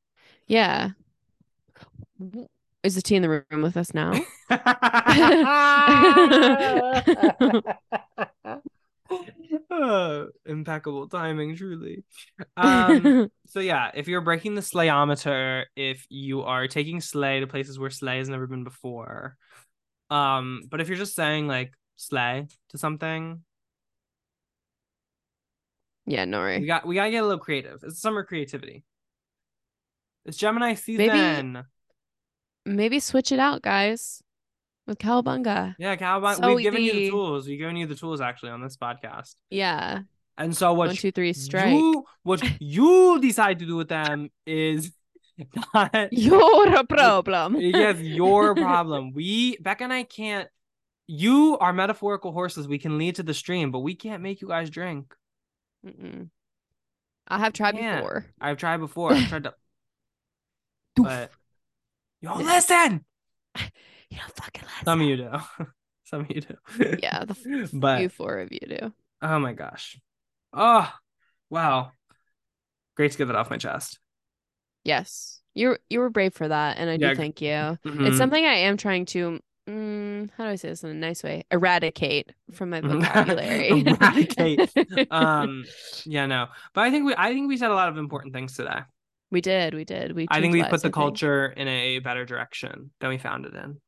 [0.47, 0.91] Yeah.
[2.83, 4.13] Is the tea in the room with us now?
[9.71, 12.05] Oh, impeccable timing, truly.
[12.57, 17.79] Um, so yeah, if you're breaking the slayometer, if you are taking slay to places
[17.79, 19.37] where slay has never been before,
[20.11, 23.43] um, but if you're just saying like slay to something,
[26.07, 27.81] yeah, no we got we gotta get a little creative.
[27.83, 28.85] It's summer creativity.
[30.25, 31.65] It's Gemini season.
[32.67, 34.23] Maybe switch it out, guys,
[34.87, 35.75] with cowabunga.
[35.79, 36.37] Yeah, Cowabunga.
[36.37, 37.47] So We've given you the tools.
[37.47, 39.35] We've given you the tools actually on this podcast.
[39.51, 40.01] Yeah.
[40.39, 41.73] And so what One, two, three, strike.
[41.73, 44.93] you what you decide to do with them is
[45.75, 47.57] not Your problem.
[47.59, 49.13] yes, your problem.
[49.13, 50.49] We Becca and I can't
[51.07, 52.69] you are metaphorical horses.
[52.69, 55.13] We can lead to the stream, but we can't make you guys drink.
[55.85, 56.29] Mm-mm.
[57.27, 58.27] I have tried before.
[58.41, 59.13] I've tried before.
[59.13, 59.55] I've tried to
[60.97, 61.31] but
[62.23, 63.05] don't listen.
[64.11, 64.63] You don't fucking.
[64.85, 65.31] Some of you do.
[66.05, 66.57] Some of you do.
[67.03, 68.93] Yeah, the f- But- you four of you do.
[69.23, 69.99] Oh my gosh.
[70.53, 70.91] Oh,
[71.51, 71.93] wow.
[72.97, 73.99] Great to get that off my chest.
[74.85, 77.49] Yes, you you were brave for that, and I Yeah, do thank you.
[77.85, 78.07] Mhm.
[78.09, 79.39] It's something I am trying to.
[79.69, 81.45] Mm, how do I say this in a nice way?
[81.53, 83.69] Eradicate from my vocabulary.
[83.87, 84.71] Eradicate.
[85.13, 85.65] um,
[86.07, 86.47] yeah, no.
[86.75, 88.81] But I think we I think we said a lot of important things today.
[89.31, 90.13] we did, we did.
[90.17, 90.27] We.
[90.31, 90.95] I think we put the I think.
[90.95, 93.81] culture in a better direction than we found it in.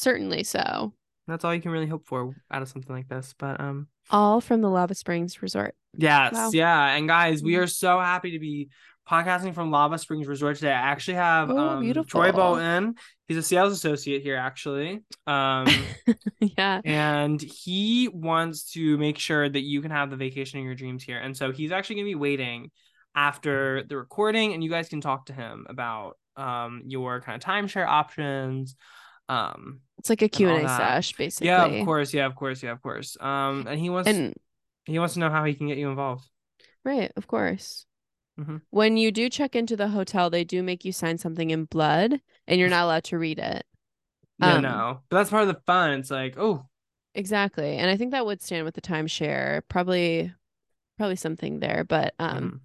[0.00, 0.92] Certainly so.
[1.26, 3.34] That's all you can really hope for out of something like this.
[3.38, 5.74] But um All from the Lava Springs Resort.
[5.96, 6.50] yes, Wow.
[6.52, 6.94] yeah.
[6.94, 7.62] And guys, we Mhm.
[7.62, 8.68] are so happy to be
[9.08, 10.72] podcasting from Lava Springs Resort today.
[10.72, 12.30] I actually have Oh, um, Troy.
[12.30, 12.96] Bolton.
[13.26, 15.02] He's a sales associate here, actually.
[15.26, 15.66] Um,
[16.40, 16.82] yeah.
[16.84, 21.02] and he wants to make sure that you can have the vacation of your dreams
[21.04, 21.18] here.
[21.18, 22.70] And so he's actually going to be waiting
[23.14, 27.48] after the recording, and you guys can talk to him about um your kind of
[27.48, 28.76] timeshare options.
[29.28, 30.76] Um, It's like a Q&A that.
[30.78, 31.48] sesh, basically.
[31.48, 33.16] yeah, of course, yeah, of course, yeah, of course.
[33.20, 34.34] Um, and he wants And
[34.84, 36.28] he wants to know how he can get you involved.
[36.84, 37.86] right, of course.
[38.38, 38.60] Mhm.
[38.70, 42.20] When you do check into the hotel, they do make you sign something in blood,
[42.46, 43.64] and you're not allowed to read it.
[44.38, 45.92] Yeah, Um, no, but that's part of the fun.
[46.00, 46.68] It's like, oh,
[47.14, 47.76] Exactly.
[47.78, 49.62] And I think that would stand with the timeshare.
[49.68, 50.32] Probably
[50.98, 52.60] probably something there, but um, mm,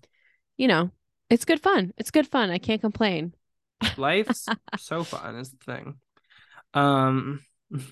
[0.58, 0.92] you know,
[1.30, 1.94] it's good fun.
[1.98, 2.50] It's good fun.
[2.52, 3.34] I can't complain.
[3.98, 4.48] life's
[4.78, 6.00] so fun is the thing.
[6.74, 7.42] Um,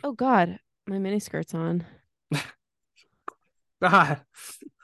[0.04, 1.86] Oh god, my mini skirt's on.
[3.82, 4.22] God,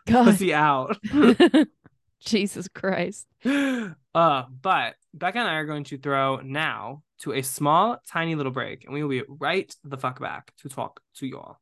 [0.07, 0.25] God.
[0.25, 0.97] pussy out.
[2.25, 3.27] Jesus Christ.
[3.45, 8.51] uh, but Becca and I are going to throw now to a small, tiny little
[8.51, 11.59] break, and we will be right the fuck back to talk to you all.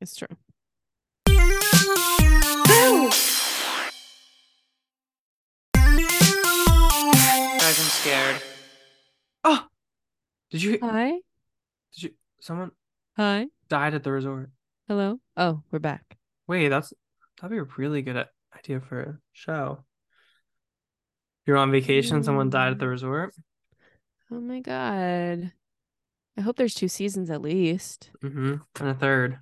[0.00, 0.28] It's true.
[6.44, 8.42] Guys, I'm scared.
[9.44, 9.66] Oh,
[10.50, 10.78] did you?
[10.82, 11.14] Hi.
[12.44, 12.72] Someone
[13.16, 13.46] Hi.
[13.70, 14.50] died at the resort.
[14.86, 15.18] Hello.
[15.34, 16.18] Oh, we're back.
[16.46, 16.92] Wait, that's
[17.40, 18.22] that'd be a really good
[18.54, 19.82] idea for a show.
[21.46, 22.90] You're on vacation, someone died at the Mm.
[22.90, 23.34] resort.
[24.30, 25.52] Oh my god.
[26.36, 28.10] I hope there's two seasons at least.
[28.22, 28.56] Mm-hmm.
[28.78, 29.38] And a third.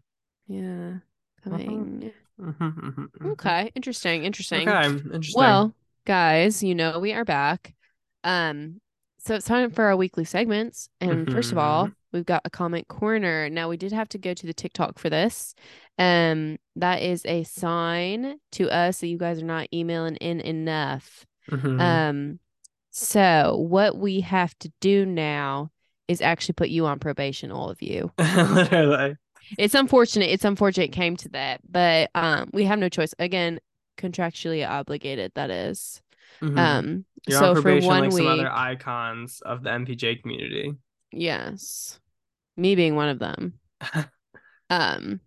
[0.47, 0.99] Yeah.
[1.43, 2.13] Coming.
[2.41, 3.05] Mm-hmm.
[3.33, 3.73] Okay.
[3.75, 4.23] Interesting.
[4.23, 4.69] Interesting.
[4.69, 4.87] Okay.
[4.87, 5.41] Interesting.
[5.41, 5.75] Well,
[6.07, 7.75] guys, you know we are back.
[8.23, 8.81] Um,
[9.25, 10.89] so it's time for our weekly segments.
[11.01, 11.95] And first of all, Mhm.
[12.13, 13.49] we've got a comment corner.
[13.49, 15.55] Now we did have to go to the TikTok for this.
[15.99, 21.25] Um, that is a sign to us that you guys are not emailing in enough.
[21.51, 21.81] Mhm.
[21.81, 22.41] Um,
[22.91, 25.71] so what we have to do now
[26.09, 28.11] is actually put you on probation, all of you.
[28.19, 29.17] Literally.
[29.59, 30.31] It's unfortunate.
[30.31, 33.15] It's unfortunate it came to that, but um, we have no choice.
[33.19, 33.61] Again,
[33.99, 35.33] contractually obligated.
[35.35, 36.02] That is.
[36.41, 36.59] Mhm.
[36.59, 40.73] Um, You're so on for one like week, some other icons of the MPJ community.
[41.13, 42.01] yes,
[42.57, 43.55] me being one of them.
[44.71, 45.21] Um,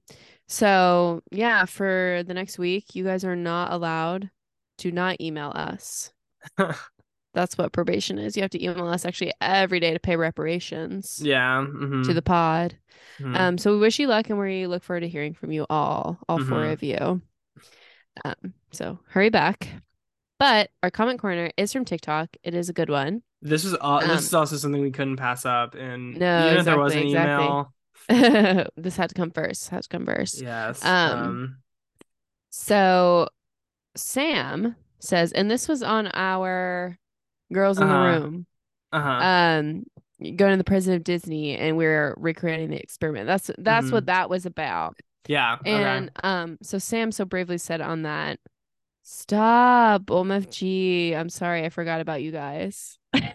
[0.48, 4.32] so yeah, for the next week, you guys are not allowed
[4.80, 6.12] to not email us.
[7.36, 8.36] That's what probation is.
[8.36, 11.64] You have to email us actually every day to pay reparations yeah.
[11.68, 12.76] mhm, to the pod.
[13.20, 13.36] mhm.
[13.40, 16.18] Um, so we wish you luck and we look forward to hearing from you all,
[16.28, 16.74] all four Mhm.
[16.74, 17.22] of you.
[18.24, 19.68] Um, so hurry back.
[20.40, 22.30] But our comment corner is from TikTok.
[22.44, 23.22] It is a good one.
[23.42, 24.02] this is all.
[24.02, 25.76] um, this is also something we couldn't pass up.
[25.76, 27.46] And No, even if there was an exactly,
[28.10, 28.16] exactly.
[28.18, 29.70] email, this had to come first.
[29.70, 30.42] Had to come first.
[30.42, 30.84] yes.
[30.84, 31.58] Um, Um.
[32.50, 33.30] So
[33.96, 36.98] Sam says, and this was on our
[37.54, 37.94] Girls in Uh-huh.
[38.16, 38.46] the Room.
[38.92, 39.10] Uh huh.
[39.26, 39.84] Um,
[40.36, 43.28] going to the president of Disney, and we are recreating the experiment.
[43.28, 43.92] That's that's Mhm.
[43.92, 44.98] what that was about.
[45.28, 45.56] yeah.
[45.62, 45.72] Okay.
[45.72, 48.40] And um, so Sam so bravely said on that,
[49.08, 51.16] "Stop, OMFG.
[51.16, 52.98] I'm sorry, I forgot about you guys."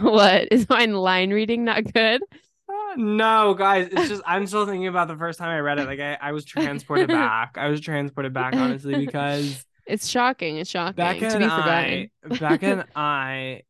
[0.00, 2.20] what is my line reading not good?
[2.68, 5.86] Uh, No, guys, it's just I'm still thinking about the first time I read it.
[5.86, 7.56] Like I, I was transported back.
[7.56, 10.56] I was transported back, honestly, because It's shocking.
[10.58, 12.10] It's shocking Becca to be forgotten.
[12.24, 13.62] I, Becca and I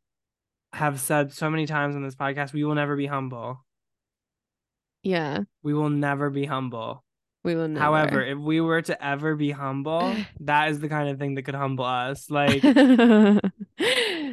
[0.73, 3.65] have said so many times on this podcast, we will never be humble.
[5.09, 7.03] Yeah, We will never be humble.
[7.43, 7.81] we will never.
[7.81, 11.43] However, if we were to ever be humble, that is the kind of thing that
[11.45, 12.29] could humble us.
[12.39, 12.61] Like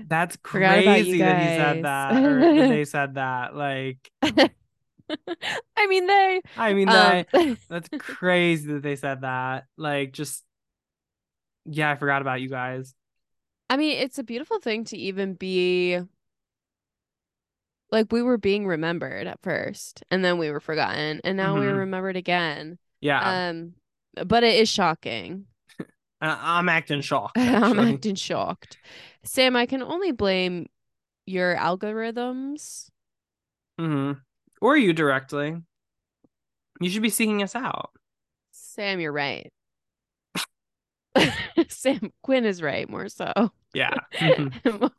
[0.08, 3.56] that's Forgot about you crazy that he said that or they said that.
[3.56, 4.12] Like
[5.78, 6.42] I mean, they.
[6.58, 7.26] I mean Um,
[7.70, 9.66] that's crazy that they said that.
[9.78, 10.44] Like just
[11.66, 12.94] yeah, I forgot about you guys.
[13.70, 16.00] I mean, it's a beautiful thing to even be
[17.92, 21.74] like we were being remembered at first, and then we were forgotten, and now we're
[21.74, 21.80] Mhm.
[21.80, 22.78] remembered again.
[23.02, 23.50] Yeah.
[23.50, 23.76] Um,
[24.26, 25.48] but it is shocking.
[26.22, 27.38] I'm acting shocked.
[27.38, 28.78] I'm acting shocked.
[29.24, 30.68] Sam, I can only blame
[31.26, 32.90] your algorithms.
[33.80, 34.14] hmm
[34.62, 35.58] Or you directly.
[36.82, 37.92] You should be seeking us out.
[38.52, 39.52] Sam, you're right.
[41.70, 43.32] Sam Quinn is right, more so.
[43.74, 43.94] Yeah.
[44.20, 44.92] Mhm.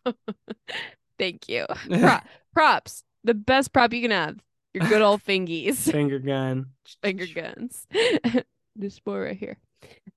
[1.19, 1.67] Thank you.
[1.89, 2.19] Pro-
[2.53, 3.05] props.
[3.25, 4.37] The best prop you can have.
[4.75, 5.91] Your good old fingies.
[5.91, 6.67] Finger gun.
[7.03, 7.87] Finger guns.
[8.77, 9.59] this boy right here.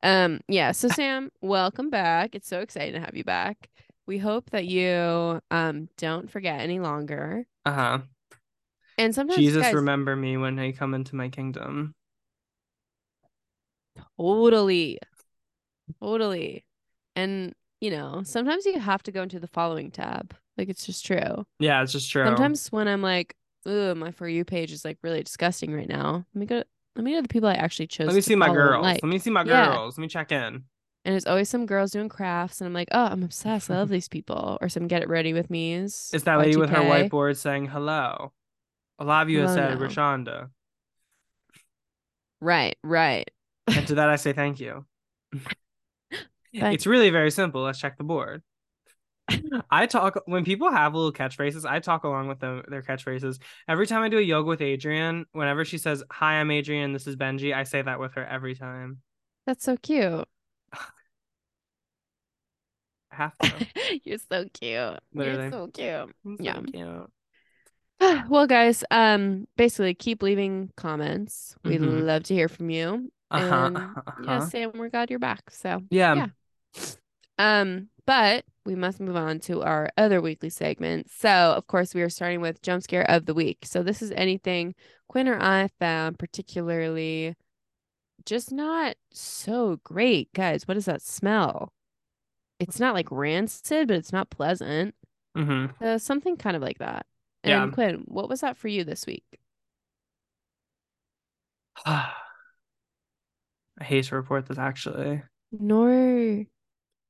[0.03, 2.35] Um, yeah, so Sam, welcome back.
[2.35, 3.69] It's so exciting to have you back.
[4.05, 7.45] We hope that you um don't forget any longer.
[7.65, 7.99] Uh huh.
[8.97, 11.95] And sometimes Jesus, guys, remember me when I come into my kingdom.
[14.17, 14.99] Totally.
[16.01, 16.65] Totally.
[17.15, 20.35] And, you know, sometimes you have to go into the following tab.
[20.57, 21.45] Like it's just true.
[21.59, 22.25] Yeah, it's just true.
[22.25, 23.35] Sometimes when I'm like,
[23.65, 26.25] oh, my for you page is like really disgusting right now.
[26.33, 26.63] Let me go
[26.95, 28.07] let me know the people I actually chose.
[28.07, 28.83] Let me see my girls.
[28.83, 29.03] like.
[29.03, 29.67] Let me see my Yeah.
[29.67, 29.97] girls.
[29.97, 30.63] Let me check in.
[31.05, 33.71] And it's always some girls doing crafts, and I'm like, oh, I'm obsessed.
[33.71, 34.57] I love these people.
[34.59, 36.11] Or some get it ready with me's.
[36.13, 38.33] It's that lady with her whiteboard saying hello.
[38.99, 39.87] A lot of you have said now.
[39.87, 40.49] Rashonda.
[42.41, 43.31] Right, right.
[43.67, 44.85] And to that I say thank you.
[46.53, 47.61] It's really very simple.
[47.61, 48.43] Let's check the board.
[49.69, 53.39] I talk when people have little catchphrases, I talk along with them their catchphrases.
[53.67, 57.05] Every time I do a yoga with Adriene, whenever she says, Hi, I'm Adriene, this
[57.05, 58.99] is Benji, I say that with her every time.
[59.45, 60.27] That's so cute.
[63.11, 63.51] Have to.
[64.03, 64.99] You're so cute.
[65.13, 65.43] Literally.
[65.43, 66.15] You're so cute.
[66.25, 66.61] So Yeah.
[66.61, 67.11] cute.
[68.29, 71.55] well, guys, um, basically keep leaving comments.
[71.63, 72.05] We'd Mhm.
[72.05, 73.11] love to hear from you.
[73.31, 73.43] Uh-huh.
[73.65, 74.49] And uh-huh, yeah, uh-huh.
[74.49, 75.51] Sam, we're glad you're back.
[75.51, 76.15] So Yeah.
[76.15, 76.27] yeah.
[77.37, 81.09] Um, but we must move on to our other weekly segment.
[81.09, 83.59] So, of course, we are starting with jump scare of the week.
[83.63, 84.75] So, this is anything
[85.07, 87.35] Quinn or I found particularly
[88.25, 90.31] just not so great.
[90.33, 91.73] Guys, what does that smell?
[92.59, 94.93] It's not like rancid, but it's not pleasant.
[95.35, 95.81] Mhm.
[95.81, 97.05] Uh, something kind of like that.
[97.43, 97.73] And Yeah.
[97.73, 99.23] Quinn, what was that for you this week?
[101.85, 102.11] I
[103.81, 106.45] hate to report this actually, No.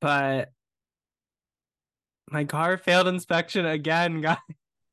[0.01, 0.51] But
[2.29, 4.37] my car failed inspection again, guys.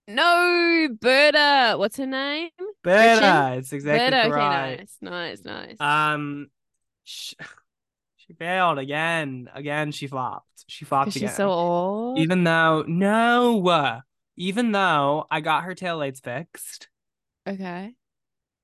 [0.09, 1.75] No, Berta.
[1.77, 2.51] What's her name?
[2.85, 3.55] Beta.
[3.59, 4.33] It's exactly Berta.
[4.35, 4.73] right.
[4.73, 4.97] Okay, nice.
[5.01, 5.81] Nice, nice.
[5.81, 6.47] Um,
[7.05, 7.35] sh-
[8.17, 9.49] she failed again.
[9.55, 10.47] Again, she flopped.
[10.69, 11.29] She flopped again.
[11.29, 12.19] she's so old.
[12.19, 14.01] Even though no,
[14.37, 16.89] even though I got her taillights fixed,
[17.49, 17.95] Okay.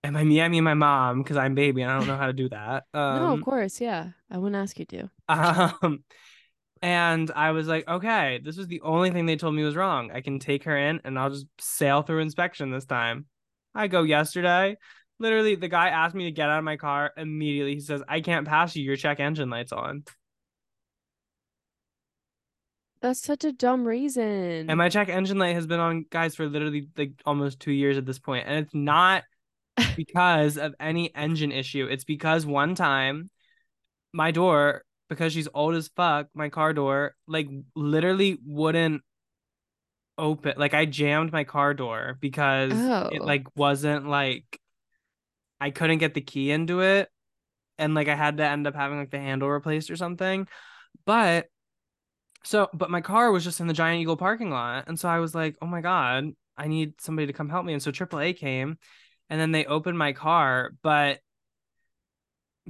[0.04, 2.26] and by me I mean my mom because I'm baby and I don't know how
[2.26, 2.84] to do that.
[2.94, 4.10] Um, no, of course, yeah.
[4.30, 5.10] I wouldn't ask you to.
[5.28, 6.04] Um,
[6.82, 10.10] and I was like, okay, this was the only thing they told me was wrong.
[10.12, 13.26] I can take her in and I'll just sail through inspection this time.
[13.72, 14.76] I go yesterday.
[15.20, 17.74] Literally, the guy asked me to get out of my car immediately.
[17.74, 18.82] He says, I can't pass you.
[18.82, 20.02] Your check engine light's on.
[23.00, 24.68] That's such a dumb reason.
[24.68, 27.96] And my check engine light has been on, guys, for literally like almost two years
[27.96, 28.46] at this point.
[28.48, 29.22] And it's not
[29.96, 31.86] because of any engine issue.
[31.88, 33.30] It's because one time
[34.12, 39.02] my door, because she's old as fuck, my car door, like literally wouldn't
[40.18, 40.54] open.
[40.56, 43.24] Like I jammed my car door because it Oh.
[43.24, 44.58] like wasn't like
[45.60, 47.08] I couldn't get the key into it.
[47.78, 50.46] And like I had to end up having like the handle replaced or something.
[51.06, 51.46] But
[52.44, 54.84] so, but my car was just in the Giant Eagle parking lot.
[54.88, 57.72] And so I was like, oh my God, I need somebody to come help me.
[57.72, 58.78] And so AAA came
[59.30, 60.72] and then they opened my car.
[60.82, 61.20] But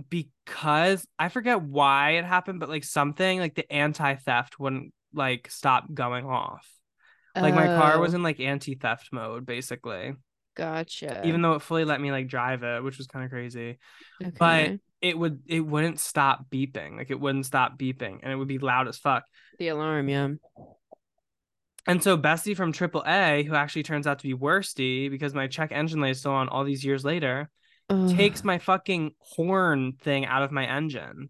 [0.08, 5.50] because I forget why it happened, but like something like the anti theft wouldn't like
[5.50, 6.66] stop going off.
[7.34, 10.14] Like my car was Oh, in like anti theft mode basically,
[10.54, 11.22] Gotcha.
[11.26, 13.78] even though it fully let me like drive it, which was kind of crazy.
[14.22, 14.32] okay.
[14.38, 16.96] But it would it wouldn't stop beeping.
[16.96, 19.24] Like it wouldn't stop beeping and it would be loud as fuck.
[19.58, 20.28] the alarm, yeah.
[21.86, 25.72] And so Bessie from AAA, who actually turns out to be worsty because my check
[25.72, 27.50] engine light is still on all these years later,
[28.14, 31.28] takes my fucking horn thing out of my engine.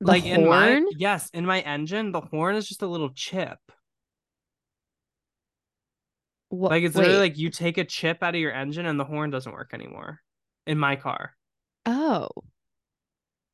[0.00, 0.86] The like in my horn?
[0.96, 3.58] yes, in my engine, the horn is just a little chip.
[6.50, 9.04] Wha- Like it's literally like you take a chip out of your engine and the
[9.04, 10.20] horn doesn't work anymore.
[10.66, 11.34] In my car.
[11.86, 12.28] Oh.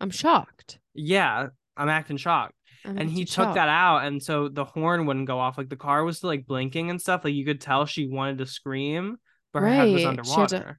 [0.00, 0.78] I'm shocked.
[0.94, 2.54] Yeah, I'm acting shocked.
[2.84, 3.54] I'm and he took shocked.
[3.56, 6.46] that out and so the horn wouldn't go off like the car was still like
[6.46, 9.18] blinking and stuff like you could tell she wanted to scream
[9.52, 10.76] but her head was Right, to-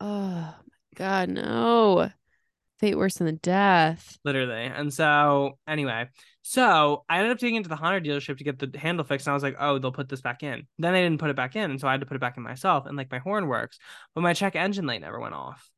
[0.00, 0.54] Oh my
[0.96, 2.10] god, no.
[2.78, 4.18] Fate worse than the death.
[4.24, 6.06] literally and so anyway
[6.42, 9.26] so i ended up taking it to the honda dealership to get the handle fixed
[9.26, 11.34] and i was like oh they'll put this back in then they didn't put it
[11.34, 13.18] back in and so i had to put it back in myself and like my
[13.18, 13.80] horn works
[14.14, 15.68] but my check engine light never went off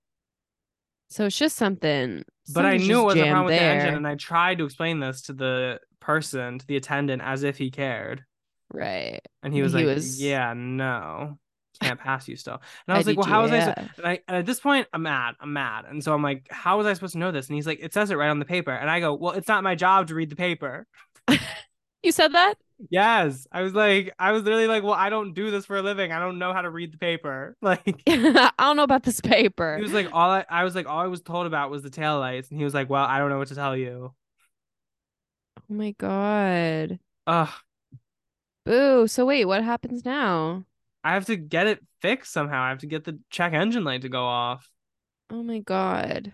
[1.09, 2.23] So it's just something.
[2.53, 5.01] but i knew it was a problem with the engine and i tried to explain
[5.01, 8.25] this to the person to the attendant as if he cared
[8.73, 9.21] Right.
[9.43, 11.39] And he was he like, was- "Yeah, no,
[11.81, 13.59] can't pass you still." And I was like, "Well, how was I?"
[13.97, 15.35] And, I and at this point, I'm mad.
[15.41, 15.85] I'm mad.
[15.89, 17.93] And so I'm like, "How was I supposed to know this?" And he's like, "It
[17.95, 20.15] says it right on the paper." And I go, "Well, it's not my job to
[20.15, 20.87] read the paper."
[22.03, 22.55] You said that?
[22.89, 25.83] Yes, I was like, I was literally like, "Well, I don't do this for a
[25.83, 26.13] living.
[26.13, 28.03] I don't know how to read the paper." Like.
[28.07, 29.77] I don't know about this paper.
[29.77, 31.91] He was like, all I, I was like, all I was told about was the
[31.91, 32.51] taillights.
[32.51, 34.15] And he was like, well, I don't know what to tell you.
[35.59, 36.99] oh my god.
[37.27, 37.51] Ugh,
[38.65, 39.07] Boo.
[39.07, 40.65] So wait, what happens now?
[41.03, 42.63] I have to get it fixed somehow.
[42.63, 44.69] I have to get the check engine light to go off.
[45.31, 46.33] Oh my god.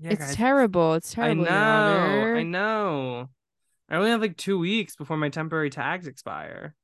[0.00, 0.36] Yeah, it's guys.
[0.36, 0.94] terrible.
[0.94, 1.44] It's terrible.
[1.46, 2.34] I know.
[2.36, 3.28] I know.
[3.88, 6.74] I only have like two weeks before my temporary tags expire.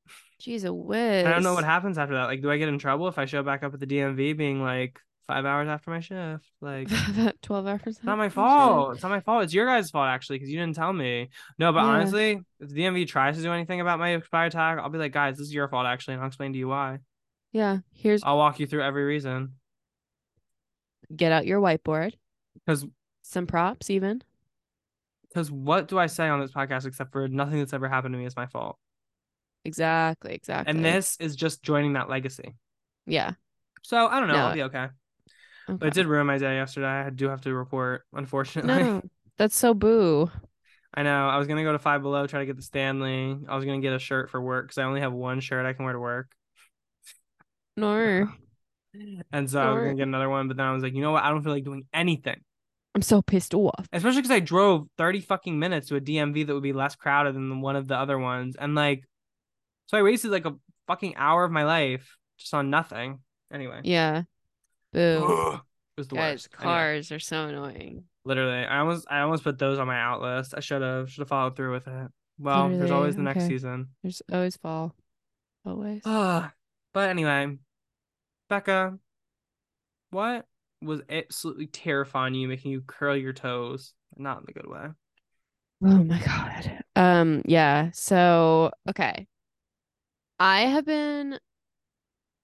[0.41, 1.27] Jeez, a whiz.
[1.27, 2.25] I don't know what happens after that.
[2.25, 4.63] Like, do I get in trouble if I show back up at the DMV being
[4.63, 6.45] like five hours after my shift?
[6.61, 6.89] Like,
[7.43, 7.99] 12 hours.
[8.03, 8.95] not my fault.
[8.95, 9.45] It's not my fault.
[9.45, 11.31] It's your guys' fault actually because you didn't tell me.
[11.59, 11.91] No, but Yeah.
[11.91, 15.13] honestly, if the DMV tries to do anything about my expired tag, I'll be like,
[15.13, 16.99] guys, this is your fault actually, and I'll explain to you why.
[17.53, 17.79] Yeah.
[17.95, 19.55] Here's I'll walk you through every reason.
[21.15, 22.15] get out your whiteboard.
[22.55, 22.87] Because
[23.23, 24.23] Some props, even.
[25.29, 28.19] because what do I say on this podcast except for nothing that's ever happened to
[28.19, 28.77] me is my fault?
[29.65, 30.35] Exactly.
[30.35, 30.71] Exactly.
[30.71, 32.55] And this is just joining that legacy.
[33.07, 33.33] Yeah.
[33.83, 34.35] So I don't know.
[34.35, 34.47] No.
[34.47, 34.89] I'll be okay.
[35.81, 35.89] But Okay.
[35.89, 36.87] it did ruin my day yesterday.
[36.89, 38.93] I do have to report, unfortunately.
[38.93, 39.03] No,
[39.37, 40.31] that's so boo.
[40.95, 41.29] I know.
[41.29, 43.37] I was gonna go to Five Below, try to get the Stanley.
[43.49, 45.73] I was gonna get a shirt for work because I only have one shirt I
[45.73, 46.31] can wear to work,
[47.77, 48.29] No,
[49.33, 50.49] and so I was gonna get another one.
[50.49, 51.25] But then I was like, you know what?
[51.25, 52.41] I don't feel like doing anything,
[52.95, 53.89] I'm so pissed off.
[53.93, 57.35] especially because I drove thirty fucking minutes to a DMV that would be less crowded
[57.35, 59.05] than one of the other ones, and like,
[59.87, 60.57] so I wasted like a
[60.89, 63.21] fucking hour of my life just on nothing.
[63.53, 64.25] Anyway, Yeah.
[64.95, 65.61] Boo.
[65.97, 66.49] it was the Guys, worst.
[66.61, 68.05] Anyway, cars are so annoying.
[68.25, 70.55] literally, I almost, I almost put those on my out list.
[70.57, 72.11] I should have, should have followed through with it.
[72.39, 73.49] Well, there's always the next okay.
[73.49, 73.89] season.
[74.03, 74.95] There's always fall.
[75.67, 76.03] Always.
[76.05, 76.53] Ah,
[76.95, 77.59] but anyway,
[78.49, 78.99] Becca,
[80.11, 80.47] what
[80.81, 83.93] was absolutely terrifying you, making you curl your toes?
[84.17, 84.87] Not in the good way.
[85.83, 86.85] Oh my God.
[86.97, 87.91] Um, yeah.
[87.93, 89.27] So, okay.
[90.39, 91.39] I have been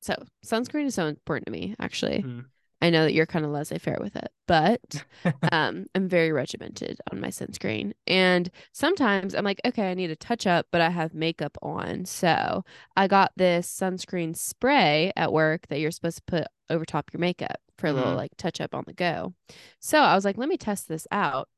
[0.01, 0.14] so
[0.44, 2.22] sunscreen is so important to me, actually.
[2.24, 2.47] Mhm.
[2.82, 5.05] I know that you're kind of laissez-faire with it, but
[5.52, 7.93] um I'm very regimented on my sunscreen.
[8.06, 12.05] And sometimes I'm like, okay, I need a touch up, but I have makeup on.
[12.06, 12.64] So
[12.97, 17.20] I got this sunscreen spray at work that you're supposed to put over top your
[17.20, 18.16] makeup for a little Mhm.
[18.16, 19.35] like touch up on the go.
[19.81, 21.48] So I was like, let me test this out.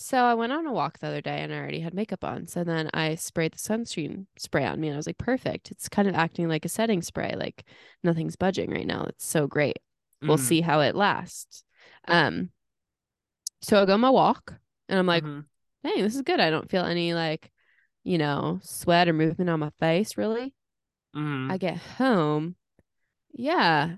[0.00, 2.46] So I went on a walk the other day and I already had makeup on.
[2.46, 5.70] So then I sprayed the sunscreen spray on me and I was like, perfect.
[5.72, 7.34] It's kind of acting like a setting spray.
[7.36, 7.64] Like
[8.04, 9.04] nothing's budging right now.
[9.04, 9.78] It's so great
[10.26, 11.64] we'll Mhm, see how it lasts.
[12.06, 12.50] Um,
[13.60, 14.54] so I go on my walk
[14.88, 15.48] and I'm like, mhm.
[15.84, 16.40] dang, this is good.
[16.40, 17.50] I don't feel any like,
[18.04, 20.54] you know, sweat or movement on my face really.
[21.14, 21.50] Mhm.
[21.50, 22.56] I get home.
[23.32, 23.96] Yeah,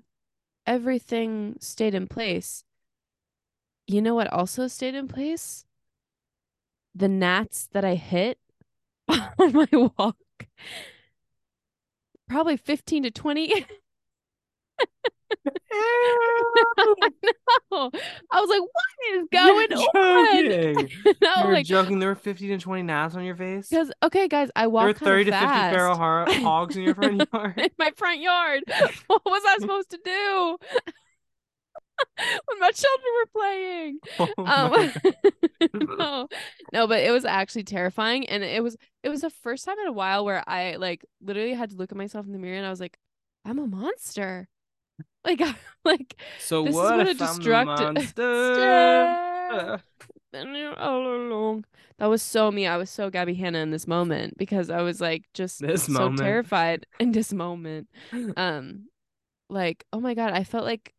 [0.67, 2.65] everything stayed in place.
[3.87, 5.67] You know what also stayed in place?
[6.95, 8.39] The gnats that I hit
[9.09, 10.17] on my walk.
[12.29, 13.67] Probably 15 to 20.
[15.73, 17.91] I know.
[18.31, 20.89] I was like, what is going You're on?
[21.23, 21.99] no, You're like joking.
[21.99, 23.69] There were 50 to 20 gnats on your face.
[23.69, 27.29] Because okay, guys, I were 30 to kind 50 of feral hogs in your front
[27.33, 27.59] yard.
[27.59, 28.63] in my front yard.
[29.07, 30.59] What was I supposed to do
[32.47, 33.99] when my children were playing?
[34.19, 34.93] Oh Um,
[35.99, 36.29] no,
[36.73, 39.87] no, but it was actually terrifying, and it was it was the first time in
[39.89, 42.67] a while where I like literally had to look at myself in the mirror, and
[42.67, 42.99] I was like,
[43.45, 44.49] I'm a monster.
[45.25, 45.43] Like,
[45.85, 49.81] like So This is what what if a destructive- monster?
[50.33, 51.65] been here all along.
[51.99, 52.67] That was so me.
[52.67, 55.93] I was so Gabby Hanna in this moment because I was like just This so
[55.93, 56.21] moment.
[56.21, 57.89] terrified in this moment.
[58.37, 58.89] Um,
[59.51, 60.95] like oh my god, I felt like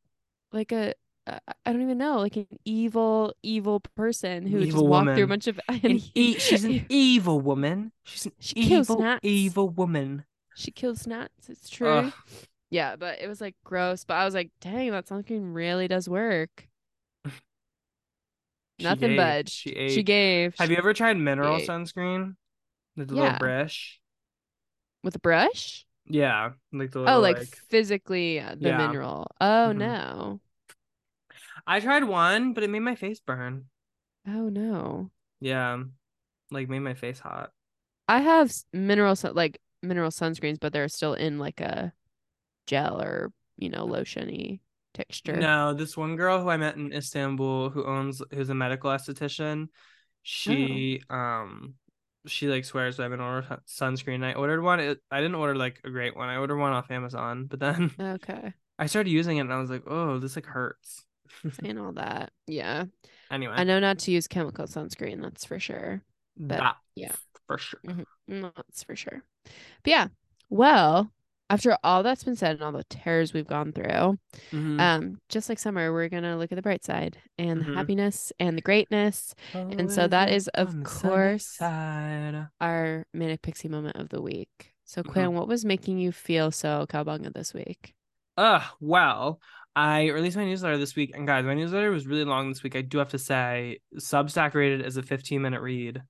[0.51, 0.93] like a
[1.27, 5.27] uh, don't even know like an evil evil person who just Evil walked through a
[5.27, 7.91] bunch of An and e- she's an evil woman.
[8.03, 9.19] She's an She kills evil, gnats.
[9.23, 10.25] evil woman.
[10.55, 11.49] she kills gnats.
[11.49, 11.87] It's true.
[11.87, 12.13] Ugh.
[12.71, 14.03] Yeah, but it was like gross.
[14.05, 16.67] But I was like, dang, that sunscreen really does work.
[18.79, 19.17] Nothing gave.
[19.17, 19.49] budged.
[19.51, 20.55] She She gave.
[20.57, 21.67] Have you ever tried mineral ate.
[21.67, 22.35] sunscreen?
[22.95, 23.37] The little Yeah.
[23.37, 23.99] brush.
[25.03, 25.85] with a brush?
[26.11, 27.57] Yeah, like the little Oh, like, like.
[27.69, 28.71] physically uh, the Yeah.
[28.71, 29.27] mineral.
[29.39, 29.77] Oh Mhm.
[29.77, 30.41] no.
[31.65, 33.69] I tried one, but it made my face burn.
[34.25, 35.11] Oh no.
[35.39, 35.83] Yeah,
[36.51, 37.53] like made my face hot.
[38.07, 41.93] I have mineral sun like mineral sunscreens, but they're still in like a
[42.67, 44.61] gel or you know lotiony
[44.93, 45.39] texture.
[45.39, 49.69] No, this one girl who I met in Istanbul who owns who's a medical esthetician,
[50.23, 51.75] she um
[52.27, 54.23] she like swears by mineral sun- sunscreen.
[54.23, 54.79] I ordered one.
[54.79, 56.29] It, I didn't order like a great one.
[56.29, 58.53] I ordered one off Amazon, but then Okay.
[58.79, 61.05] I started using it and I was like, oh, this like hurts.
[61.61, 62.31] Saying all that.
[62.47, 62.85] Yeah.
[63.31, 66.01] Anyway, I know not to use chemical sunscreen, that's for sure.
[66.37, 67.13] but, that yeah.
[67.47, 67.79] for sure.
[68.29, 69.23] Mm, That's for sure.
[69.45, 70.07] But yeah.
[70.49, 71.11] Well,
[71.51, 74.17] after all that's been said and all the terrors we've gone through,
[74.51, 74.79] Mhm.
[74.79, 77.75] um, just like summer, we're gonna look at the bright side and the Mhm.
[77.75, 79.35] happiness and the greatness.
[79.53, 84.73] and so that is, of the course, our manic pixie moment of the week.
[84.85, 85.07] So Mhm.
[85.11, 87.93] Quinn, what was making you feel so cowbunga this week?
[88.37, 89.39] Uh, well,
[89.75, 92.75] I released my newsletter this week, and guys, my newsletter was really long this week.
[92.75, 96.01] I do have to say, Substack rated as a 15 minute read.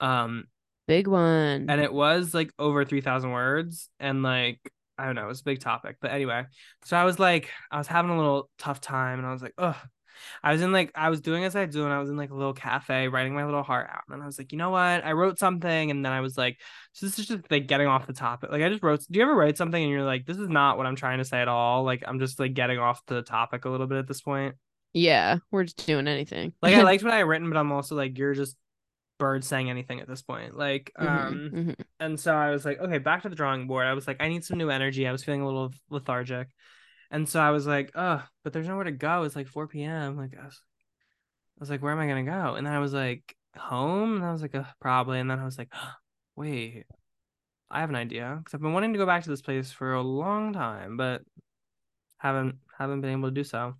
[0.00, 0.44] Um,
[0.90, 1.66] Big one.
[1.70, 4.58] and it was like over 3,000 words, and like
[4.98, 5.98] I don't know, it was a big topic.
[6.00, 6.46] But anyway,
[6.84, 9.54] so I was like, I was having a little tough time, and I was like,
[9.56, 9.76] ugh.
[10.42, 12.30] I was in like I was doing as I do, and I was in like
[12.30, 15.04] a little cafe writing my little heart out, and I was like, you know what?
[15.04, 16.58] I wrote something, and then I was like,
[16.92, 18.50] so this is just like getting off the topic.
[18.50, 19.00] Like I just wrote.
[19.08, 21.24] Do you ever write something and you're like, this is not what I'm trying to
[21.24, 21.84] say at all?
[21.84, 24.56] Like I'm just like getting off the topic a little bit at this point.
[24.92, 26.52] yeah, we're just doing anything.
[26.60, 28.56] Like I liked what I had written, but I'm also like, you're just
[29.20, 30.56] bird saying anything at this point.
[30.58, 31.76] Like Mhm, um, mhm.
[32.00, 33.86] and so I was like, okay, back to the drawing board.
[33.86, 35.06] I was like, I need some new energy.
[35.06, 36.48] I was feeling a little lethargic.
[37.12, 39.24] And so I was like, oh, but there's nowhere to go.
[39.24, 40.16] It's like 4 p.m.
[40.16, 40.62] Like, I was,
[41.58, 42.54] I was like, where am I going to go?
[42.56, 44.16] And then I was like, home?
[44.16, 45.20] And I was like, "Ugh, probably.
[45.20, 45.72] And then I was like,
[46.36, 46.86] wait,
[47.70, 48.36] I have an idea.
[48.38, 51.22] Because I've been wanting to go back to this place for a long time, but
[52.18, 53.74] haven't haven't been able to do so.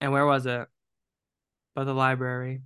[0.00, 0.68] And where was it?
[1.74, 2.62] but the library.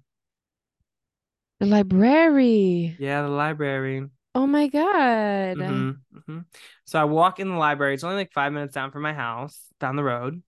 [1.62, 2.96] The library.
[2.98, 4.08] Yeah, the library.
[4.34, 5.58] Oh my god.
[5.58, 6.44] Mhm, mhm.
[6.84, 7.94] So I walk in the library.
[7.94, 10.42] It's only like five minutes down from my house, down the road.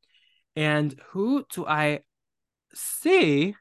[0.57, 2.01] And who do I
[2.75, 3.55] see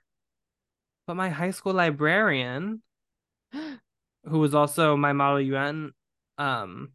[1.06, 2.82] but my high school librarian,
[3.54, 5.92] who was also my Model UN
[6.40, 6.94] um,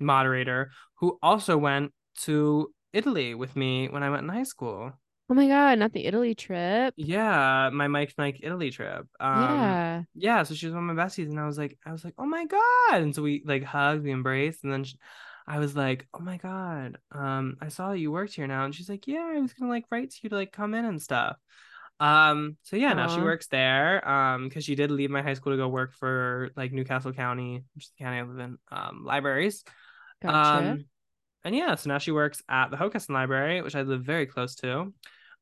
[0.00, 0.70] moderator,
[1.00, 4.92] who also went to Italy with me when I went in high school.
[5.30, 6.94] Oh my god, not the Italy trip.
[6.96, 9.06] Yeah, my Mike Mike Italy trip.
[9.20, 10.02] Um, yeah.
[10.14, 12.12] yeah so she was one of my besties and i was like i was like
[12.18, 14.94] oh my god and so we like hugged we embraced and then sh
[15.46, 18.74] i was like oh my god um i saw that you worked here now and
[18.74, 21.00] she's like yeah i was gonna like write to you to like come in and
[21.00, 21.38] stuff
[21.98, 25.52] um so yeah now she works there um because she did leave my high school
[25.54, 29.02] to go work for like newcastle county which is the county i live in um
[29.06, 29.64] libraries
[30.20, 30.58] Gotcha.
[30.58, 30.84] um
[31.44, 34.54] and yeah so now she works at the Hockessin library which i live very close
[34.56, 34.92] to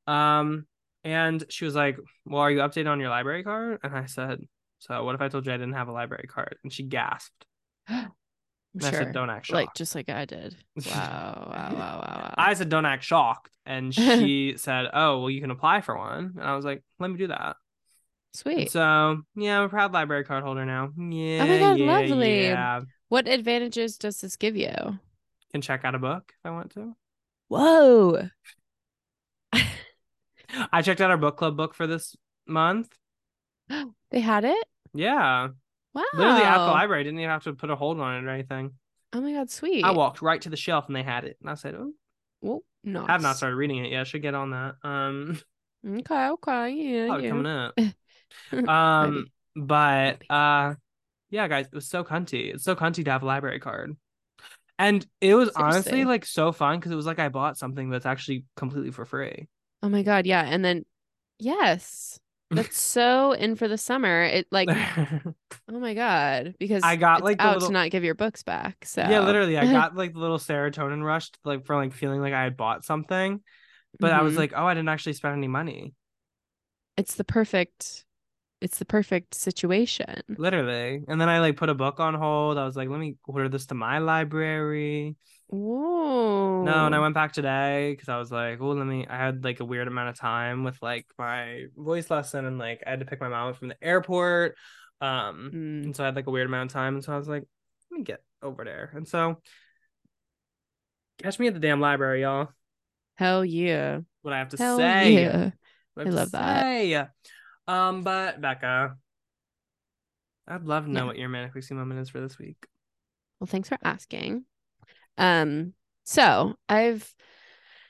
[0.06, 0.66] um
[1.04, 4.40] and she was like well are you updated on your library card and i said
[4.80, 6.56] so what if I told you I didn't have a library card?
[6.64, 7.46] And she gasped.
[8.72, 9.54] And I said, don't act shocked.
[9.56, 10.54] like just like I did.
[10.86, 12.34] Wow, wow, wow, wow, wow.
[12.38, 13.50] I said, don't act shocked.
[13.66, 16.34] And she said, oh, well, you can apply for one.
[16.36, 17.56] And I was like, let me do that.
[18.32, 18.70] Sweet.
[18.70, 20.92] so, yeah, I'm a proud library card holder now.
[20.96, 21.42] Yeah.
[21.42, 22.44] Oh my God, yeah, lovely.
[22.44, 22.82] Yeah.
[23.08, 25.00] What advantages does this give you?
[25.52, 26.94] Can check out a book if I want to.
[27.48, 28.28] Whoa.
[30.72, 32.16] I checked out our book club book for this
[32.46, 32.88] month.
[34.10, 34.66] They had it?
[34.92, 35.48] Yeah.
[35.94, 36.02] Wow.
[36.14, 37.00] Literally at the library.
[37.02, 38.72] I didn't even have to put a hold on it or anything.
[39.12, 39.84] Oh my god, sweet.
[39.84, 41.36] I walked right to the shelf and they had it.
[41.40, 41.92] And I said, oh,
[42.40, 43.04] Well, no.
[43.06, 44.00] I have not started reading it yet.
[44.00, 44.74] I should get on that.
[44.82, 45.40] Um,
[45.88, 47.28] Okay, okay, yeah, yeah.
[47.30, 47.46] coming
[48.66, 48.68] up.
[48.68, 50.74] Um, but uh,
[51.30, 52.52] yeah, guys, it was so cunty.
[52.52, 53.96] It's so cunty to have a library card,
[54.80, 58.06] and it was honestly like so fun because it was like I bought something that's
[58.06, 59.48] actually completely for free.
[59.82, 60.42] Oh my god, yeah.
[60.42, 60.84] And then
[61.38, 62.18] yes.
[62.52, 64.22] That's so in for the summer.
[64.24, 64.68] It like
[65.68, 66.56] oh my god.
[66.58, 68.84] Because I got, like, the out little- to not give your books back.
[68.84, 72.32] So Yeah, literally, I got like the little serotonin rush, like for like feeling like
[72.34, 73.40] I had bought something,
[74.00, 74.38] but I was Mhm.
[74.38, 75.94] like, oh, I didn't actually spend any money.
[76.96, 78.04] it's the perfect
[78.60, 80.22] it's the perfect situation.
[80.28, 82.58] Literally, and then I like put a book on hold.
[82.58, 85.16] I was like, let me order this to my library.
[85.48, 86.62] Whoa.
[86.64, 89.06] No, and I went back today because I was like, oh, let me.
[89.08, 92.82] I had like a weird amount of time with like my voice lesson, and like
[92.86, 94.56] I had to pick my mom up from the airport.
[95.00, 95.84] Um, Mm.
[95.84, 97.44] and so I had like a weird amount of time, and so I was like,
[97.90, 98.90] let me get over there.
[98.94, 99.40] And so,
[101.22, 102.48] catch me at the damn library, y'all.
[103.16, 104.00] Hell yeah.
[104.22, 105.14] What I have to Hell say.
[105.14, 105.50] yeah.
[105.94, 106.62] What I love that.
[106.62, 107.06] say.
[107.70, 108.96] Um, but Becca,
[110.48, 111.06] I'd love to know Yeah.
[111.06, 112.66] what your manic pixie moment is for this week.
[113.38, 114.44] Well, thanks for asking.
[115.16, 115.74] Um,
[116.04, 117.14] so I've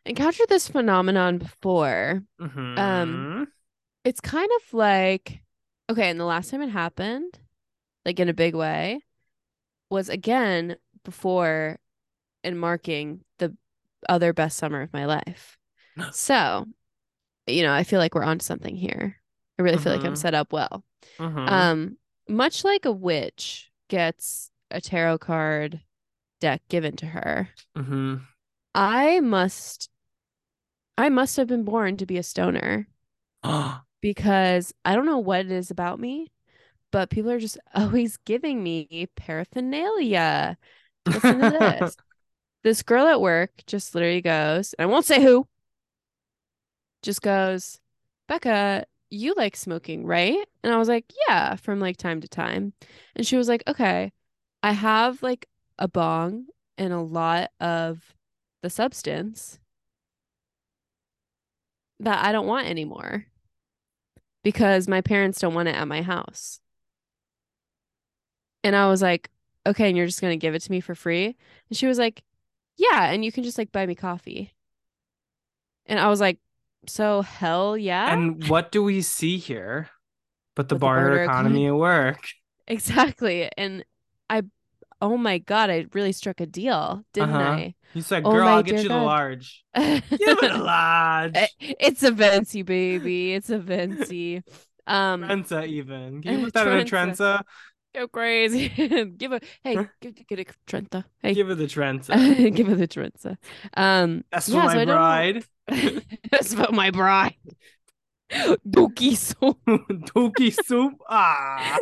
[0.05, 2.23] encountered this phenomenon before.
[2.41, 3.45] Mm-hmm.
[4.05, 5.43] It's kind of like,
[5.89, 7.39] okay, and the last time it happened,
[8.05, 9.01] like in a big way,
[9.91, 11.79] was again before
[12.45, 13.57] and marking the
[14.09, 15.57] other best summer of my life.
[16.13, 16.67] So,
[17.47, 19.20] you know, I feel like we're on something here.
[19.61, 20.17] I really feel like I'm Mhm.
[20.17, 20.85] set up well.
[21.21, 21.47] Mhm.
[21.49, 25.83] Um, much like a witch gets a tarot card
[26.41, 28.29] deck given to her, Mhm.
[28.75, 29.91] I must
[30.97, 32.87] I must have been born to be a stoner
[34.01, 36.33] because I don't know what it is about me,
[36.93, 40.59] but people are just always giving me paraphernalia.
[41.13, 41.97] Listen to this.
[42.65, 45.49] This girl at work just literally goes, and I won't say who,
[47.03, 47.81] just goes,
[48.29, 50.39] Becca, you like smoking, right?
[50.63, 52.73] And I was like, yeah, from like time to time.
[53.17, 54.13] And she was like, okay,
[54.63, 56.47] I have like a bong
[56.79, 58.15] and a lot of
[58.63, 59.59] the substance
[62.01, 63.27] that I don't want anymore
[64.43, 66.61] because my parents don't want it at my house.
[68.65, 69.31] And I was like,
[69.67, 71.37] okay, and you're just going to give it to me for free?
[71.69, 72.23] And she was like,
[72.77, 74.55] yeah, and you can just like buy me coffee.
[75.87, 76.39] And I was like,
[76.87, 78.13] so hell yeah.
[78.13, 79.89] And what do we see here?
[80.57, 82.29] But the But the barter, barter economy at work.
[82.67, 83.51] exactly.
[83.57, 83.85] And
[84.29, 84.43] I,
[85.01, 87.61] oh my God, I really struck a deal, didn't Uh-huh.
[87.95, 89.05] You said, Oh girl, my I'll get you the God.
[89.05, 89.65] large.
[89.75, 91.35] Give it a large.
[91.35, 93.35] Eh, It's a Venti, baby.
[93.35, 94.43] It's a Venti.
[94.87, 96.21] Um, Trenta even.
[96.23, 97.45] Can you put that in a Trenta.
[97.95, 98.69] Go crazy.
[99.17, 101.05] give a hey, give, give it a Trenta.
[101.23, 102.13] Hey, Give her the Trenta.
[102.55, 103.37] give her the Trenta.
[103.77, 105.45] Um, That's for yeah, my so bride.
[106.31, 107.35] That's about my bride.
[108.33, 109.59] Dookie soup.
[109.67, 111.01] Dookie soup.
[111.09, 111.81] Ah.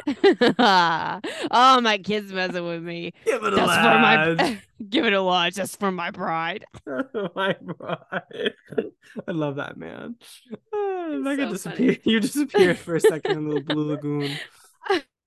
[1.51, 3.12] oh, my kids messing with me.
[3.26, 4.59] Give it a That's for my
[4.89, 5.56] give it a watch.
[5.56, 6.64] That's for my bride.
[6.86, 8.55] my bride.
[9.26, 10.16] I love that man.
[10.48, 12.01] He's so disappeared.
[12.05, 14.30] You disappeared for a second in the blue lagoon.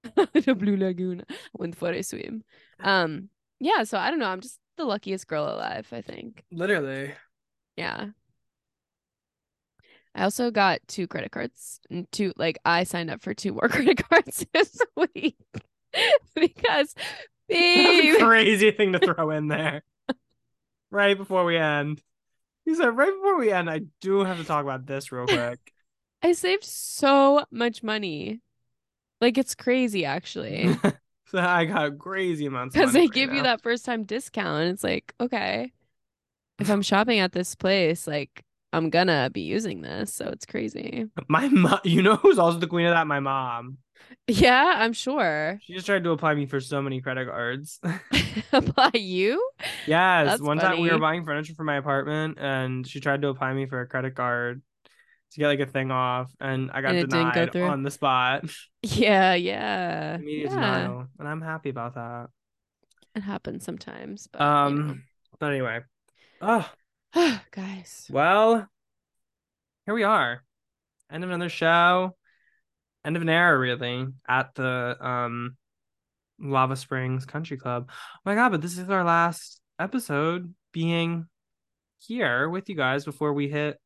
[0.33, 1.23] the blue lagoon
[1.53, 2.43] went for a swim.
[2.79, 3.29] Um,
[3.59, 3.83] yeah.
[3.83, 4.29] So I don't know.
[4.29, 5.87] I'm just the luckiest girl alive.
[5.91, 6.43] I think.
[6.51, 7.13] Literally.
[7.77, 8.07] Yeah.
[10.13, 11.79] I also got two credit cards.
[11.89, 15.37] and Two, like I signed up for two more credit cards this week
[16.35, 16.93] because,
[17.47, 19.83] babe, crazy thing to throw in there.
[20.89, 22.01] Right before we end.
[22.65, 25.59] You said right before we end, I do have to talk about this real quick.
[26.21, 28.41] I saved so much money.
[29.21, 30.75] Like it's crazy actually.
[31.27, 34.69] so I got crazy amounts Because they right give you that first time discount.
[34.69, 35.71] It's like, okay.
[36.59, 38.43] If I'm shopping at this place, like
[38.73, 40.13] I'm gonna be using this.
[40.13, 41.05] So it's crazy.
[41.27, 43.07] My mom, you know who's also the queen of that?
[43.07, 43.77] My mom.
[44.27, 45.59] Yeah, I'm sure.
[45.63, 47.79] She just tried to apply me for so many credit cards.
[48.53, 49.41] Apply you?
[49.85, 53.29] yes, That's one time we were buying furniture for my apartment, and she tried to
[53.29, 54.61] apply me for a credit card
[55.31, 58.45] to get like a thing off, and I got And denied on the spot.
[58.83, 60.15] Yeah, yeah.
[60.15, 60.55] Immediate yeah.
[60.55, 62.27] denial, and I'm happy about that.
[63.15, 64.27] It happens sometimes.
[64.27, 65.03] But Um,
[65.39, 65.81] but anyway,
[66.41, 66.67] oh
[67.51, 68.07] guys.
[68.09, 68.67] well,
[69.85, 70.43] here we are,
[71.11, 72.15] end of another show,
[73.05, 75.57] end of an era, really, at the um
[76.39, 77.89] Lava Springs Country Club.
[77.89, 81.27] Oh my god, but this is our last episode being
[81.99, 83.79] here with you guys before we hit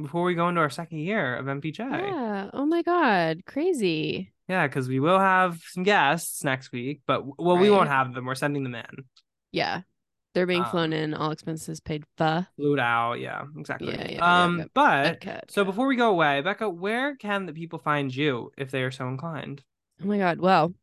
[0.00, 1.78] before we go into our second year of MPJ.
[1.78, 2.50] Yeah.
[2.52, 3.44] Oh my god.
[3.46, 4.32] Crazy.
[4.48, 8.26] Yeah, because we will have some guests next week, but well, we won't have them.
[8.26, 9.04] We're sending them in.
[9.52, 9.82] Yeah.
[10.34, 12.02] They're being Um, flown in, all expenses paid.
[12.18, 12.44] Pho.
[12.56, 13.14] Flued out.
[13.20, 13.92] Yeah, exactly.
[13.92, 14.64] Yeah, yeah, yeah, um, yeah.
[14.74, 15.70] but Okay, so okay.
[15.70, 19.06] before we go away, Becca, where can the people find you if they are so
[19.08, 19.62] inclined?
[20.02, 20.40] Oh my god.
[20.40, 20.74] Well,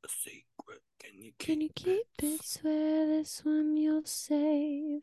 [0.04, 0.82] A secret.
[1.00, 2.42] Can you Can you keep it?
[2.44, 5.02] Swear this one you'll save.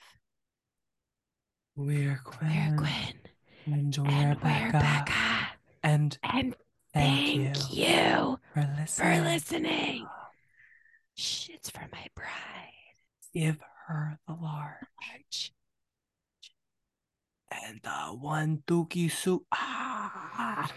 [1.75, 2.71] We're Quinn.
[2.71, 3.19] We're Quinn.
[3.65, 4.71] And we're And Becca.
[4.73, 5.47] we're Becca.
[5.83, 6.55] And And
[6.93, 10.07] thank, thank you, you for for listening.
[11.17, 11.49] Listening.
[11.49, 12.29] Shh, it's for my bride.
[13.33, 15.51] Give her the large
[17.51, 19.43] and the one dookie soup.
[19.51, 20.71] Ah.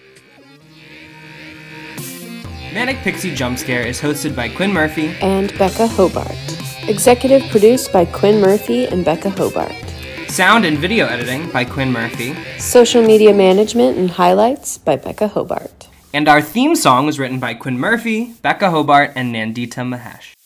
[2.73, 6.37] Manic Pixie Jump Scare is hosted by Quinn Murphy And Becca Hobart.
[6.89, 9.75] Executive produced by Quinn Murphy and Becca Hobart.
[10.29, 12.35] Sound and video editing by Quinn Murphy.
[12.59, 15.89] Social media management and highlights by Becca Hobart.
[16.15, 20.38] And our theme song was written by Quinn Murphy, Becca Hobart, and Nandita Mahesh.